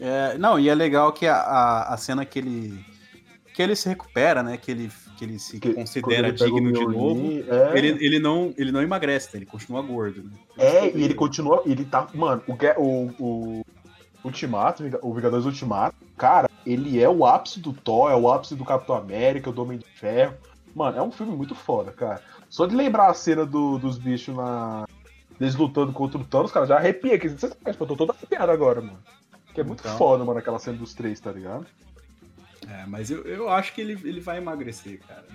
[0.00, 2.84] É, não, e é legal que a, a, a, cena que ele
[3.58, 4.56] que ele se recupera, né?
[4.56, 7.20] Que ele, que ele se que, considera ele digno de novo.
[7.48, 7.76] É...
[7.76, 10.22] Ele, ele, não, ele não emagrece, ele continua gordo.
[10.22, 10.30] Né?
[10.56, 11.60] É, e ele continua.
[11.66, 12.06] Ele tá.
[12.14, 13.64] Mano, o, o, o
[14.22, 18.64] Ultimato, o Vingadores Ultimato, cara, ele é o ápice do Thor, é o ápice do
[18.64, 20.34] Capitão América, do Homem de Ferro.
[20.72, 22.22] Mano, é um filme muito foda, cara.
[22.48, 24.86] Só de lembrar a cena do, dos bichos na,
[25.40, 27.28] Eles lutando contra o Thanos, cara, já arrepia aqui.
[27.28, 29.00] Você sabe, eu tô todo arrepiado agora, mano.
[29.52, 29.98] Que é muito então...
[29.98, 31.66] foda, mano, aquela cena dos três, tá ligado?
[32.68, 35.26] É, mas eu, eu acho que ele, ele vai emagrecer, cara.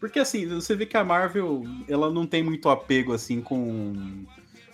[0.00, 4.24] Porque assim, você vê que a Marvel, ela não tem muito apego, assim, com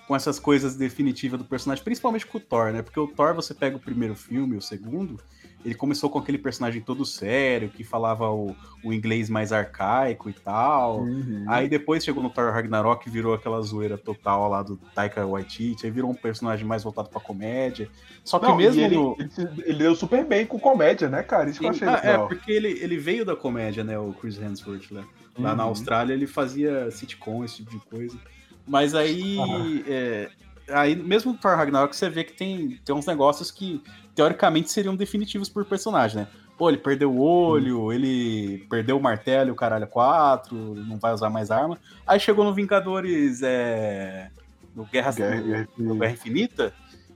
[0.09, 2.81] com essas coisas definitivas do personagem, principalmente com o Thor, né?
[2.81, 5.21] Porque o Thor, você pega o primeiro filme, o segundo,
[5.65, 8.55] ele começou com aquele personagem todo sério, que falava o,
[8.85, 11.01] o inglês mais arcaico e tal.
[11.01, 11.45] Uhum.
[11.49, 15.87] Aí depois chegou no Thor Ragnarok e virou aquela zoeira total lá do Taika Waititi,
[15.87, 17.89] aí virou um personagem mais voltado pra comédia.
[18.25, 18.81] Só que Não, mesmo.
[18.81, 19.17] Ele, no...
[19.19, 21.51] ele, ele, deu super bem com comédia, né, cara?
[21.51, 24.41] Isso que eu achei ah, É, porque ele, ele veio da comédia, né, o Chris
[24.41, 25.05] Hemsworth, né?
[25.39, 25.57] Lá uhum.
[25.57, 28.19] na Austrália ele fazia sitcom, esse tipo de coisa.
[28.67, 29.39] Mas aí.
[29.87, 30.31] É,
[30.71, 33.83] aí, mesmo no Thor Ragnarok, você vê que tem, tem uns negócios que
[34.14, 36.29] teoricamente seriam definitivos por personagem, né?
[36.57, 37.93] Pô, ele perdeu o olho, hum.
[37.93, 41.79] ele perdeu o martelo, o caralho 4, não vai usar mais arma.
[42.07, 43.43] Aí chegou no Vingadores.
[43.43, 44.31] É,
[44.75, 46.73] no Guerra, Guerra, no Guerra Infinita.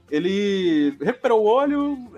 [0.09, 2.11] Ele recuperou o olho,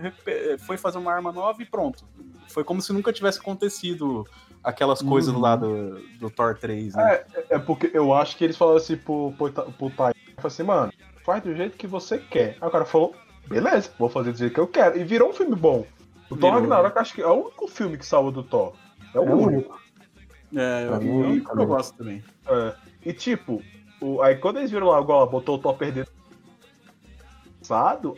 [0.59, 2.03] foi fazer uma arma nova e pronto.
[2.47, 4.27] Foi como se nunca tivesse acontecido
[4.63, 5.39] aquelas coisas uhum.
[5.39, 7.13] lá do, do Thor 3, né?
[7.13, 10.13] É, é porque eu acho que eles falaram assim pro, pro, pro
[10.43, 10.91] assim, mano,
[11.25, 12.57] faz do jeito que você quer.
[12.61, 13.15] Aí o cara falou,
[13.47, 14.97] beleza, vou fazer do jeito que eu quero.
[14.97, 15.85] E virou um filme bom.
[16.29, 18.73] O Thor Ragnarok acho que é o único filme que salva do Thor.
[19.13, 19.79] É o é único.
[20.55, 22.23] É, eu, é o único que eu gosto também.
[22.47, 22.75] É.
[23.05, 23.61] E tipo,
[24.01, 26.09] o, aí quando eles viram lá, igual, botou o Thor perdendo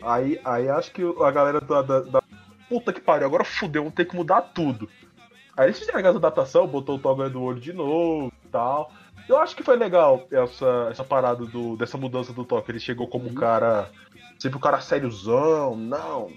[0.02, 2.22] aí, aí acho que a galera da, da, da
[2.68, 4.88] puta que pariu, agora fudeu, vamos ter que mudar tudo.
[5.56, 8.92] Aí eles fizeram essa adaptação, botou o Toga do olho de novo e tal.
[9.28, 12.70] Eu acho que foi legal essa, essa parada do, dessa mudança do Toque.
[12.70, 13.34] Ele chegou como um uhum.
[13.34, 13.90] cara.
[14.38, 16.30] Sempre o um cara sériozão, não.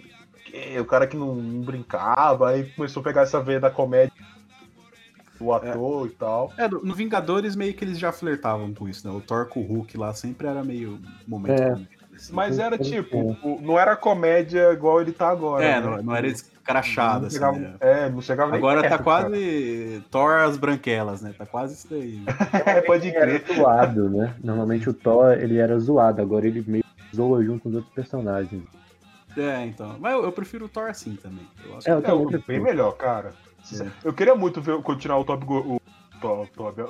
[0.45, 4.11] Que, o cara que não, não, brincava, aí começou a pegar essa veia da comédia
[5.39, 6.09] do ator é.
[6.09, 6.53] e tal.
[6.57, 9.13] É, no Vingadores meio que eles já flertavam com isso, né?
[9.15, 11.61] O Thor com o Hulk lá sempre era meio momento.
[11.61, 11.71] É.
[12.15, 12.33] Assim.
[12.33, 15.63] Mas era tipo, não era comédia igual ele tá agora.
[15.63, 15.87] É, né?
[15.87, 16.27] não, não era
[16.64, 17.76] crachada, assim, chegava, né?
[17.80, 20.05] É, não chegava Agora tá quase cara.
[20.09, 21.34] Thor as branquelas, né?
[21.38, 22.24] Tá quase isso daí.
[22.66, 23.43] é, pode crer.
[23.43, 24.36] Era zoado, né?
[24.43, 26.84] Normalmente o Thor, ele era zoado, agora ele meio
[27.16, 28.64] zoa junto com os outros personagens.
[29.38, 29.95] É, então.
[29.99, 31.47] Mas eu, eu prefiro o Thor assim também.
[31.66, 33.34] Eu acho é, que é bem melhor, cara.
[33.80, 33.88] É.
[34.03, 35.82] Eu queria muito ver, continuar o Top o,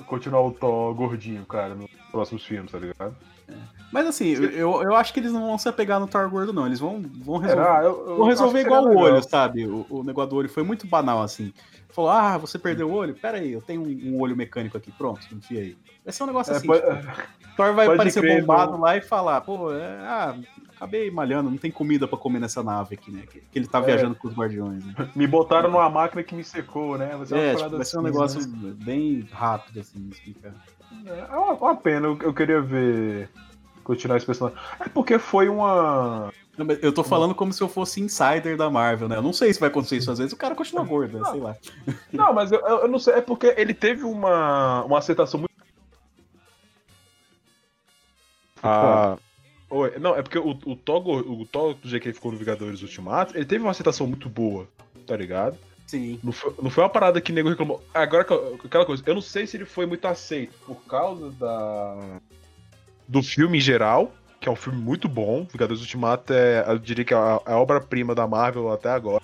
[0.05, 3.15] continuar o Thor gordinho, cara, nos próximos filmes, tá ligado?
[3.47, 3.80] É.
[3.91, 6.65] Mas assim, eu, eu acho que eles não vão se apegar no Thor gordo, não.
[6.65, 9.67] Eles vão, vão resolver, eu, eu vão resolver igual o olho, sabe?
[9.67, 11.53] O, o, negócio do olho foi muito banal, assim.
[11.89, 13.13] Falou, ah, você perdeu o olho?
[13.13, 15.77] Pera aí, eu tenho um, um olho mecânico aqui, pronto, enfia aí.
[16.05, 16.67] Vai ser um negócio é, assim.
[16.67, 17.21] Pode, tipo,
[17.57, 20.35] Thor vai aparecer crer, bombado lá e falar, pô, é, ah,
[20.77, 23.23] acabei malhando, não tem comida para comer nessa nave aqui, né?
[23.29, 23.81] Que, que ele tá é.
[23.81, 24.85] viajando com os guardiões.
[24.85, 24.93] Né?
[25.13, 27.13] Me botaram numa máquina que me secou, né?
[27.17, 28.73] Vai ser, é, tipo, vai ser um assim, negócio né?
[28.83, 30.53] bem rápido, assim, explicar.
[31.05, 33.29] É uma, uma pena, eu, eu queria ver
[33.83, 34.57] continuar esse personagem.
[34.79, 36.31] É porque foi uma.
[36.81, 39.17] Eu tô falando como se eu fosse insider da Marvel, né?
[39.17, 41.29] Eu não sei se vai acontecer isso às vezes, o cara continua gordo, né?
[41.31, 41.55] sei lá.
[42.11, 45.51] Não, mas eu, eu não sei, é porque ele teve uma, uma aceitação muito.
[48.61, 49.17] Ah.
[49.69, 52.37] Oi, não, é porque o, o Thor, o Thor do jeito que ele ficou no
[52.37, 54.67] Vingadores Ultimato, ele teve uma aceitação muito boa,
[55.07, 55.57] tá ligado?
[55.87, 56.19] Sim.
[56.23, 57.83] Não foi, não foi uma parada que o nego reclamou.
[57.93, 58.25] Agora,
[58.63, 62.21] aquela coisa, eu não sei se ele foi muito aceito por causa da
[63.11, 65.45] do filme em geral, que é um filme muito bom.
[65.51, 69.21] Vingadores Ultimato é, eu diria que é a, a obra-prima da Marvel até agora.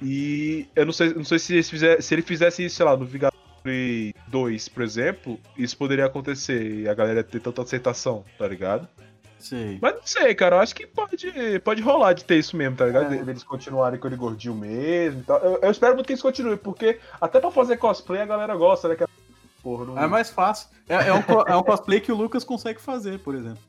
[0.00, 2.96] E eu não sei, não sei se, ele fizesse, se ele fizesse isso, sei lá,
[2.96, 3.38] no Vingadores
[4.28, 8.88] 2, por exemplo, isso poderia acontecer e a galera ter tanta aceitação, tá ligado?
[9.38, 9.78] Sim.
[9.80, 11.30] Mas não sei, cara, eu acho que pode,
[11.62, 13.12] pode rolar de ter isso mesmo, tá ligado?
[13.12, 13.18] É.
[13.18, 15.38] Eles continuarem com ele gordinho mesmo e tal.
[15.40, 18.88] Eu, eu espero muito que isso continue, porque até pra fazer cosplay a galera gosta,
[18.88, 18.96] né?
[18.96, 19.04] Que
[19.64, 19.98] Porra, não...
[19.98, 20.68] É mais fácil.
[20.86, 23.62] É, é, um, é um cosplay que o Lucas consegue fazer, por exemplo.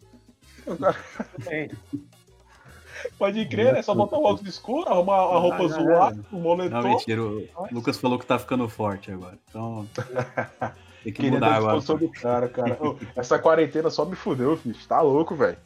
[3.17, 3.81] Pode crer, né?
[3.81, 6.81] Só botar o óculos escuro, arrumar a roupa ah, zoada, o moletom.
[6.81, 7.24] Não, mentira.
[7.24, 9.39] O Lucas falou que tá ficando forte agora.
[9.49, 9.87] Então.
[11.01, 11.79] Tem que Queria mudar agora.
[11.79, 12.78] Do cara, cara.
[13.15, 14.75] essa quarentena só me fudeu, filho.
[14.87, 15.57] Tá louco, velho.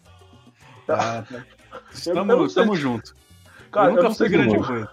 [0.86, 1.24] Tá.
[2.04, 3.16] Tamo, tamo junto.
[3.72, 4.90] Cara, eu nunca eu fui grande coisa.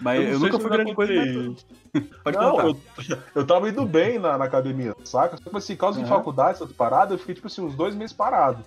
[0.00, 1.12] Mas eu, eu nunca fui grande coisa.
[2.22, 2.78] Pode não, contar.
[3.08, 5.36] Eu, eu tava indo bem na, na academia, saca?
[5.36, 6.04] Tipo assim, causa uhum.
[6.04, 8.62] de faculdade, essas paradas, eu fiquei, tipo assim, uns dois meses parado.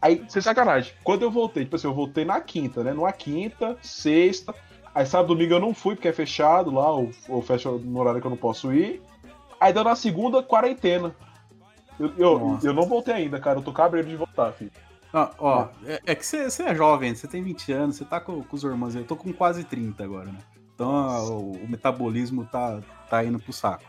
[0.00, 2.92] Aí, sem sacanagem, quando eu voltei, tipo assim, eu voltei na quinta, né?
[2.92, 4.54] Numa quinta, sexta.
[4.94, 8.20] Aí sábado, domingo eu não fui, porque é fechado lá, ou, ou fecha no horário
[8.20, 9.02] que eu não posso ir.
[9.60, 11.14] Aí deu na segunda, quarentena.
[11.98, 13.58] Eu, eu, eu, não voltei ainda, cara.
[13.58, 14.70] Eu tô cabreiro de voltar, filho.
[15.12, 18.42] Ah, ó, é, é que você é jovem, você tem 20 anos, você tá com,
[18.42, 18.94] com os irmãos.
[18.94, 20.38] Eu tô com quase 30 agora, né?
[20.76, 23.84] Então o, o metabolismo tá, tá indo pro saco.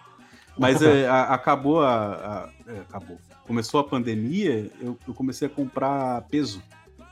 [0.57, 2.49] Mas é, a, acabou a.
[2.65, 3.19] a é, acabou.
[3.45, 6.61] Começou a pandemia, eu, eu, comecei a comprar peso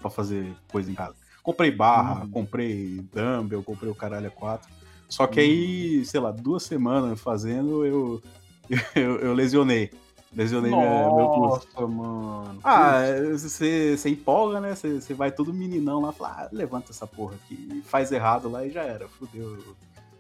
[0.01, 1.15] para fazer coisa em casa.
[1.43, 2.29] Comprei barra, uhum.
[2.29, 4.69] comprei dumbbell, comprei o caralho a quatro.
[5.07, 8.21] Só que aí, sei lá, duas semanas fazendo, eu,
[8.95, 9.91] eu, eu lesionei.
[10.35, 11.67] Lesionei Nossa, meu pulso.
[11.73, 12.59] Nossa, mano.
[12.61, 14.75] Ah, você, empolga, né?
[14.75, 17.81] Você, vai todo meninão lá, fala, ah, levanta essa porra aqui.
[17.85, 19.57] Faz errado lá e já era, fudeu.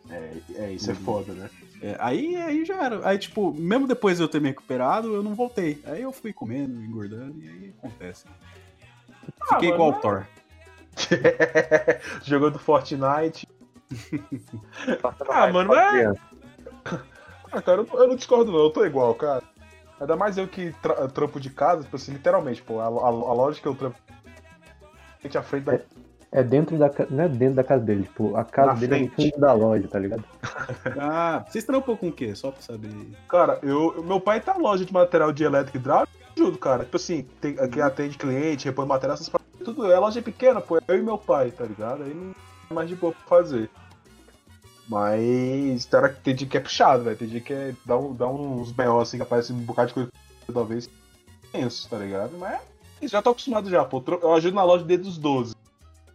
[0.09, 1.49] É, é isso é foda, né?
[1.81, 3.07] É, aí, aí já era.
[3.07, 5.81] Aí, tipo, mesmo depois de eu ter me recuperado, eu não voltei.
[5.85, 8.25] Aí eu fui comendo, engordando, e aí acontece.
[9.41, 10.25] Ah, Fiquei igual o Thor.
[12.23, 13.45] Jogando Fortnite.
[15.29, 16.17] ah, mano, mas.
[17.51, 18.59] Ah, cara, eu, eu não discordo, não.
[18.59, 19.43] Eu tô igual, cara.
[19.99, 23.33] Ainda mais eu que tra trampo de casa, tipo assim, literalmente, pô, a, a, a
[23.33, 23.97] loja que eu trampo
[25.33, 25.73] à frente da.
[25.75, 25.85] É,
[26.31, 29.13] é, dentro da não é dentro da casa dele, tipo, a casa Na dele frente.
[29.13, 30.23] é fundo da loja, tá ligado?
[30.99, 32.35] ah, vocês trampam com o quê?
[32.35, 32.89] Só pra saber.
[33.27, 36.83] Cara, eu, meu pai tá na loja de material de elétrico hidráulico, ajudo, cara.
[36.83, 39.31] Tipo assim, tem, quem atende cliente, repõe material, essas
[39.63, 39.91] tudo.
[39.91, 42.03] É loja pequena, pô, é eu e meu pai, tá ligado?
[42.03, 42.35] Aí não
[42.69, 43.69] é mais de boa pra fazer.
[44.87, 47.17] Mas cara, tem dia que é puxado, velho.
[47.17, 48.99] Tem dia que é, dá, dá uns B.O.
[48.99, 50.09] assim que aparece um bocado de coisa
[50.53, 50.89] talvez
[51.51, 52.37] tenso, tá ligado?
[52.37, 52.61] Mas
[53.01, 54.03] já tô acostumado já, pô.
[54.21, 55.55] Eu ajudo na loja desde os 12.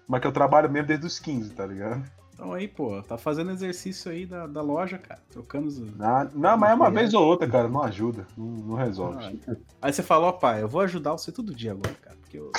[0.07, 2.05] Mas que eu trabalho mesmo desde os 15, tá ligado?
[2.41, 5.21] Então aí, pô, tá fazendo exercício aí da, da loja, cara.
[5.31, 5.79] Trocando os.
[5.79, 7.69] Não, não mas é uma vez ou outra, cara.
[7.69, 8.27] Não ajuda.
[8.35, 9.39] Não, não resolve.
[9.47, 12.17] Não, aí você falou, pai, eu vou ajudar você todo dia agora, cara.
[12.23, 12.51] Porque eu.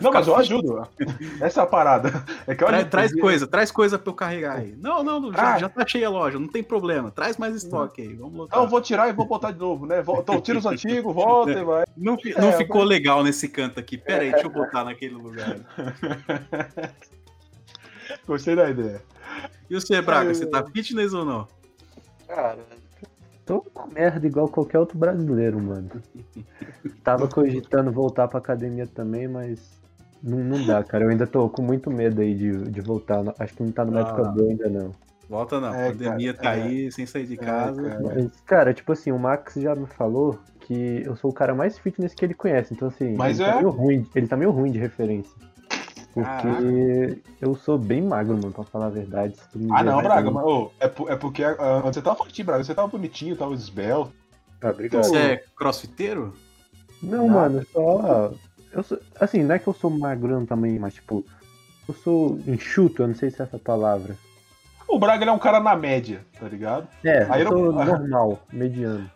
[0.00, 0.84] Não, mas eu ajudo.
[1.40, 2.24] Essa é a parada.
[2.44, 4.74] É que Tra, traz coisa, traz coisa pra eu carregar aí.
[4.76, 5.58] Não, não, já, ah.
[5.58, 7.12] já tá cheia a loja, não tem problema.
[7.12, 8.14] Traz mais estoque aí.
[8.14, 8.56] Vamos botar.
[8.56, 10.00] Não, vou tirar e vou botar de novo, né?
[10.00, 11.84] Então, tira os antigos, volta e vai.
[11.96, 13.96] Não, não é, ficou legal nesse canto aqui.
[13.96, 15.56] Pera aí, deixa eu botar naquele lugar.
[18.26, 19.00] Gostei da ideia.
[19.68, 21.48] E você, Braga, você tá fitness ou não?
[22.26, 22.58] Cara,
[23.44, 25.90] tô com merda igual qualquer outro brasileiro, mano.
[27.04, 29.80] Tava cogitando voltar pra academia também, mas
[30.22, 31.04] não, não dá, cara.
[31.04, 33.22] Eu ainda tô com muito medo aí de, de voltar.
[33.38, 34.92] Acho que não tá numa ah, época boa ainda, não.
[35.28, 36.62] Volta não, é, pandemia cara, tá é.
[36.62, 37.82] aí, sem sair de é, casa.
[37.82, 38.00] cara.
[38.02, 41.78] Mas, cara, tipo assim, o Max já me falou que eu sou o cara mais
[41.78, 42.74] fitness que ele conhece.
[42.74, 43.54] Então, assim, Mas ele, tá é...
[43.54, 45.32] tá meio ruim, ele tá meio ruim de referência.
[46.12, 49.34] Porque eu sou bem magro, mano, pra falar a verdade.
[49.70, 52.64] Ah, não, Braga, mas, oh, é, é porque uh, você tava fortinho, Braga.
[52.64, 54.12] Você tava bonitinho, tava esbelto.
[54.60, 55.04] Ah, obrigado.
[55.04, 56.34] Você é crossfiteiro?
[57.02, 58.32] Não, não, mano, só.
[58.72, 61.24] Eu sou, assim, não é que eu sou magrão também, mas tipo,
[61.88, 64.16] eu sou enxuto, eu não sei se é essa palavra.
[64.86, 66.88] O Braga é um cara na média, tá ligado?
[67.04, 67.84] É, Aí eu sou não...
[67.84, 69.10] normal, mediano.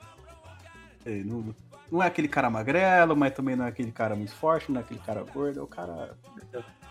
[1.05, 1.55] É, não,
[1.91, 4.85] não é aquele cara magrelo, mas também não é aquele cara muito forte, não é
[4.85, 6.17] aquele cara gordo, é o cara.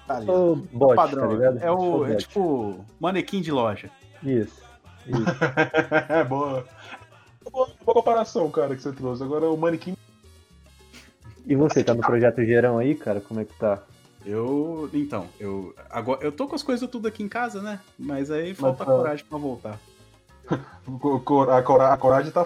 [0.07, 0.29] Tá ali.
[0.29, 1.57] O bot, padrão, tá ligado?
[1.59, 2.05] É o.
[2.05, 3.89] É tipo manequim de loja.
[4.21, 4.61] Isso.
[5.07, 5.23] isso.
[6.09, 6.65] é boa.
[7.51, 7.69] boa.
[7.83, 9.23] Boa comparação, cara, que você trouxe.
[9.23, 9.95] Agora o manequim
[11.45, 13.19] e você, tá no projeto Gerão aí, cara?
[13.19, 13.83] Como é que tá?
[14.25, 14.89] Eu.
[14.93, 15.75] Então, eu.
[15.89, 17.79] Agora, eu tô com as coisas tudo aqui em casa, né?
[17.99, 19.79] Mas aí falta Mas, coragem pra voltar.
[20.49, 22.45] a, cora a coragem tá.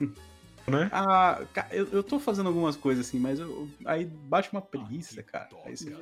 [0.66, 0.88] né?
[0.92, 1.40] Ah,
[1.70, 5.48] eu, eu tô fazendo algumas coisas assim, mas eu, aí bate uma preguiça, cara.
[5.64, 5.92] Aí você.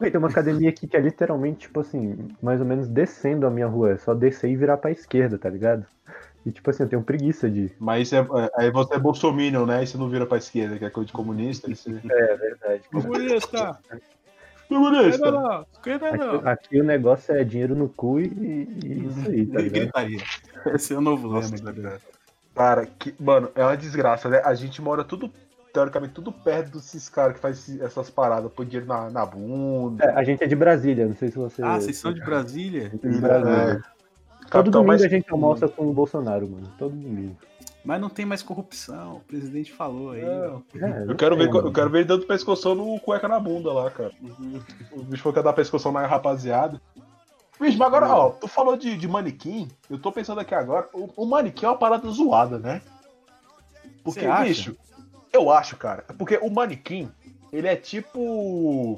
[0.00, 3.50] É, tem uma academia aqui que é literalmente, tipo assim, mais ou menos descendo a
[3.50, 3.92] minha rua.
[3.92, 5.86] É só descer e virar pra esquerda, tá ligado?
[6.44, 7.70] E tipo assim, eu tenho preguiça de.
[7.78, 9.82] Mas é, é, aí você é bolsominion, né?
[9.82, 11.68] E você não vira pra esquerda, que é coisa de comunista.
[11.68, 11.90] Você...
[11.90, 12.82] É, verdade.
[12.90, 13.78] Comunista!
[14.68, 15.66] Comunista!
[15.76, 15.90] Aqui,
[16.44, 18.24] aqui, o negócio é dinheiro no cu e,
[18.82, 19.82] e isso aí, tá ligado?
[19.82, 20.22] Gritaria.
[20.74, 22.00] Esse é o novo lema.
[22.54, 24.42] Cara, que, mano, é uma desgraça, né?
[24.44, 25.30] A gente mora tudo,
[25.72, 30.04] teoricamente, tudo perto desses caras que faz essas paradas, põe dinheiro na, na bunda.
[30.04, 31.62] É, a gente é de Brasília, não sei se você.
[31.62, 32.90] Ah, vocês são de Brasília?
[32.90, 33.82] De Brasília.
[33.86, 34.48] É.
[34.50, 35.02] Todo domingo mais...
[35.02, 36.70] a gente almoça com o Bolsonaro, mano.
[36.78, 37.36] Todo domingo.
[37.84, 40.20] Mas não tem mais corrupção, o presidente falou aí.
[40.20, 43.90] É, eu, quero ver, eu quero ver ele dando pescoção no cueca na bunda lá,
[43.90, 44.12] cara.
[44.22, 44.60] Uhum.
[44.92, 46.80] O bicho foi quer dar pescoção na rapaziada.
[47.62, 51.08] Bicho, mas agora, ó, tu falou de, de manequim, eu tô pensando aqui agora, o,
[51.16, 52.82] o manequim é uma parada zoada, né?
[54.02, 54.76] Porque, bicho,
[55.32, 57.08] eu acho, cara, porque o manequim,
[57.52, 58.96] ele é tipo.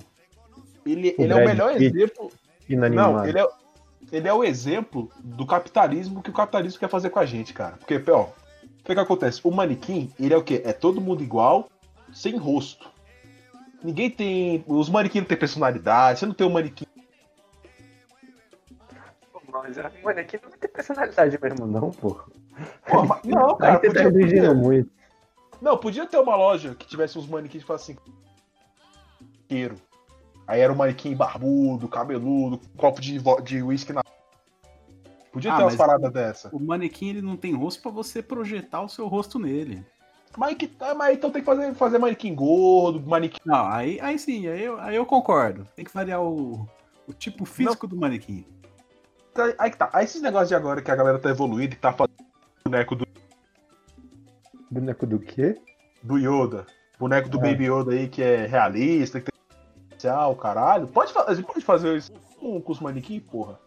[0.87, 2.33] Ele, ele é o melhor exemplo.
[2.67, 3.19] Inanimado.
[3.19, 3.47] Não, ele é,
[4.11, 7.77] ele é o exemplo do capitalismo que o capitalismo quer fazer com a gente, cara.
[7.77, 8.33] Porque, ó, o
[8.83, 9.43] que, que acontece?
[9.45, 10.63] O manequim, ele é o quê?
[10.65, 11.69] É todo mundo igual,
[12.15, 12.91] sem rosto.
[13.83, 14.65] Ninguém tem.
[14.67, 16.87] Os manequins não têm personalidade, você não tem um manequim.
[19.55, 22.15] Mas o manequim não tem personalidade mesmo, não, pô.
[22.89, 23.79] pô mas, não, cara.
[23.79, 24.91] Podia, podia, muito.
[25.63, 27.97] Não, podia ter uma loja que tivesse uns manequins que assim.
[30.47, 34.03] Aí era um manequim barbudo, cabeludo, copo de, de whisky na.
[35.33, 36.51] Podia ah, ter umas paradas dessa.
[36.53, 39.87] O manequim ele não tem rosto para você projetar o seu rosto nele.
[40.37, 43.39] Mas, que, tá, mas então tem que fazer, fazer manequim gordo, manequim.
[43.45, 45.65] Não, aí, aí sim, aí eu, aí eu concordo.
[45.77, 46.69] Tem que variar o,
[47.07, 47.95] o tipo físico não.
[47.95, 48.45] do manequim.
[49.35, 49.91] Tá, aí que tá.
[49.93, 52.15] Aí esses negócios de agora que a galera tá evoluindo e tá fazendo
[52.65, 53.07] boneco do.
[54.71, 55.61] Boneco do quê?
[56.03, 56.67] Do Yoda.
[56.99, 57.41] Boneco do é.
[57.41, 59.41] Baby Yoda aí que é realista, que tem
[59.91, 60.87] especial, caralho.
[60.87, 63.59] Pode, a gente pode fazer isso com, com os manequins, porra.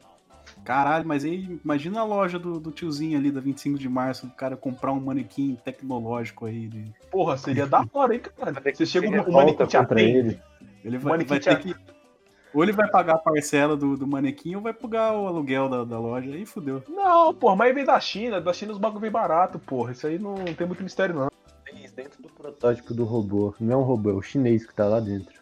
[0.63, 4.29] Caralho, mas aí imagina a loja do, do tiozinho ali da 25 de março, o
[4.31, 6.67] cara comprar um manequim tecnológico aí.
[6.67, 6.93] De...
[7.11, 8.53] Porra, seria da hora, hein, cara?
[8.73, 10.41] Você chega um, um manequim te atende.
[10.83, 11.75] Ele vai, vai ter que.
[12.57, 15.83] Ou ele vai pagar a parcela do, do manequim ou vai pagar o aluguel da,
[15.83, 16.31] da loja.
[16.31, 16.81] Aí fudeu.
[16.89, 18.41] Não, porra, mas vem da China.
[18.41, 19.91] Da China os bagulho vem barato, porra.
[19.91, 21.29] Isso aí não tem muito mistério, não.
[21.95, 23.53] Dentro do protótipo do robô.
[23.59, 25.39] Não é um robô, é o chinês que tá lá dentro.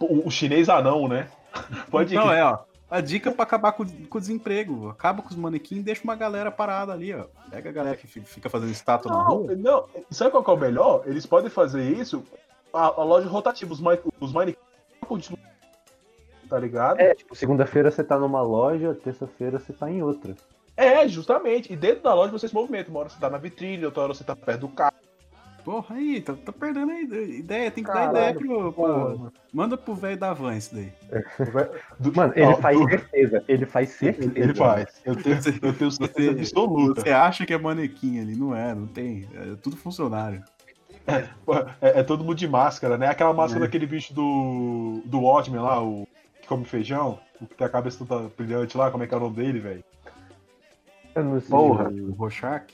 [0.00, 1.28] O, o chinês anão, né?
[1.90, 2.60] Pode Não, é, ó.
[2.90, 4.88] A dica para acabar com, com, o desemprego.
[4.88, 7.26] Acaba com os manequins e deixa uma galera parada ali, ó.
[7.50, 9.56] Pega a galera que fica fazendo estátua não, na rua.
[9.56, 11.02] Não, sabe qual é o melhor?
[11.04, 12.24] Eles podem fazer isso.
[12.72, 13.80] A, a loja rotativa, os,
[14.18, 14.62] os manequins
[15.06, 15.47] continuam.
[16.48, 17.00] Tá ligado?
[17.00, 20.34] É, tipo, segunda-feira você tá numa loja, terça-feira você tá em outra.
[20.76, 21.72] É, justamente.
[21.72, 22.90] E dentro da loja você se movimenta.
[22.90, 24.94] Uma hora você tá na vitrine, outra hora você tá perto do carro.
[25.68, 27.70] Porra, aí, tá, tá perdendo a ideia.
[27.70, 28.72] Tem que Caralho, dar ideia pro.
[28.72, 29.32] pro...
[29.52, 30.90] Manda pro velho da van isso daí.
[32.16, 33.44] Mano, ele faz certeza.
[33.46, 34.32] Ele faz certeza.
[34.34, 35.02] Ele faz.
[35.04, 37.02] Eu tenho, eu tenho certeza absoluta.
[37.04, 38.34] Você acha que é manequim ali?
[38.34, 39.28] Não é, não tem.
[39.34, 40.42] É tudo funcionário.
[41.06, 41.28] É,
[41.82, 43.08] é, é todo mundo de máscara, né?
[43.08, 43.66] Aquela máscara é.
[43.66, 45.02] daquele bicho do.
[45.04, 46.07] do Watchmen lá, o
[46.48, 49.20] come feijão, o que tem a cabeça toda brilhante lá, como é que é o
[49.20, 49.84] nome dele, velho?
[51.14, 51.50] Eu não sei.
[51.50, 51.90] Porra.
[51.90, 52.66] O Rorschach?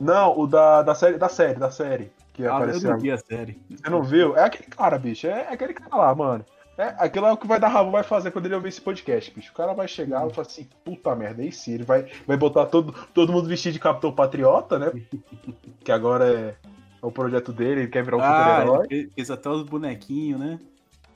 [0.00, 2.90] Não, o da, da série, da série, da série que ah, apareceu.
[2.90, 3.60] Eu não vi a série.
[3.68, 4.36] Você não viu?
[4.36, 5.26] É aquele cara, bicho.
[5.26, 6.44] É, é aquele cara lá, mano.
[6.78, 9.34] É, aquilo é o que vai dar rabo vai fazer quando ele ouvir esse podcast,
[9.34, 9.50] bicho.
[9.50, 12.66] O cara vai chegar e falar assim, puta merda, aí sim, ele vai, vai botar
[12.66, 14.92] todo, todo mundo vestido de Capitão Patriota, né?
[15.82, 16.54] que agora é,
[17.02, 19.10] é o projeto dele, ele quer virar um ah, super-herói.
[19.12, 20.60] Fez até os bonequinhos, né?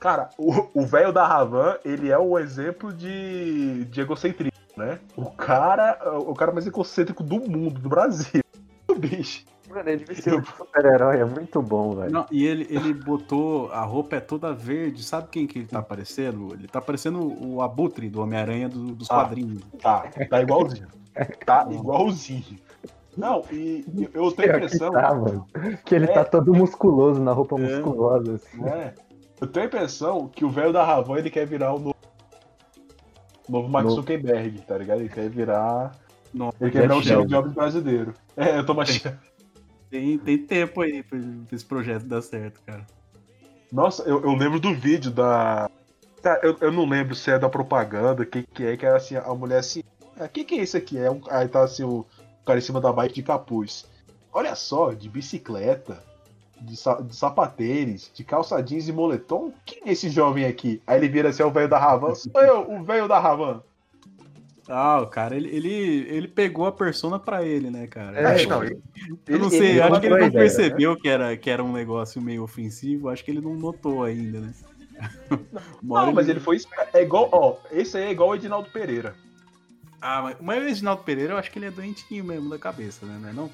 [0.03, 4.99] Cara, o velho da Ravan, ele é um exemplo de, de egocentrismo, né?
[5.15, 8.43] O cara, o cara mais egocêntrico do mundo, do Brasil.
[8.85, 9.45] O bicho.
[9.69, 12.11] Mano, ele vestiu de super-herói, é muito bom, velho.
[12.11, 13.71] Não, e ele, ele botou.
[13.71, 15.01] A roupa é toda verde.
[15.03, 16.53] Sabe quem que ele tá parecendo?
[16.53, 19.63] Ele tá parecendo o Abutre do Homem-Aranha do, dos ah, quadrinhos.
[19.81, 20.87] Tá, tá igualzinho.
[21.45, 22.59] Tá igualzinho.
[23.17, 24.89] Não, e eu tenho a impressão.
[24.91, 25.47] Que, tá, mano.
[25.85, 28.65] que ele tá é, tá todo musculoso, na roupa é, musculosa, assim.
[28.65, 28.93] É.
[29.43, 31.95] Eu tenho a impressão que o velho da Ravan ele quer virar o novo,
[33.49, 33.91] novo Mark no...
[33.91, 35.01] Zuckerberg, tá ligado?
[35.01, 35.91] Ele quer virar.
[36.61, 38.13] Ele quer virar o Steve Jobs brasileiro.
[38.37, 39.19] É, eu tô machando.
[39.89, 41.19] Tem, tem tempo aí pra
[41.51, 42.87] esse projeto dar certo, cara.
[43.69, 45.69] Nossa, eu, eu lembro do vídeo da.
[46.21, 48.95] Tá, eu, eu não lembro se é da propaganda, o que, que é, que era
[48.95, 49.81] assim, a mulher assim.
[50.17, 50.97] O ah, que, que é isso aqui?
[50.97, 52.05] É um, aí tá assim, o
[52.45, 53.85] cara em cima da bike de capuz.
[54.31, 56.01] Olha só, de bicicleta,
[56.63, 56.75] de,
[57.07, 59.51] de sapatênis, de calça jeans e moletom.
[59.65, 60.81] Quem é esse jovem aqui?
[60.87, 62.15] Aí ele vira assim, é o velho da Ravan.
[62.15, 63.61] Sou eu, o velho da Ravan.
[64.67, 68.17] Ah, o cara, ele, ele, ele pegou a persona pra ele, né, cara?
[68.17, 68.81] É, não, ele,
[69.27, 70.97] eu não sei, acho que ele não ideia, percebeu né?
[71.01, 74.53] que, era, que era um negócio meio ofensivo, acho que ele não notou ainda, né?
[75.81, 76.61] Não, não mas ele foi.
[76.93, 79.15] É igual, ó, esse aí é igual o Edinaldo Pereira.
[80.01, 83.05] Ah, mas, mas o Edinaldo Pereira eu acho que ele é doentinho mesmo da cabeça,
[83.05, 83.19] né?
[83.21, 83.51] Não é não?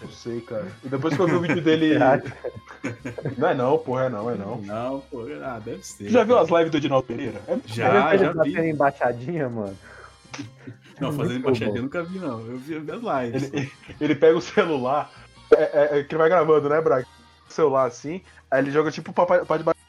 [0.00, 0.66] Eu sei, cara.
[0.84, 1.98] E depois que eu vi o vídeo dele.
[3.36, 4.58] não é não, porra, é não, é não.
[4.58, 6.04] Não, porra, ah, deve ser.
[6.04, 7.40] Tu já viu as lives do Edinaldo Pereira?
[7.48, 7.58] É...
[7.66, 8.68] Já, já vi.
[8.68, 9.76] embaixadinha, mano.
[11.00, 12.40] Não, fazendo embaixadinha eu nunca vi, não.
[12.40, 13.52] Eu vi as lives.
[13.52, 15.10] Ele, ele pega o celular,
[15.50, 17.06] é, é, é, que ele vai gravando, né, Braga?
[17.48, 19.80] O celular assim, aí ele joga tipo pra, pra debaixo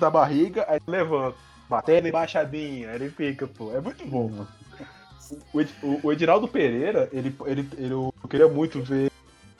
[0.00, 1.36] da barriga, aí ele levanta,
[1.68, 3.72] batendo embaixadinha, aí ele fica, pô.
[3.76, 4.48] É muito bom, mano.
[5.52, 9.10] O, o, o Edinaldo Pereira, ele, ele, ele, eu queria muito ver,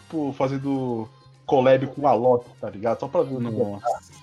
[0.07, 1.09] tipo, fazendo
[1.45, 3.01] collab com a Lotte, tá ligado?
[3.01, 3.39] Só pra ver.
[3.41, 4.17] Nossa.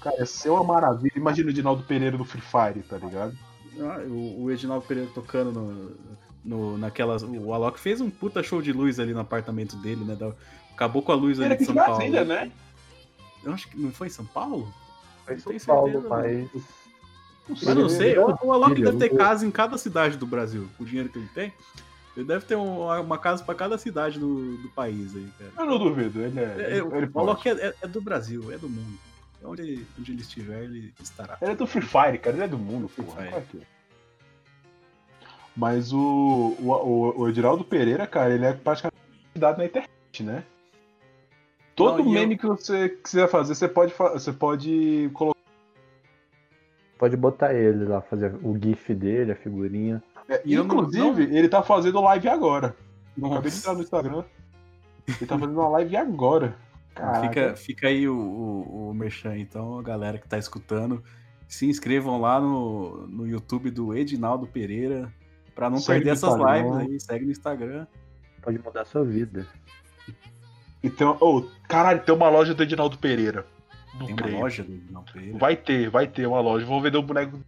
[0.00, 1.12] Cara, ia ser uma maravilha.
[1.16, 3.36] Imagina o Edinaldo Pereira do Free Fire, tá ligado?
[3.80, 5.96] Ah, o, o Edinaldo Pereira tocando no,
[6.44, 7.22] no, naquelas.
[7.22, 10.16] O Alok fez um puta show de luz ali no apartamento dele, né?
[10.72, 11.96] acabou com a luz ali de São Paulo.
[11.96, 12.52] Brasília, né?
[13.42, 14.72] Eu acho que não foi em São Paulo?
[15.24, 16.48] Foi em São Paulo, mas.
[17.48, 20.84] Mas não sei, o, o Alok deve ter casa em cada cidade do Brasil, com
[20.84, 21.52] o dinheiro que ele tem.
[22.18, 25.52] Ele deve ter uma, uma casa para cada cidade do, do país aí, cara.
[25.56, 26.42] Eu não duvido, ele é.
[26.42, 28.98] é ele, ele o Alok é, é, é, do Brasil, é do mundo.
[29.44, 31.38] Onde, onde ele estiver, ele estará.
[31.40, 32.34] Ele é do Free Fire, cara.
[32.34, 33.40] Ele é do mundo, Free porra.
[33.42, 33.64] Fire.
[35.54, 38.98] Mas o, o, o, Ediraldo Pereira, cara, ele é praticamente
[39.36, 40.42] dado na internet, né?
[41.76, 42.38] Todo Não, meme eu...
[42.38, 45.38] que você quiser fazer, você pode, você pode colocar.
[46.98, 50.02] Pode botar ele lá, fazer o GIF dele, a figurinha.
[50.28, 51.36] É, inclusive, não...
[51.36, 52.76] ele tá fazendo live agora.
[53.16, 53.34] Nossa.
[53.34, 54.24] Acabei de entrar no Instagram.
[55.06, 56.56] Ele tá fazendo uma live agora.
[57.22, 61.02] Fica, fica aí o, o, o Merchan, então, a galera que tá escutando.
[61.46, 65.12] Se inscrevam lá no, no YouTube do Edinaldo Pereira
[65.54, 67.00] para não segue perder essas lives aí.
[67.00, 67.86] Segue no Instagram.
[68.42, 69.46] Pode mudar a sua vida.
[70.82, 73.46] E tem, oh, caralho, tem uma loja do Edinaldo Pereira.
[73.98, 74.36] Não tem creio.
[74.36, 75.38] uma loja do Edinaldo Pereira?
[75.38, 76.66] Vai ter, vai ter uma loja.
[76.66, 77.40] Vou vender um boneco.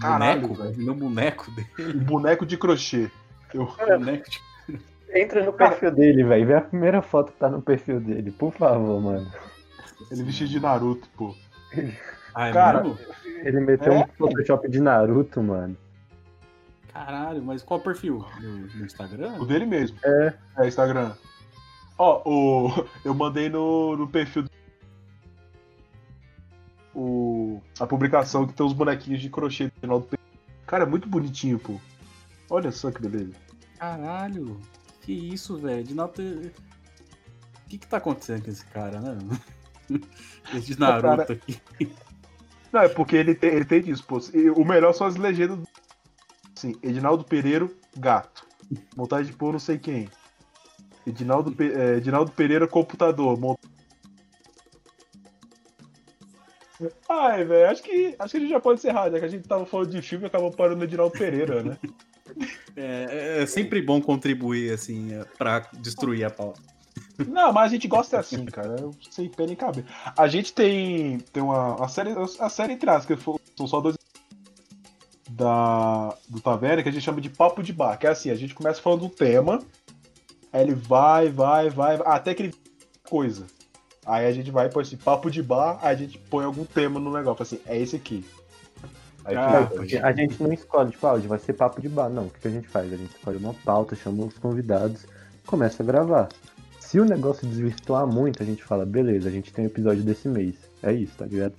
[0.00, 0.72] Caralho, boneco?
[0.72, 1.98] Vender um boneco dele.
[1.98, 3.10] Um boneco de crochê.
[3.52, 3.66] Eu...
[3.76, 4.40] Boneco de...
[5.12, 6.46] Entra no perfil dele, velho.
[6.46, 9.30] Vê a primeira foto que tá no perfil dele, por favor, mano.
[10.10, 11.34] Ele vestido de Naruto, pô.
[12.34, 12.98] Ah, é Cara, mesmo?
[13.42, 13.98] ele meteu é?
[13.98, 15.76] um Photoshop de Naruto, mano.
[16.92, 18.24] Caralho, mas qual perfil?
[18.40, 19.36] No, no, Instagram?
[19.38, 19.98] O dele mesmo.
[20.04, 20.34] É.
[20.58, 21.12] É, Instagram.
[21.98, 22.86] Ó, o...
[23.04, 24.44] eu mandei no, no perfil
[26.94, 27.60] o...
[27.78, 30.18] a publicação que tem os bonequinhos de crochê do final do
[30.66, 31.80] Cara, é muito bonitinho, pô.
[32.48, 33.34] Olha só que beleza.
[33.78, 34.60] Caralho.
[35.02, 35.82] Que isso, velho?
[35.82, 36.22] De Naruto.
[36.22, 39.18] O que que tá acontecendo com esse cara, né?
[40.54, 41.32] Esse Naruto cara...
[41.32, 41.60] aqui.
[42.72, 44.20] Não, é porque ele tem, ele tem disso, pô.
[44.56, 45.58] O melhor são as legendas.
[46.54, 48.46] Sim, Edinaldo Pereira, gato.
[48.96, 50.08] Montagem de pôr não sei quem.
[51.06, 51.72] Edinaldo, Pe...
[51.72, 53.38] é, Edinaldo Pereira, computador.
[53.38, 53.58] Mont...
[57.08, 59.46] Ai, velho, acho que, acho que a gente já pode encerrar, já que a gente
[59.46, 61.78] tava falando de filme e acabou parando no Edinaldo Pereira, né?
[62.76, 66.60] É, é, sempre bom contribuir, assim, pra destruir a pauta.
[67.28, 68.76] Não, mas a gente gosta assim, cara.
[69.10, 69.84] Sem pena nem caber.
[70.16, 73.16] A gente tem, tem uma, uma série, a série entre as, que
[73.56, 73.96] são só dois
[75.28, 77.96] da, do Taverna, que a gente chama de papo de bar.
[77.98, 79.60] Que é assim, a gente começa falando do tema,
[80.52, 82.54] aí ele vai, vai, vai, até que ele
[83.08, 83.46] coisa.
[84.10, 86.98] Aí a gente vai põe esse papo de bar, aí a gente põe algum tema
[86.98, 88.26] no negócio, assim, é esse aqui.
[89.24, 89.68] Aí ah,
[90.02, 92.08] a gente não escolhe, tipo, ah, vai ser papo de bar.
[92.08, 92.92] Não, o que a gente faz?
[92.92, 95.06] A gente escolhe uma pauta, chama os convidados,
[95.46, 96.28] começa a gravar.
[96.80, 100.26] Se o negócio desvirtuar muito, a gente fala, beleza, a gente tem um episódio desse
[100.26, 100.56] mês.
[100.82, 101.54] É isso, tá ligado?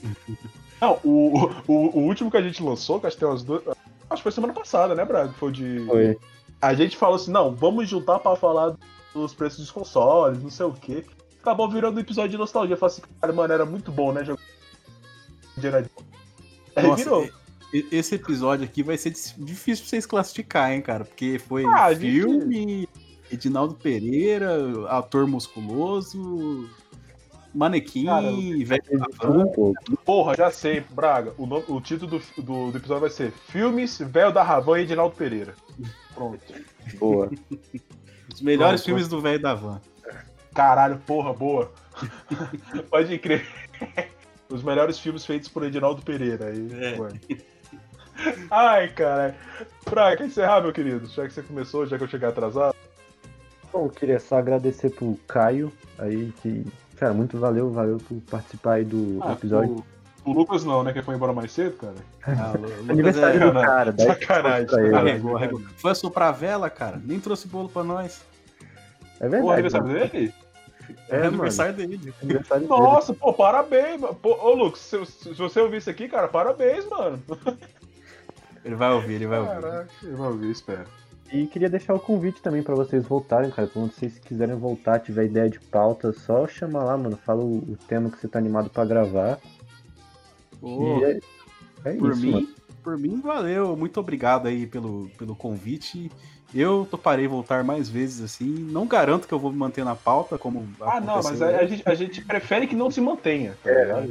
[0.81, 3.65] Não, o, o, o último que a gente lançou, que acho que tem umas duas.
[3.65, 3.77] Acho
[4.09, 5.31] que foi semana passada, né, Braga?
[5.33, 5.85] Foi de.
[5.85, 6.17] Foi.
[6.61, 8.75] A gente falou assim, não, vamos juntar pra falar
[9.13, 11.05] dos preços dos consoles, não sei o quê.
[11.41, 12.75] Acabou virando um episódio de nostalgia.
[12.75, 14.23] Eu falei assim, cara, mano, era muito bom, né?
[14.23, 15.83] Jogar.
[16.75, 17.29] Aí Nossa, virou.
[17.91, 21.05] Esse episódio aqui vai ser difícil pra vocês classificar, hein, cara?
[21.05, 22.89] Porque foi ah, filme, gente...
[23.31, 24.57] Edinaldo Pereira,
[24.89, 26.69] ator musculoso,
[27.53, 28.05] manequim,
[28.65, 28.83] velho
[30.03, 31.33] Porra, já sei, Braga.
[31.37, 34.83] O, nome, o título do, do, do, episódio vai ser Filmes, Velho da Ravan e
[34.83, 35.55] Edinaldo Pereira.
[36.13, 36.41] Pronto.
[36.99, 37.31] Boa.
[38.33, 39.81] Os melhores Pronto, filmes do Velho da Van.
[40.53, 41.71] Caralho, porra, boa.
[42.89, 43.47] Pode crer.
[44.49, 46.47] Os melhores filmes feitos por Edinaldo Pereira.
[46.47, 46.97] Aí, é.
[48.49, 49.35] Ai, cara.
[49.85, 52.75] Pra encerrar, meu querido, já que você começou, já que eu cheguei atrasado.
[53.71, 56.65] Bom, eu queria só agradecer pro Caio aí, que,
[56.97, 59.83] cara, muito valeu, valeu por participar aí do ah, episódio.
[60.25, 60.91] O, o, Lucas não, né?
[60.91, 61.95] Que foi embora mais cedo, cara.
[62.23, 62.53] Ah,
[62.91, 64.69] Aniversário é, do cara, daí sacanagem.
[65.77, 67.01] Foi soprar a vela, cara.
[67.03, 68.21] Nem trouxe bolo pra nós.
[69.21, 69.43] É verdade.
[69.43, 70.33] O aniversário dele?
[71.07, 72.13] É, é aniversário dele.
[72.23, 73.19] Aniversário Nossa, dele.
[73.19, 74.01] pô, parabéns.
[74.21, 77.21] Pô, ô, Lucas, se, se, você ouvir isso aqui, cara, parabéns, mano.
[78.63, 79.59] Ele vai ouvir, ele vai ouvir.
[79.59, 80.85] Caraca, ele vai ouvir, espero.
[81.33, 83.67] E queria deixar o convite também para vocês voltarem, cara.
[83.67, 87.17] Quando vocês quiserem voltar, tiver ideia de pauta, só chama lá, mano.
[87.17, 89.39] Fala o, o tema que você tá animado para gravar.
[90.61, 91.19] Oh, é,
[91.85, 92.47] é por isso, mim, mano.
[92.83, 93.75] por mim, valeu.
[93.75, 96.11] Muito obrigado aí pelo, pelo convite.
[96.53, 98.49] Eu toparei voltar mais vezes assim.
[98.49, 100.67] Não garanto que eu vou me manter na pauta, como.
[100.81, 103.57] Ah, não, mas a, a, gente, a gente prefere que não se mantenha.
[103.63, 104.09] Tá é,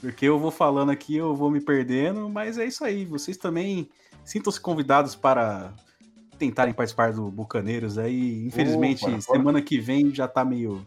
[0.00, 3.04] porque eu vou falando aqui, eu vou me perdendo, mas é isso aí.
[3.04, 3.88] Vocês também
[4.24, 5.72] sintam-se convidados para
[6.38, 8.44] tentarem participar do Bucaneiros aí.
[8.44, 10.84] Infelizmente, Opa, semana que vem já tá meio,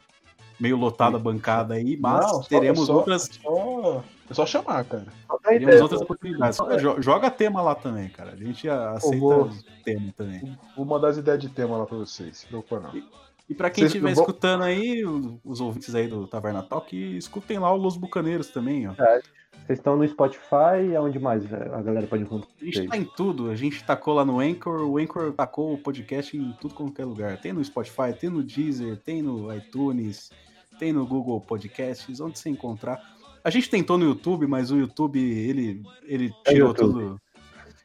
[0.59, 3.29] meio lotada a bancada aí, mas Não, teremos só, outras.
[3.41, 5.05] Só, é só chamar, cara.
[5.43, 6.57] Teremos outras oportunidades.
[6.99, 8.31] Joga tema lá também, cara.
[8.31, 9.49] A gente aceita vou,
[9.83, 10.57] tema também.
[10.75, 12.37] Vou mandar as ideias de tema lá pra vocês.
[12.37, 12.95] Se preocupa não.
[12.95, 13.03] E,
[13.49, 15.03] e para quem estiver escutando aí,
[15.43, 18.93] os ouvintes aí do Taverna Talk, escutem lá o Los Bucaneiros também, ó.
[18.97, 19.21] É,
[19.65, 22.49] vocês estão no Spotify, aonde mais a galera pode encontrar?
[22.61, 25.77] A gente tá em tudo, a gente tacou lá no Anchor, o Anchor tacou o
[25.77, 27.41] podcast em tudo qualquer lugar.
[27.41, 30.31] Tem no Spotify, tem no Deezer, tem no iTunes,
[30.77, 33.14] tem no Google Podcasts, onde você encontrar.
[33.45, 37.21] A gente tentou no YouTube, mas o YouTube, ele, ele é tirou é tudo.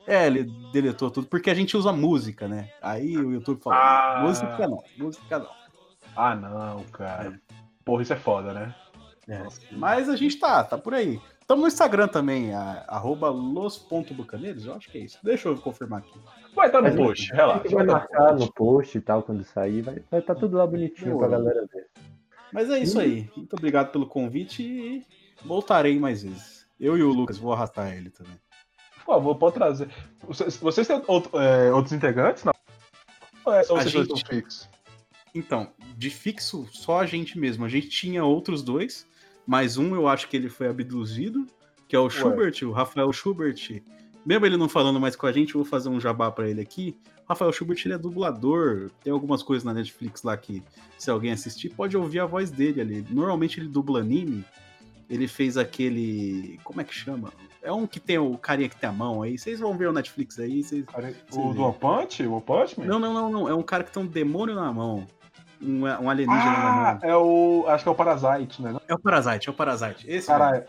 [0.07, 2.70] É, ele deletou tudo, porque a gente usa música, né?
[2.81, 4.23] Aí o YouTube falou, ah.
[4.23, 5.51] música não, música não.
[6.16, 7.28] Ah, não, cara.
[7.28, 7.55] É.
[7.85, 8.74] Porra, isso é foda, né?
[9.28, 9.47] É.
[9.73, 11.20] Mas a gente tá, tá por aí.
[11.43, 15.19] Estamos no Instagram também, arroba los.bucaneiros, eu acho que é isso.
[15.23, 16.19] Deixa eu confirmar aqui.
[16.55, 17.69] Vai estar tá no post, relaxa.
[17.69, 21.28] Vai marcar no post e tal, quando sair, vai estar tá tudo lá bonitinho Boa.
[21.28, 21.87] pra galera ver.
[22.51, 23.31] Mas é isso aí.
[23.37, 26.67] Muito obrigado pelo convite e voltarei mais vezes.
[26.79, 28.39] Eu e o Lucas, vou arrastar ele também.
[28.97, 29.89] Por favor, pode trazer.
[30.27, 32.45] Vocês, vocês têm outro, é, outros integrantes?
[32.45, 32.55] Não?
[33.45, 34.12] Ou é só vocês gente...
[34.12, 34.69] estão fixos?
[35.35, 37.65] Então, de fixo, só a gente mesmo.
[37.65, 39.07] A gente tinha outros dois,
[39.47, 41.47] mas um eu acho que ele foi abduzido,
[41.89, 42.11] que é o Ué.
[42.11, 43.83] Schubert, o Rafael Schubert.
[44.25, 46.61] Mesmo ele não falando mais com a gente, eu vou fazer um jabá para ele
[46.61, 46.97] aqui.
[47.29, 50.62] Rafael Schubert ele é dublador, tem algumas coisas na Netflix lá que,
[50.99, 53.07] se alguém assistir, pode ouvir a voz dele ali.
[53.09, 54.45] Normalmente ele dubla anime.
[55.11, 56.61] Ele fez aquele.
[56.62, 57.32] Como é que chama?
[57.61, 59.37] É um que tem o carinha que tem a mão aí.
[59.37, 60.62] Vocês vão ver o Netflix aí.
[60.62, 60.85] Vocês,
[61.32, 62.23] o do Opante?
[62.23, 62.81] O Opante?
[62.81, 63.49] Não, não, não, não.
[63.49, 65.05] É um cara que tem um demônio na mão.
[65.61, 66.99] Um, um alienígena ah, na mão.
[67.03, 67.65] É o.
[67.66, 68.77] Acho que é o Parasite, né?
[68.87, 70.09] É o Parasite, é o Parasite.
[70.09, 70.65] Esse Caralho.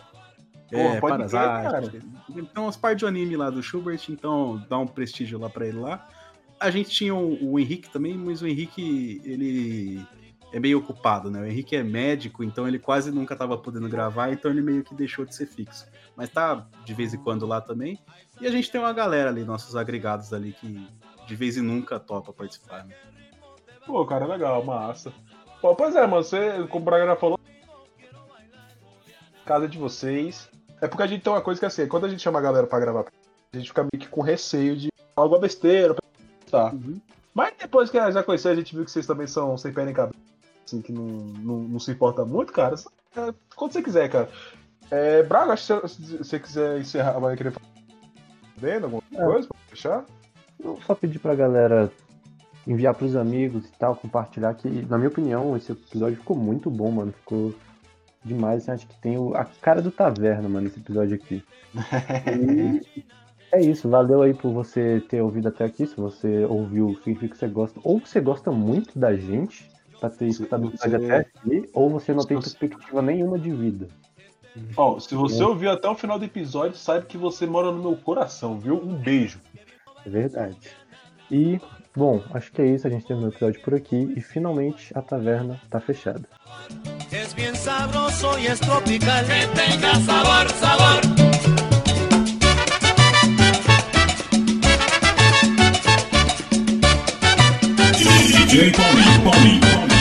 [0.72, 2.01] É, Pô, Parasite.
[2.30, 5.80] então, as partes de anime lá do Schubert, então dá um prestígio lá pra ele
[5.80, 6.07] lá.
[6.59, 10.03] A gente tinha o, o Henrique também, mas o Henrique, ele
[10.52, 11.41] é meio ocupado, né?
[11.41, 14.94] O Henrique é médico, então ele quase nunca tava podendo gravar, então ele meio que
[14.94, 15.88] deixou de ser fixo.
[16.15, 17.99] Mas tá de vez em quando lá também.
[18.40, 20.88] E a gente tem uma galera ali, nossos agregados ali, que
[21.26, 22.95] de vez em nunca topa participar, né?
[23.86, 25.14] Pô, cara, legal, massa.
[25.61, 27.40] Pô, pois é, mano, você, como o Braga já falou,
[29.45, 30.49] casa de vocês,
[30.82, 32.41] é porque a gente tem uma coisa que é assim, quando a gente chama a
[32.41, 33.06] galera pra gravar,
[33.53, 35.95] a gente fica meio que com receio de alguma besteira.
[36.49, 36.72] Tá.
[36.72, 36.99] Uhum.
[37.34, 39.94] Mas depois que já conheceu, a gente viu que vocês também são sem pé nem
[39.94, 40.19] cabeça,
[40.72, 42.76] assim, que não, não, não, se importa muito, cara.
[43.15, 44.30] É, quando você quiser, cara.
[44.89, 47.53] É, Braga, acho que se você quiser encerrar, vai querer
[48.57, 49.26] vendo alguma é.
[49.26, 50.06] coisa pra fechar?
[50.64, 51.91] Eu só pedir pra galera
[52.68, 56.91] enviar pros amigos e tal, compartilhar que, na minha opinião, esse episódio ficou muito bom,
[56.91, 57.11] mano.
[57.11, 57.53] Ficou
[58.23, 58.69] demais.
[58.69, 61.43] Acho que tem o, a cara do Taverna, mano, esse episódio aqui.
[62.95, 63.03] e
[63.52, 63.89] é isso.
[63.89, 65.88] Valeu aí por você ter ouvido até aqui.
[65.88, 67.80] Se você ouviu, significa que você gosta.
[67.84, 69.70] Ou que você gosta muito da gente,
[70.02, 73.88] pra ter escutado o episódio até aqui, ou você não tem perspectiva nenhuma de vida.
[74.76, 75.45] Ó, oh, se você é.
[75.45, 78.76] ouviu até o final do episódio, saiba que você mora no meu coração, viu?
[78.84, 79.40] Um beijo.
[80.06, 80.57] É verdade.
[81.30, 81.61] E,
[81.95, 82.86] bom, acho que é isso.
[82.86, 84.11] A gente terminou o episódio por aqui.
[84.18, 86.28] E finalmente a taverna tá fechada.
[87.11, 89.23] Es bien sabroso y es tropical.
[89.26, 91.20] Que tenga sabor, sabor.
[98.52, 100.01] DJ Pony, Pony, Pony.